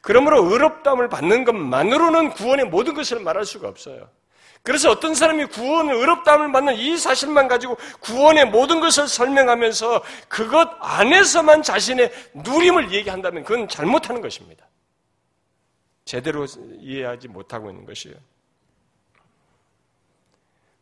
그러므로 0.00 0.44
의롭담을 0.44 1.08
받는 1.08 1.44
것만으로는 1.44 2.30
구원의 2.30 2.66
모든 2.66 2.94
것을 2.94 3.20
말할 3.20 3.44
수가 3.44 3.68
없어요. 3.68 4.08
그래서 4.64 4.90
어떤 4.90 5.14
사람이 5.14 5.44
구원을 5.46 5.94
의롭다함을 5.94 6.50
받는 6.50 6.76
이 6.76 6.96
사실만 6.96 7.48
가지고 7.48 7.76
구원의 8.00 8.46
모든 8.46 8.80
것을 8.80 9.06
설명하면서 9.06 10.02
그것 10.26 10.70
안에서만 10.80 11.62
자신의 11.62 12.10
누림을 12.32 12.90
얘기한다면 12.90 13.44
그건 13.44 13.68
잘못하는 13.68 14.22
것입니다. 14.22 14.66
제대로 16.06 16.46
이해하지 16.80 17.28
못하고 17.28 17.68
있는 17.68 17.84
것이에요. 17.84 18.16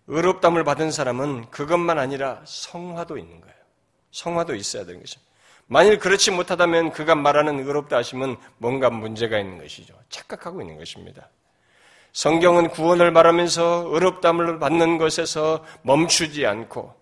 의롭담을 0.07 0.63
받은 0.63 0.93
사람은 0.93 1.51
그것만 1.51 1.99
아니라 1.99 2.41
성화도 2.45 3.19
있는 3.19 3.41
거예요. 3.41 3.57
성화도 4.13 4.55
있어야 4.55 4.85
되는 4.85 5.01
것입니다. 5.01 5.33
만일 5.67 5.99
그렇지 5.99 6.31
못하다면 6.31 6.93
그가 6.93 7.17
말하는 7.17 7.59
의롭다 7.59 7.97
하심은 7.97 8.37
뭔가 8.59 8.91
문제가 8.91 9.41
있는 9.41 9.59
것이죠. 9.59 9.99
착각하고 10.09 10.61
있는 10.61 10.77
것입니다. 10.77 11.29
성경은 12.13 12.69
구원을 12.69 13.11
말하면서 13.11 13.89
의롭담을 13.89 14.59
받는 14.59 14.99
것에서 14.99 15.65
멈추지 15.83 16.47
않고 16.47 16.95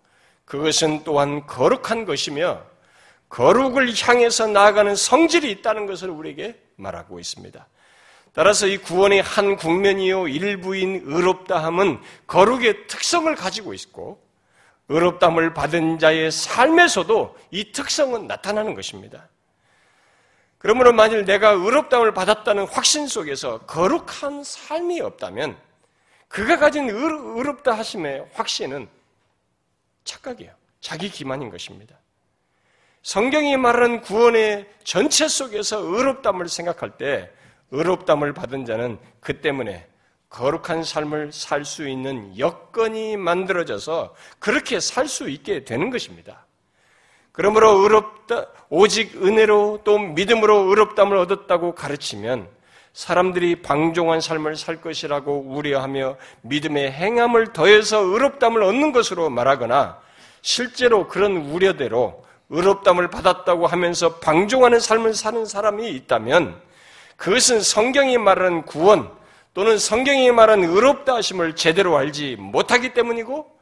그것은 0.44 1.02
또한 1.04 1.46
거룩한 1.46 2.04
것이며 2.04 2.62
거룩을 3.28 3.92
향해서 3.94 4.48
나아가는 4.48 4.94
성질이 4.94 5.50
있다는 5.50 5.86
것을 5.86 6.10
우리에게 6.10 6.60
말하고 6.76 7.20
있습니다. 7.20 7.66
따라서 8.32 8.66
이 8.66 8.78
구원의 8.78 9.22
한 9.22 9.56
국면이요 9.56 10.28
일부인 10.28 11.02
의롭다함은 11.04 12.00
거룩의 12.26 12.86
특성을 12.86 13.32
가지고 13.34 13.74
있고 13.74 14.20
의롭담을 14.88 15.54
받은 15.54 15.98
자의 15.98 16.30
삶에서도 16.30 17.36
이 17.50 17.72
특성은 17.72 18.26
나타나는 18.26 18.74
것입니다. 18.74 19.28
그러므로 20.60 20.92
만일 20.92 21.24
내가 21.24 21.52
의롭담을 21.52 22.12
받았다는 22.12 22.66
확신 22.66 23.06
속에서 23.06 23.60
거룩한 23.60 24.44
삶이 24.44 25.00
없다면 25.00 25.56
그가 26.28 26.58
가진 26.58 26.90
의롭다 26.90 27.72
하심의 27.72 28.28
확신은 28.34 28.86
착각이에요. 30.04 30.52
자기 30.82 31.08
기만인 31.08 31.50
것입니다. 31.50 31.96
성경이 33.02 33.56
말하는 33.56 34.02
구원의 34.02 34.68
전체 34.84 35.28
속에서 35.28 35.78
의롭담을 35.78 36.46
생각할 36.46 36.98
때 36.98 37.30
의롭담을 37.70 38.34
받은 38.34 38.66
자는 38.66 38.98
그 39.20 39.40
때문에 39.40 39.88
거룩한 40.28 40.84
삶을 40.84 41.32
살 41.32 41.64
수 41.64 41.88
있는 41.88 42.38
여건이 42.38 43.16
만들어져서 43.16 44.14
그렇게 44.38 44.78
살 44.78 45.08
수 45.08 45.30
있게 45.30 45.64
되는 45.64 45.88
것입니다. 45.88 46.44
그러므로 47.32 47.78
의롭다, 47.78 48.46
오직 48.68 49.22
은혜로 49.22 49.80
또 49.84 49.98
믿음으로 49.98 50.68
의롭담을 50.68 51.16
얻었다고 51.16 51.74
가르치면 51.74 52.48
사람들이 52.92 53.62
방종한 53.62 54.20
삶을 54.20 54.56
살 54.56 54.80
것이라고 54.80 55.44
우려하며 55.48 56.16
믿음의 56.42 56.92
행함을 56.92 57.52
더해서 57.52 58.00
의롭담을 58.00 58.62
얻는 58.62 58.92
것으로 58.92 59.30
말하거나 59.30 59.98
실제로 60.42 61.06
그런 61.06 61.36
우려대로 61.36 62.24
의롭담을 62.50 63.08
받았다고 63.08 63.68
하면서 63.68 64.16
방종하는 64.16 64.80
삶을 64.80 65.14
사는 65.14 65.44
사람이 65.44 65.88
있다면 65.90 66.60
그것은 67.16 67.60
성경이 67.60 68.18
말하는 68.18 68.62
구원 68.62 69.10
또는 69.54 69.78
성경이 69.78 70.30
말하는 70.32 70.68
의롭다 70.68 71.14
하심을 71.16 71.54
제대로 71.54 71.96
알지 71.96 72.36
못하기 72.38 72.94
때문이고 72.94 73.59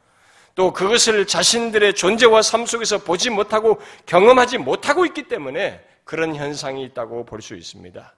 또 0.59 0.73
그것을 0.73 1.25
자신들의 1.25 1.93
존재와 1.93 2.41
삶 2.41 2.65
속에서 2.65 2.97
보지 2.97 3.29
못하고 3.29 3.79
경험하지 4.05 4.57
못하고 4.57 5.05
있기 5.05 5.29
때문에 5.29 5.81
그런 6.03 6.35
현상이 6.35 6.83
있다고 6.83 7.23
볼 7.23 7.41
수 7.41 7.55
있습니다. 7.55 8.13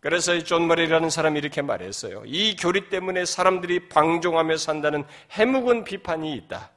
그래서 0.00 0.38
존 0.38 0.66
머리라는 0.66 1.10
사람이 1.10 1.38
이렇게 1.38 1.60
말했어요. 1.60 2.22
이 2.24 2.56
교리 2.56 2.88
때문에 2.88 3.26
사람들이 3.26 3.90
방종하며 3.90 4.56
산다는 4.56 5.04
해묵은 5.32 5.84
비판이 5.84 6.32
있다. 6.36 6.70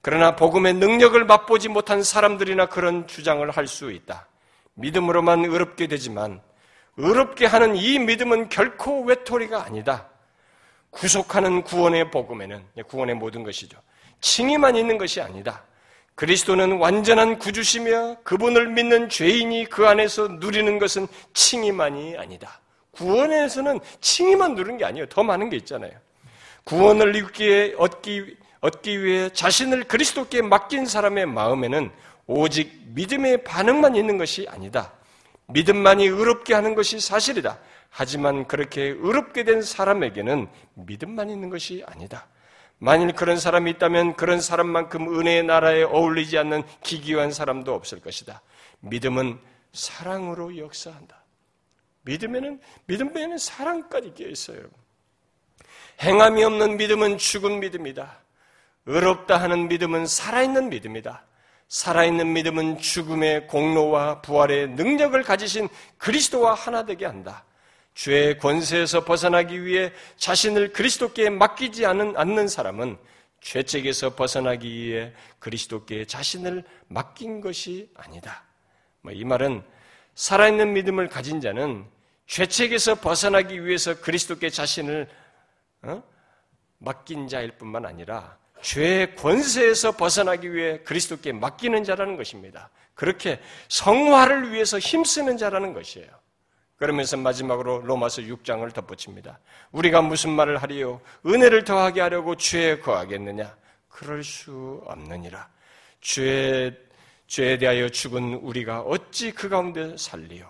그러나 0.00 0.34
복음의 0.34 0.74
능력을 0.74 1.24
맛보지 1.24 1.68
못한 1.68 2.02
사람들이나 2.02 2.66
그런 2.66 3.06
주장을 3.06 3.48
할 3.48 3.68
수 3.68 3.92
있다. 3.92 4.26
믿음으로만 4.74 5.44
의롭게 5.44 5.86
되지만 5.86 6.40
의롭게 6.96 7.46
하는 7.46 7.76
이 7.76 8.00
믿음은 8.00 8.48
결코 8.48 9.04
외톨이가 9.04 9.62
아니다. 9.62 10.08
구속하는 10.90 11.62
구원의 11.62 12.10
복음에는 12.10 12.64
구원의 12.86 13.14
모든 13.16 13.42
것이죠. 13.42 13.78
칭의만 14.20 14.76
있는 14.76 14.98
것이 14.98 15.20
아니다. 15.20 15.64
그리스도는 16.14 16.78
완전한 16.78 17.38
구주시며 17.38 18.16
그분을 18.24 18.68
믿는 18.68 19.08
죄인이 19.08 19.66
그 19.66 19.86
안에서 19.86 20.26
누리는 20.26 20.78
것은 20.78 21.06
칭의만이 21.32 22.16
아니다. 22.18 22.60
구원에서는 22.90 23.78
칭의만 24.00 24.56
누리는 24.56 24.78
게 24.78 24.84
아니에요. 24.84 25.06
더 25.06 25.22
많은 25.22 25.48
게 25.48 25.56
있잖아요. 25.58 25.92
구원을 26.64 27.16
얻기, 27.24 27.74
얻기, 27.78 28.36
얻기 28.60 29.04
위해 29.04 29.30
자신을 29.32 29.84
그리스도께 29.84 30.42
맡긴 30.42 30.86
사람의 30.86 31.26
마음에는 31.26 31.90
오직 32.26 32.72
믿음의 32.94 33.44
반응만 33.44 33.94
있는 33.94 34.18
것이 34.18 34.46
아니다. 34.48 34.92
믿음만이 35.46 36.04
의롭게 36.06 36.52
하는 36.52 36.74
것이 36.74 36.98
사실이다. 37.00 37.58
하지만 37.90 38.46
그렇게 38.46 38.82
의롭게 38.82 39.44
된 39.44 39.62
사람에게는 39.62 40.48
믿음만 40.74 41.30
있는 41.30 41.50
것이 41.50 41.84
아니다. 41.86 42.26
만일 42.78 43.12
그런 43.12 43.38
사람이 43.38 43.72
있다면 43.72 44.14
그런 44.14 44.40
사람만큼 44.40 45.18
은혜의 45.18 45.44
나라에 45.44 45.82
어울리지 45.82 46.38
않는 46.38 46.62
기기한 46.82 47.32
사람도 47.32 47.74
없을 47.74 48.00
것이다. 48.00 48.40
믿음은 48.80 49.38
사랑으로 49.72 50.56
역사한다. 50.56 51.24
믿음에는, 52.02 52.60
믿음에는 52.86 53.38
사랑까지 53.38 54.14
끼어 54.14 54.28
있어요. 54.28 54.60
행함이 56.00 56.44
없는 56.44 56.76
믿음은 56.76 57.18
죽은 57.18 57.60
믿음이다. 57.60 58.20
의롭다 58.86 59.36
하는 59.36 59.68
믿음은 59.68 60.06
살아있는 60.06 60.70
믿음이다. 60.70 61.24
살아있는 61.68 62.32
믿음은 62.32 62.78
죽음의 62.78 63.48
공로와 63.48 64.22
부활의 64.22 64.68
능력을 64.70 65.20
가지신 65.22 65.68
그리스도와 65.98 66.54
하나 66.54 66.86
되게 66.86 67.04
한다. 67.04 67.44
죄의 67.98 68.38
권세에서 68.38 69.04
벗어나기 69.04 69.64
위해 69.64 69.92
자신을 70.16 70.72
그리스도께 70.72 71.30
맡기지 71.30 71.84
않는 71.84 72.46
사람은 72.46 72.96
죄책에서 73.40 74.14
벗어나기 74.14 74.70
위해 74.70 75.12
그리스도께 75.40 76.04
자신을 76.04 76.62
맡긴 76.86 77.40
것이 77.40 77.90
아니다. 77.96 78.44
뭐 79.02 79.12
이 79.12 79.24
말은 79.24 79.64
살아있는 80.14 80.74
믿음을 80.74 81.08
가진 81.08 81.40
자는 81.40 81.84
죄책에서 82.26 82.96
벗어나기 82.96 83.64
위해서 83.64 84.00
그리스도께 84.00 84.48
자신을 84.50 85.08
어? 85.82 86.02
맡긴 86.78 87.26
자일 87.26 87.50
뿐만 87.58 87.84
아니라 87.84 88.38
죄의 88.62 89.16
권세에서 89.16 89.96
벗어나기 89.96 90.52
위해 90.54 90.78
그리스도께 90.84 91.32
맡기는 91.32 91.82
자라는 91.82 92.16
것입니다. 92.16 92.70
그렇게 92.94 93.40
성화를 93.68 94.52
위해서 94.52 94.78
힘쓰는 94.78 95.36
자라는 95.36 95.72
것이에요. 95.72 96.27
그러면서 96.78 97.16
마지막으로 97.16 97.80
로마서 97.80 98.22
6장을 98.22 98.72
덧붙입니다. 98.72 99.40
우리가 99.72 100.00
무슨 100.00 100.30
말을 100.30 100.62
하리요? 100.62 101.00
은혜를 101.26 101.64
더하게 101.64 102.00
하려고 102.00 102.36
죄에 102.36 102.78
거하겠느냐? 102.78 103.56
그럴 103.88 104.22
수 104.22 104.80
없느니라. 104.86 105.48
죄, 106.00 106.72
죄에 107.26 107.58
대하여 107.58 107.88
죽은 107.88 108.34
우리가 108.34 108.82
어찌 108.82 109.32
그 109.32 109.48
가운데 109.48 109.96
살리요? 109.96 110.48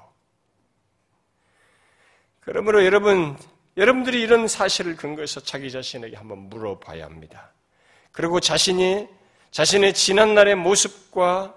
그러므로 2.40 2.84
여러분, 2.84 3.36
여러분들이 3.78 4.20
이런 4.20 4.48
사실을 4.48 4.96
근거해서 4.96 5.40
자기 5.40 5.70
자신에게 5.70 6.16
한번 6.16 6.50
물어봐야 6.50 7.06
합니다. 7.06 7.52
그리고 8.12 8.38
자신이 8.38 9.08
자신의 9.50 9.94
지난날의 9.94 10.56
모습과 10.56 11.54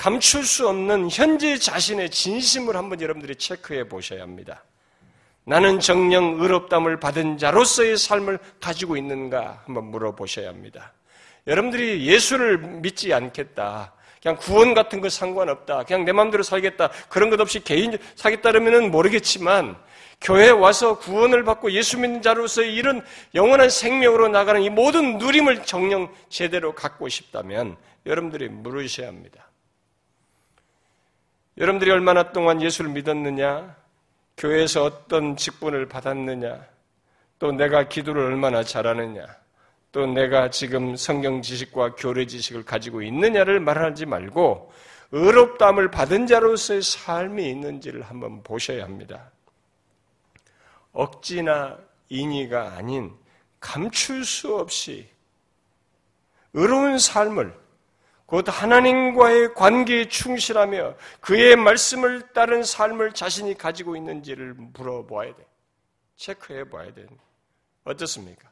감출 0.00 0.44
수 0.44 0.66
없는 0.66 1.10
현재 1.10 1.58
자신의 1.58 2.08
진심을 2.08 2.74
한번 2.74 3.02
여러분들이 3.02 3.36
체크해 3.36 3.86
보셔야 3.86 4.22
합니다. 4.22 4.64
나는 5.44 5.78
정령 5.78 6.40
의롭담을 6.40 6.98
받은 6.98 7.36
자로서의 7.36 7.98
삶을 7.98 8.38
가지고 8.62 8.96
있는가 8.96 9.62
한번 9.66 9.90
물어보셔야 9.90 10.48
합니다. 10.48 10.94
여러분들이 11.46 12.06
예수를 12.06 12.56
믿지 12.56 13.12
않겠다. 13.12 13.92
그냥 14.22 14.38
구원 14.40 14.72
같은 14.72 15.02
거 15.02 15.10
상관없다. 15.10 15.84
그냥 15.84 16.06
내 16.06 16.12
마음대로 16.12 16.42
살겠다. 16.42 16.88
그런 17.10 17.28
것 17.28 17.38
없이 17.38 17.62
개인 17.62 17.98
살겠다면은 18.14 18.90
모르겠지만 18.90 19.76
교회에 20.22 20.48
와서 20.48 20.98
구원을 20.98 21.44
받고 21.44 21.72
예수 21.72 21.98
믿는 21.98 22.22
자로서의 22.22 22.74
이런 22.74 23.04
영원한 23.34 23.68
생명으로 23.68 24.28
나가는 24.28 24.62
이 24.62 24.70
모든 24.70 25.18
누림을 25.18 25.64
정령 25.64 26.10
제대로 26.30 26.74
갖고 26.74 27.06
싶다면 27.10 27.76
여러분들이 28.06 28.48
물으셔야 28.48 29.06
합니다. 29.06 29.49
여러분들이 31.60 31.90
얼마나 31.90 32.32
동안 32.32 32.62
예수를 32.62 32.90
믿었느냐? 32.90 33.76
교회에서 34.38 34.82
어떤 34.82 35.36
직분을 35.36 35.88
받았느냐? 35.88 36.66
또 37.38 37.52
내가 37.52 37.86
기도를 37.86 38.22
얼마나 38.22 38.64
잘하느냐? 38.64 39.26
또 39.92 40.06
내가 40.06 40.48
지금 40.48 40.96
성경 40.96 41.42
지식과 41.42 41.96
교례 41.96 42.24
지식을 42.24 42.64
가지고 42.64 43.02
있느냐를 43.02 43.60
말하지 43.60 44.06
말고 44.06 44.72
의롭담을 45.12 45.90
받은 45.90 46.26
자로서의 46.26 46.80
삶이 46.80 47.50
있는지를 47.50 48.00
한번 48.04 48.42
보셔야 48.42 48.82
합니다. 48.84 49.30
억지나 50.92 51.76
인의가 52.08 52.72
아닌 52.72 53.12
감출 53.58 54.24
수 54.24 54.56
없이 54.56 55.06
의로운 56.54 56.98
삶을 56.98 57.52
곧 58.30 58.44
하나님과의 58.48 59.54
관계에 59.54 60.06
충실하며 60.06 60.94
그의 61.20 61.56
말씀을 61.56 62.32
따른 62.32 62.62
삶을 62.62 63.10
자신이 63.12 63.58
가지고 63.58 63.96
있는지를 63.96 64.54
물어보아야 64.54 65.34
돼. 65.34 65.44
체크해 66.14 66.70
봐야 66.70 66.94
돼. 66.94 67.08
어떻습니까? 67.82 68.48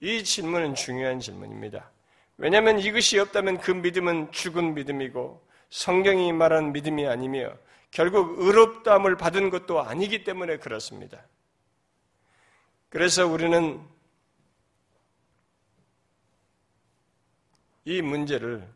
이 0.00 0.24
질문은 0.24 0.76
중요한 0.76 1.20
질문입니다. 1.20 1.90
왜냐하면 2.38 2.78
이것이 2.78 3.18
없다면 3.18 3.58
그 3.58 3.70
믿음은 3.70 4.32
죽은 4.32 4.72
믿음이고 4.72 5.46
성경이 5.68 6.32
말한 6.32 6.72
믿음이 6.72 7.06
아니며 7.06 7.52
결국 7.90 8.38
의롭다함을 8.38 9.18
받은 9.18 9.50
것도 9.50 9.82
아니기 9.82 10.24
때문에 10.24 10.56
그렇습니다. 10.56 11.22
그래서 12.88 13.26
우리는 13.26 13.78
이 17.90 18.02
문제를 18.02 18.72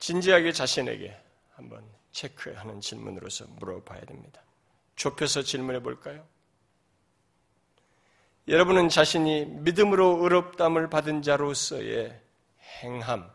진지하게 0.00 0.50
자신에게 0.50 1.16
한번 1.54 1.84
체크하는 2.10 2.80
질문으로서 2.80 3.46
물어봐야 3.60 4.00
됩니다. 4.06 4.42
좁혀서 4.96 5.42
질문해 5.42 5.84
볼까요? 5.84 6.26
여러분은 8.48 8.88
자신이 8.88 9.44
믿음으로 9.44 10.18
의롭담을 10.24 10.90
받은 10.90 11.22
자로서의 11.22 12.20
행함 12.82 13.30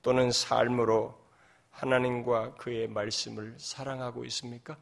또는 0.00 0.32
삶으로 0.32 1.22
하나님과 1.70 2.54
그의 2.54 2.88
말씀을 2.88 3.54
사랑하고 3.58 4.24
있습니까? 4.24 4.78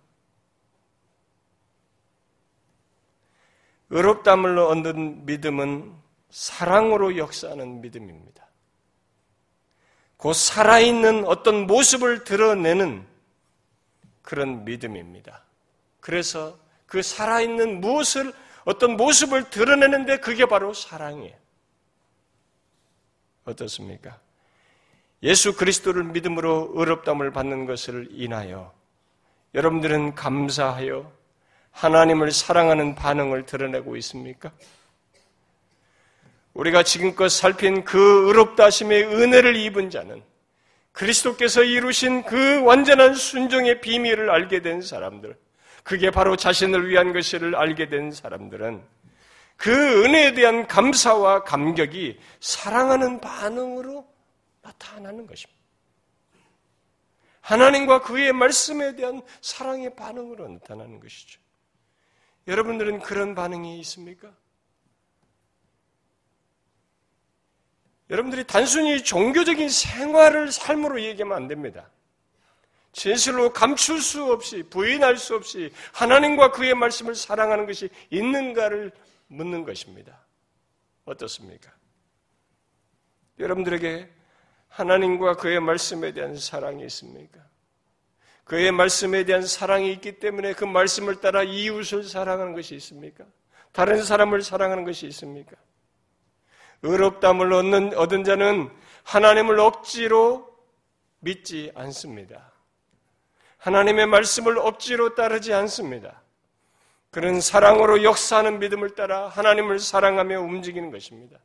의롭담을 3.91 4.57
얻는 4.61 5.27
믿음은 5.27 6.06
사랑으로 6.31 7.17
역사하는 7.17 7.81
믿음입니다. 7.81 8.47
그 10.17 10.33
살아있는 10.33 11.25
어떤 11.27 11.67
모습을 11.67 12.25
드러내는 12.25 13.07
그런 14.23 14.65
믿음입니다. 14.65 15.43
그래서 16.01 16.59
그 16.87 17.03
살아있는 17.03 17.81
무엇을, 17.81 18.33
어떤 18.65 18.97
모습을 18.97 19.51
드러내는데 19.51 20.19
그게 20.19 20.47
바로 20.47 20.73
사랑이에요. 20.73 21.35
어떻습니까? 23.45 24.19
예수 25.23 25.57
그리스도를 25.57 26.05
믿음으로 26.05 26.73
의롭담을 26.75 27.33
받는 27.33 27.67
것을 27.67 28.09
인하여 28.11 28.75
여러분들은 29.55 30.15
감사하여 30.15 31.11
하나님을 31.71 32.33
사랑하는 32.33 32.95
반응을 32.95 33.47
드러내고 33.47 33.97
있습니까? 33.97 34.53
우리가 36.57 36.83
지금껏 36.83 37.29
살핀 37.29 37.85
그 37.85 38.29
의롭다심의 38.29 39.05
은혜를 39.05 39.57
입은 39.57 39.91
자는 39.91 40.23
그리스도께서 40.93 41.63
이루신 41.63 42.23
그 42.25 42.63
완전한 42.63 43.15
순종의 43.15 43.83
비밀을 43.83 44.31
알게 44.31 44.63
된 44.63 44.81
사람들, 44.81 45.37
그게 45.83 46.11
바로 46.11 46.37
자신을 46.37 46.89
위한 46.89 47.13
것을 47.13 47.55
알게 47.55 47.91
된 47.91 48.11
사람들은 48.11 48.83
그 49.59 50.05
은혜에 50.05 50.33
대한 50.33 50.67
감사와 50.67 51.45
감격이 51.45 52.19
사랑하는 52.41 53.21
반응으로 53.21 54.07
나타나는 54.63 55.27
것입니다. 55.27 55.61
하나님과 57.43 58.01
그의 58.01 58.33
말씀에 58.33 58.97
대한 58.97 59.21
사랑의 59.43 59.95
반응으로 59.95 60.49
나타나는 60.49 61.01
것이죠. 61.01 61.39
여러분들은 62.49 63.01
그런 63.01 63.35
반응이 63.35 63.79
있습니까? 63.81 64.33
여러분들이 68.11 68.45
단순히 68.45 69.03
종교적인 69.03 69.69
생활을 69.69 70.53
삶으로 70.53 71.03
얘기하면 71.03 71.37
안 71.37 71.49
됩니다. 71.49 71.91
진실로 72.93 73.53
감출 73.53 74.01
수 74.01 74.33
없이 74.33 74.63
부인할 74.63 75.19
수 75.19 75.35
없이 75.35 75.73
하나님과 75.93 76.53
그의 76.53 76.75
말씀을 76.75 77.15
사랑하는 77.15 77.67
것이 77.67 77.91
있는가를 78.11 78.93
묻는 79.27 79.65
것입니다. 79.65 80.25
어떻습니까? 81.05 81.71
여러분들에게 83.39 84.09
하나님과 84.69 85.37
그의 85.37 85.61
말씀에 85.61 86.13
대한 86.13 86.37
사랑이 86.37 86.85
있습니까? 86.87 87.41
그의 88.45 88.71
말씀에 88.73 89.25
대한 89.25 89.43
사랑이 89.43 89.93
있기 89.93 90.21
때문에 90.21 90.53
그 90.53 90.65
말씀을 90.65 91.21
따라 91.21 91.43
이웃을 91.43 92.05
사랑하는 92.05 92.55
것이 92.55 92.77
있습니까? 92.77 93.25
다른 93.73 94.03
사람을 94.03 94.43
사랑하는 94.43 94.85
것이 94.85 95.07
있습니까? 95.09 95.57
의롭담을 96.83 97.53
얻는, 97.53 97.97
얻은 97.97 98.25
자는 98.25 98.71
하나님을 99.03 99.59
억지로 99.61 100.49
믿지 101.21 101.73
않습니다. 101.75 102.53
하나님의 103.59 104.07
말씀을 104.07 104.59
억지로 104.59 105.15
따르지 105.15 105.53
않습니다. 105.53 106.23
그런 107.11 107.41
사랑으로 107.41 108.03
역사하는 108.03 108.59
믿음을 108.59 108.91
따라 108.91 109.29
하나님을 109.29 109.79
사랑하며 109.79 110.41
움직이는 110.41 110.91
것입니다. 110.91 111.39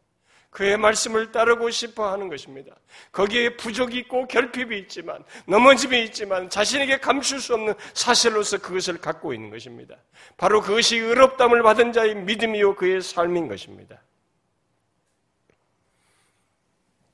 그의 0.52 0.78
말씀을 0.78 1.32
따르고 1.32 1.70
싶어 1.70 2.12
하는 2.12 2.28
것입니다. 2.28 2.76
거기에 3.14 3.56
부족이 3.56 3.98
있고 4.00 4.28
결핍이 4.28 4.78
있지만, 4.80 5.24
넘어짐이 5.48 6.04
있지만, 6.06 6.50
자신에게 6.50 6.98
감출 6.98 7.40
수 7.40 7.54
없는 7.54 7.74
사실로서 7.94 8.58
그것을 8.58 8.98
갖고 8.98 9.34
있는 9.34 9.50
것입니다. 9.50 9.96
바로 10.36 10.62
그것이 10.62 10.98
의롭담을 10.98 11.64
받은 11.64 11.94
자의 11.94 12.16
믿음이요, 12.16 12.76
그의 12.76 13.02
삶인 13.02 13.48
것입니다. 13.48 14.02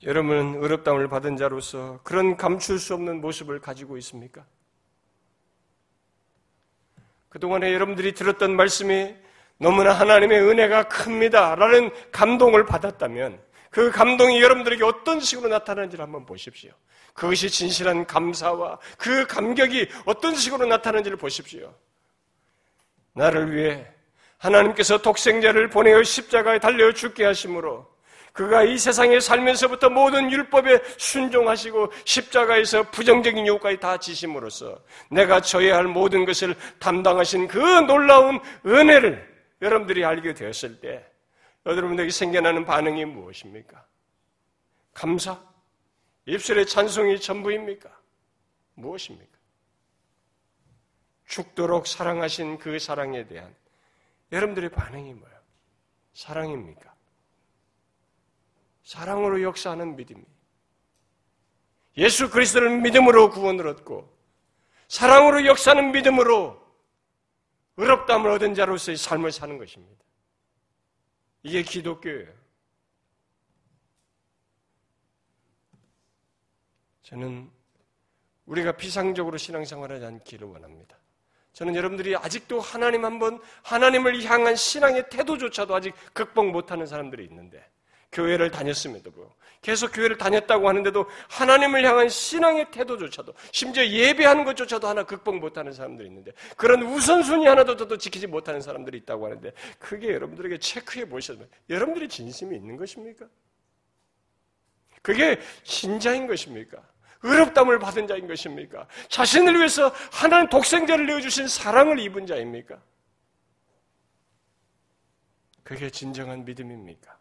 여러분은 0.08 0.64
의롭담을 0.64 1.10
받은 1.10 1.36
자로서 1.36 2.00
그런 2.02 2.38
감출 2.38 2.80
수 2.80 2.94
없는 2.94 3.20
모습을 3.20 3.60
가지고 3.60 3.98
있습니까? 3.98 4.46
그동안에 7.28 7.74
여러분들이 7.74 8.14
들었던 8.14 8.56
말씀이 8.56 9.14
너무나 9.58 9.92
하나님의 9.92 10.40
은혜가 10.40 10.88
큽니다. 10.88 11.56
라는 11.56 11.92
감동을 12.14 12.66
받았다면 12.66 13.38
그 13.70 13.92
감동이 13.92 14.42
여러분들에게 14.42 14.82
어떤 14.86 15.20
식으로 15.20 15.50
나타나는지를 15.50 16.02
한번 16.06 16.26
보십시오. 16.26 16.72
그것이 17.14 17.50
진실한 17.50 18.06
감사와 18.06 18.80
그 18.98 19.28
감격이 19.28 19.90
어떤 20.06 20.36
식으로 20.36 20.68
나타나는지를 20.68 21.18
보십시오. 21.18 21.76
나를 23.12 23.54
위해 23.54 23.86
하나님께서 24.38 25.02
독생자를 25.02 25.70
보내어 25.70 26.02
십자가에 26.02 26.60
달려 26.60 26.94
죽게 26.94 27.26
하심으로 27.26 27.97
그가 28.38 28.62
이 28.62 28.78
세상에 28.78 29.20
살면서부터 29.20 29.90
모든 29.90 30.32
율법에 30.32 30.80
순종하시고 31.00 31.92
십자가에서 32.06 32.84
부정적인 32.92 33.48
요구까지 33.48 33.80
다 33.80 33.98
지심으로써 33.98 34.80
내가 35.10 35.42
져야 35.42 35.78
할 35.78 35.86
모든 35.86 36.24
것을 36.24 36.56
담당하신 36.78 37.48
그 37.48 37.58
놀라운 37.58 38.40
은혜를 38.64 39.28
여러분들이 39.64 40.06
알게 40.06 40.36
되었을 40.36 40.80
때 40.80 41.04
여러분에게 41.66 42.12
생겨나는 42.12 42.64
반응이 42.64 43.06
무엇입니까? 43.06 43.84
감사? 44.94 45.42
입술의 46.28 46.68
찬송이 46.68 47.20
전부입니까? 47.20 47.90
무엇입니까? 48.76 49.36
죽도록 51.26 51.88
사랑하신 51.88 52.60
그 52.60 52.78
사랑에 52.78 53.26
대한 53.26 53.54
여러분들의 54.32 54.70
반응이 54.70 55.16
뭐예요? 55.16 55.38
사랑입니까? 56.14 56.97
사랑으로 58.88 59.42
역사하는 59.42 59.98
믿음이. 59.98 60.24
예수 61.98 62.30
그리스도를 62.30 62.80
믿음으로 62.80 63.30
구원을 63.32 63.68
얻고 63.68 64.18
사랑으로 64.88 65.46
역사하는 65.46 65.92
믿음으로 65.92 66.66
의롭담을 67.76 68.32
얻은 68.32 68.54
자로서의 68.54 68.96
삶을 68.96 69.34
사는 69.34 69.58
것입니다. 69.58 70.02
이게 71.44 71.64
기독교예요. 71.64 72.32
저는 77.04 77.52
우리가 78.46 78.72
비상적으로 78.72 79.38
신앙생활하지 79.38 80.06
않기를 80.06 80.48
원합니다. 80.48 80.98
저는 81.52 81.76
여러분들이 81.76 82.16
아직도 82.16 82.62
하나님 82.62 83.04
한번 83.04 83.42
하나님을 83.64 84.24
향한 84.24 84.56
신앙의 84.56 85.10
태도조차도 85.10 85.76
아직 85.76 85.94
극복 86.14 86.52
못하는 86.52 86.86
사람들이 86.86 87.26
있는데 87.26 87.70
교회를 88.12 88.52
다녔음에도 88.52 89.12
불구하고 89.12 89.36
계속 89.62 89.92
교회를 89.92 90.18
다녔다고 90.18 90.70
하는데도 90.70 91.08
하나님을 91.30 91.84
향한 91.84 92.10
신앙의 92.10 92.72
태도조차도 92.72 93.34
심지어 93.52 93.86
예배하는 93.86 94.46
것조차도 94.46 94.88
하나 94.88 95.04
극복 95.04 95.38
못하는 95.40 95.72
사람들이 95.72 96.08
있는데 96.08 96.32
그런 96.56 96.84
우선순위 96.84 97.46
하나도 97.48 97.76
더 97.76 97.98
지키지 97.98 98.28
못하는 98.28 98.62
사람들이 98.62 98.98
있다고 99.00 99.26
하는데 99.26 99.52
그게 99.80 100.14
여러분들에게 100.14 100.60
체크해 100.60 101.10
보시면 101.10 101.50
여러분들이 101.70 102.08
진심이 102.08 102.56
있는 102.56 102.78
것입니까? 102.78 103.26
그게 105.02 105.40
신자인 105.64 106.28
것입니까? 106.28 106.82
의롭담을 107.24 107.80
받은 107.80 108.08
자인 108.08 108.28
것입니까? 108.28 108.88
자신을 109.10 109.56
위해서 109.56 109.92
하나님 110.12 110.50
독생자를 110.50 111.08
내어주신 111.08 111.48
사랑을 111.48 112.00
입은 112.00 112.26
자입니까? 112.26 112.82
그게 115.64 115.90
진정한 115.90 116.46
믿음입니까? 116.46 117.17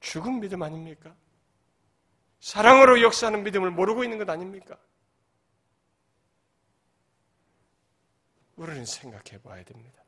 죽은 0.00 0.40
믿음 0.40 0.62
아닙니까? 0.62 1.14
사랑으로 2.40 3.02
역사하는 3.02 3.42
믿음을 3.42 3.70
모르고 3.70 4.04
있는 4.04 4.18
것 4.18 4.28
아닙니까? 4.30 4.78
우리는 8.56 8.84
생각해 8.84 9.40
봐야 9.42 9.62
됩니다. 9.64 10.02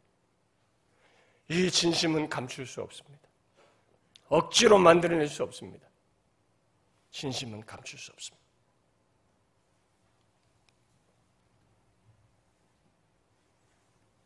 이 1.48 1.70
진심은 1.70 2.28
감출 2.28 2.66
수 2.66 2.82
없습니다. 2.82 3.28
억지로 4.28 4.78
만들어낼 4.78 5.26
수 5.28 5.42
없습니다. 5.42 5.88
진심은 7.10 7.66
감출 7.66 7.98
수 7.98 8.12
없습니다. 8.12 8.40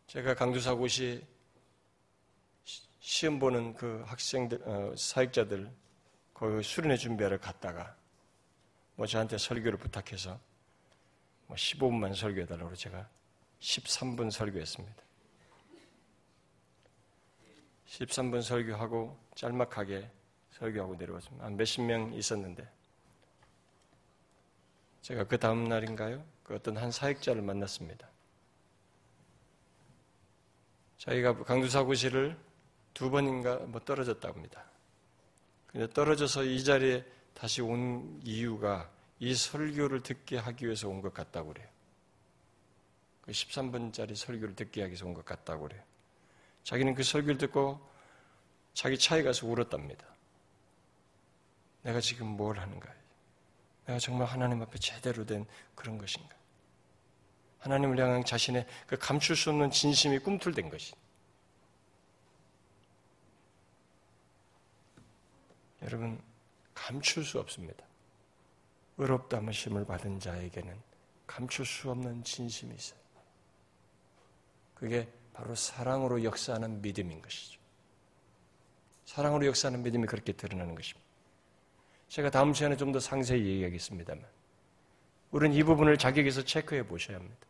제가 0.06 0.34
강두사고시 0.34 1.26
시험 3.04 3.38
보는 3.38 3.74
그 3.74 4.02
학생들, 4.06 4.62
어, 4.64 4.94
사역자들, 4.96 5.70
거기 6.32 6.62
수련회 6.62 6.96
준비하러 6.96 7.38
갔다가, 7.38 7.94
뭐 8.96 9.06
저한테 9.06 9.36
설교를 9.36 9.76
부탁해서, 9.76 10.40
뭐 11.46 11.54
15분만 11.54 12.14
설교해달라고 12.14 12.74
제가 12.74 13.06
13분 13.60 14.30
설교했습니다. 14.30 15.02
13분 17.88 18.40
설교하고 18.40 19.14
짤막하게 19.34 20.10
설교하고 20.52 20.96
내려왔습니다. 20.96 21.44
한 21.44 21.58
몇십 21.58 21.84
명 21.84 22.10
있었는데, 22.14 22.66
제가 25.02 25.24
그 25.24 25.38
다음 25.38 25.64
날인가요? 25.64 26.24
그 26.42 26.54
어떤 26.54 26.78
한 26.78 26.90
사역자를 26.90 27.42
만났습니다. 27.42 28.08
자기가 30.96 31.44
강두사고시를 31.44 32.53
두 32.94 33.10
번인가 33.10 33.56
뭐 33.66 33.80
떨어졌다고 33.80 34.34
합니다. 34.36 34.64
근데 35.66 35.88
떨어져서 35.92 36.44
이 36.44 36.62
자리에 36.62 37.04
다시 37.34 37.60
온 37.60 38.20
이유가 38.24 38.88
이 39.18 39.34
설교를 39.34 40.02
듣게 40.02 40.38
하기 40.38 40.66
위해서 40.66 40.88
온 40.88 41.02
것 41.02 41.12
같다고 41.12 41.52
그래요. 41.52 41.68
그 43.22 43.32
13분짜리 43.32 44.14
설교를 44.14 44.54
듣게 44.54 44.82
하기 44.82 44.92
위해서 44.92 45.06
온 45.06 45.14
것 45.14 45.24
같다고 45.24 45.62
그래요. 45.68 45.82
자기는 46.62 46.94
그 46.94 47.02
설교를 47.02 47.38
듣고 47.38 47.80
자기 48.72 48.96
차에 48.98 49.22
가서 49.22 49.46
울었답니다. 49.46 50.06
내가 51.82 52.00
지금 52.00 52.28
뭘 52.28 52.58
하는가? 52.58 52.92
내가 53.86 53.98
정말 53.98 54.26
하나님 54.28 54.62
앞에 54.62 54.78
제대로 54.78 55.26
된 55.26 55.44
그런 55.74 55.98
것인가? 55.98 56.34
하나님을 57.58 57.98
향한 57.98 58.24
자신의 58.24 58.66
그 58.86 58.96
감출 58.98 59.36
수 59.36 59.50
없는 59.50 59.70
진심이 59.70 60.18
꿈틀댄 60.18 60.68
것이. 60.70 60.94
여러분, 65.84 66.20
감출 66.74 67.24
수 67.24 67.38
없습니다. 67.38 67.84
의롭다무심을 68.98 69.84
받은 69.84 70.20
자에게는 70.20 70.74
감출 71.26 71.66
수 71.66 71.90
없는 71.90 72.24
진심이 72.24 72.74
있어요. 72.74 72.98
그게 74.74 75.08
바로 75.32 75.54
사랑으로 75.54 76.24
역사하는 76.24 76.80
믿음인 76.80 77.20
것이죠. 77.20 77.60
사랑으로 79.04 79.46
역사하는 79.46 79.82
믿음이 79.82 80.06
그렇게 80.06 80.32
드러나는 80.32 80.74
것입니다. 80.74 81.04
제가 82.08 82.30
다음 82.30 82.54
시간에 82.54 82.76
좀 82.76 82.92
더 82.92 83.00
상세히 83.00 83.44
얘기하겠습니다만, 83.44 84.24
우리는 85.32 85.56
이 85.56 85.62
부분을 85.64 85.98
자격에서 85.98 86.44
체크해 86.44 86.86
보셔야 86.86 87.16
합니다. 87.18 87.46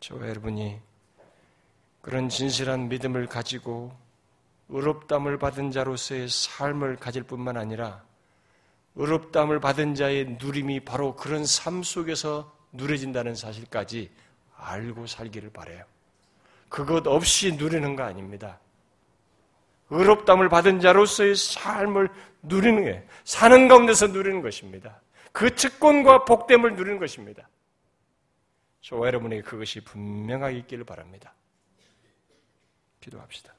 저와 0.00 0.28
여러분이 0.28 0.80
그런 2.00 2.28
진실한 2.28 2.88
믿음을 2.88 3.26
가지고 3.26 3.92
의롭담을 4.68 5.38
받은 5.38 5.70
자로서의 5.70 6.28
삶을 6.28 6.96
가질 6.96 7.22
뿐만 7.22 7.56
아니라 7.56 8.02
의롭담을 8.96 9.60
받은 9.60 9.94
자의 9.94 10.36
누림이 10.40 10.80
바로 10.80 11.14
그런 11.14 11.46
삶 11.46 11.82
속에서 11.82 12.52
누려진다는 12.72 13.34
사실까지 13.34 14.10
알고 14.56 15.06
살기를 15.06 15.50
바래요. 15.50 15.84
그것 16.68 17.06
없이 17.06 17.52
누리는 17.52 17.96
거 17.96 18.02
아닙니다. 18.02 18.58
의롭담을 19.90 20.48
받은 20.48 20.80
자로서의 20.80 21.34
삶을 21.34 22.10
누리는 22.42 22.84
게 22.84 23.06
사는 23.24 23.68
가운데서 23.68 24.08
누리는 24.08 24.42
것입니다. 24.42 25.00
그 25.32 25.54
특권과 25.54 26.24
복됨을 26.24 26.74
누리는 26.74 26.98
것입니다. 26.98 27.48
저와 28.82 29.06
여러분에게 29.06 29.42
그것이 29.42 29.80
분명하게 29.80 30.58
있기를 30.58 30.84
바랍니다. 30.84 31.34
기도합시다. 33.08 33.57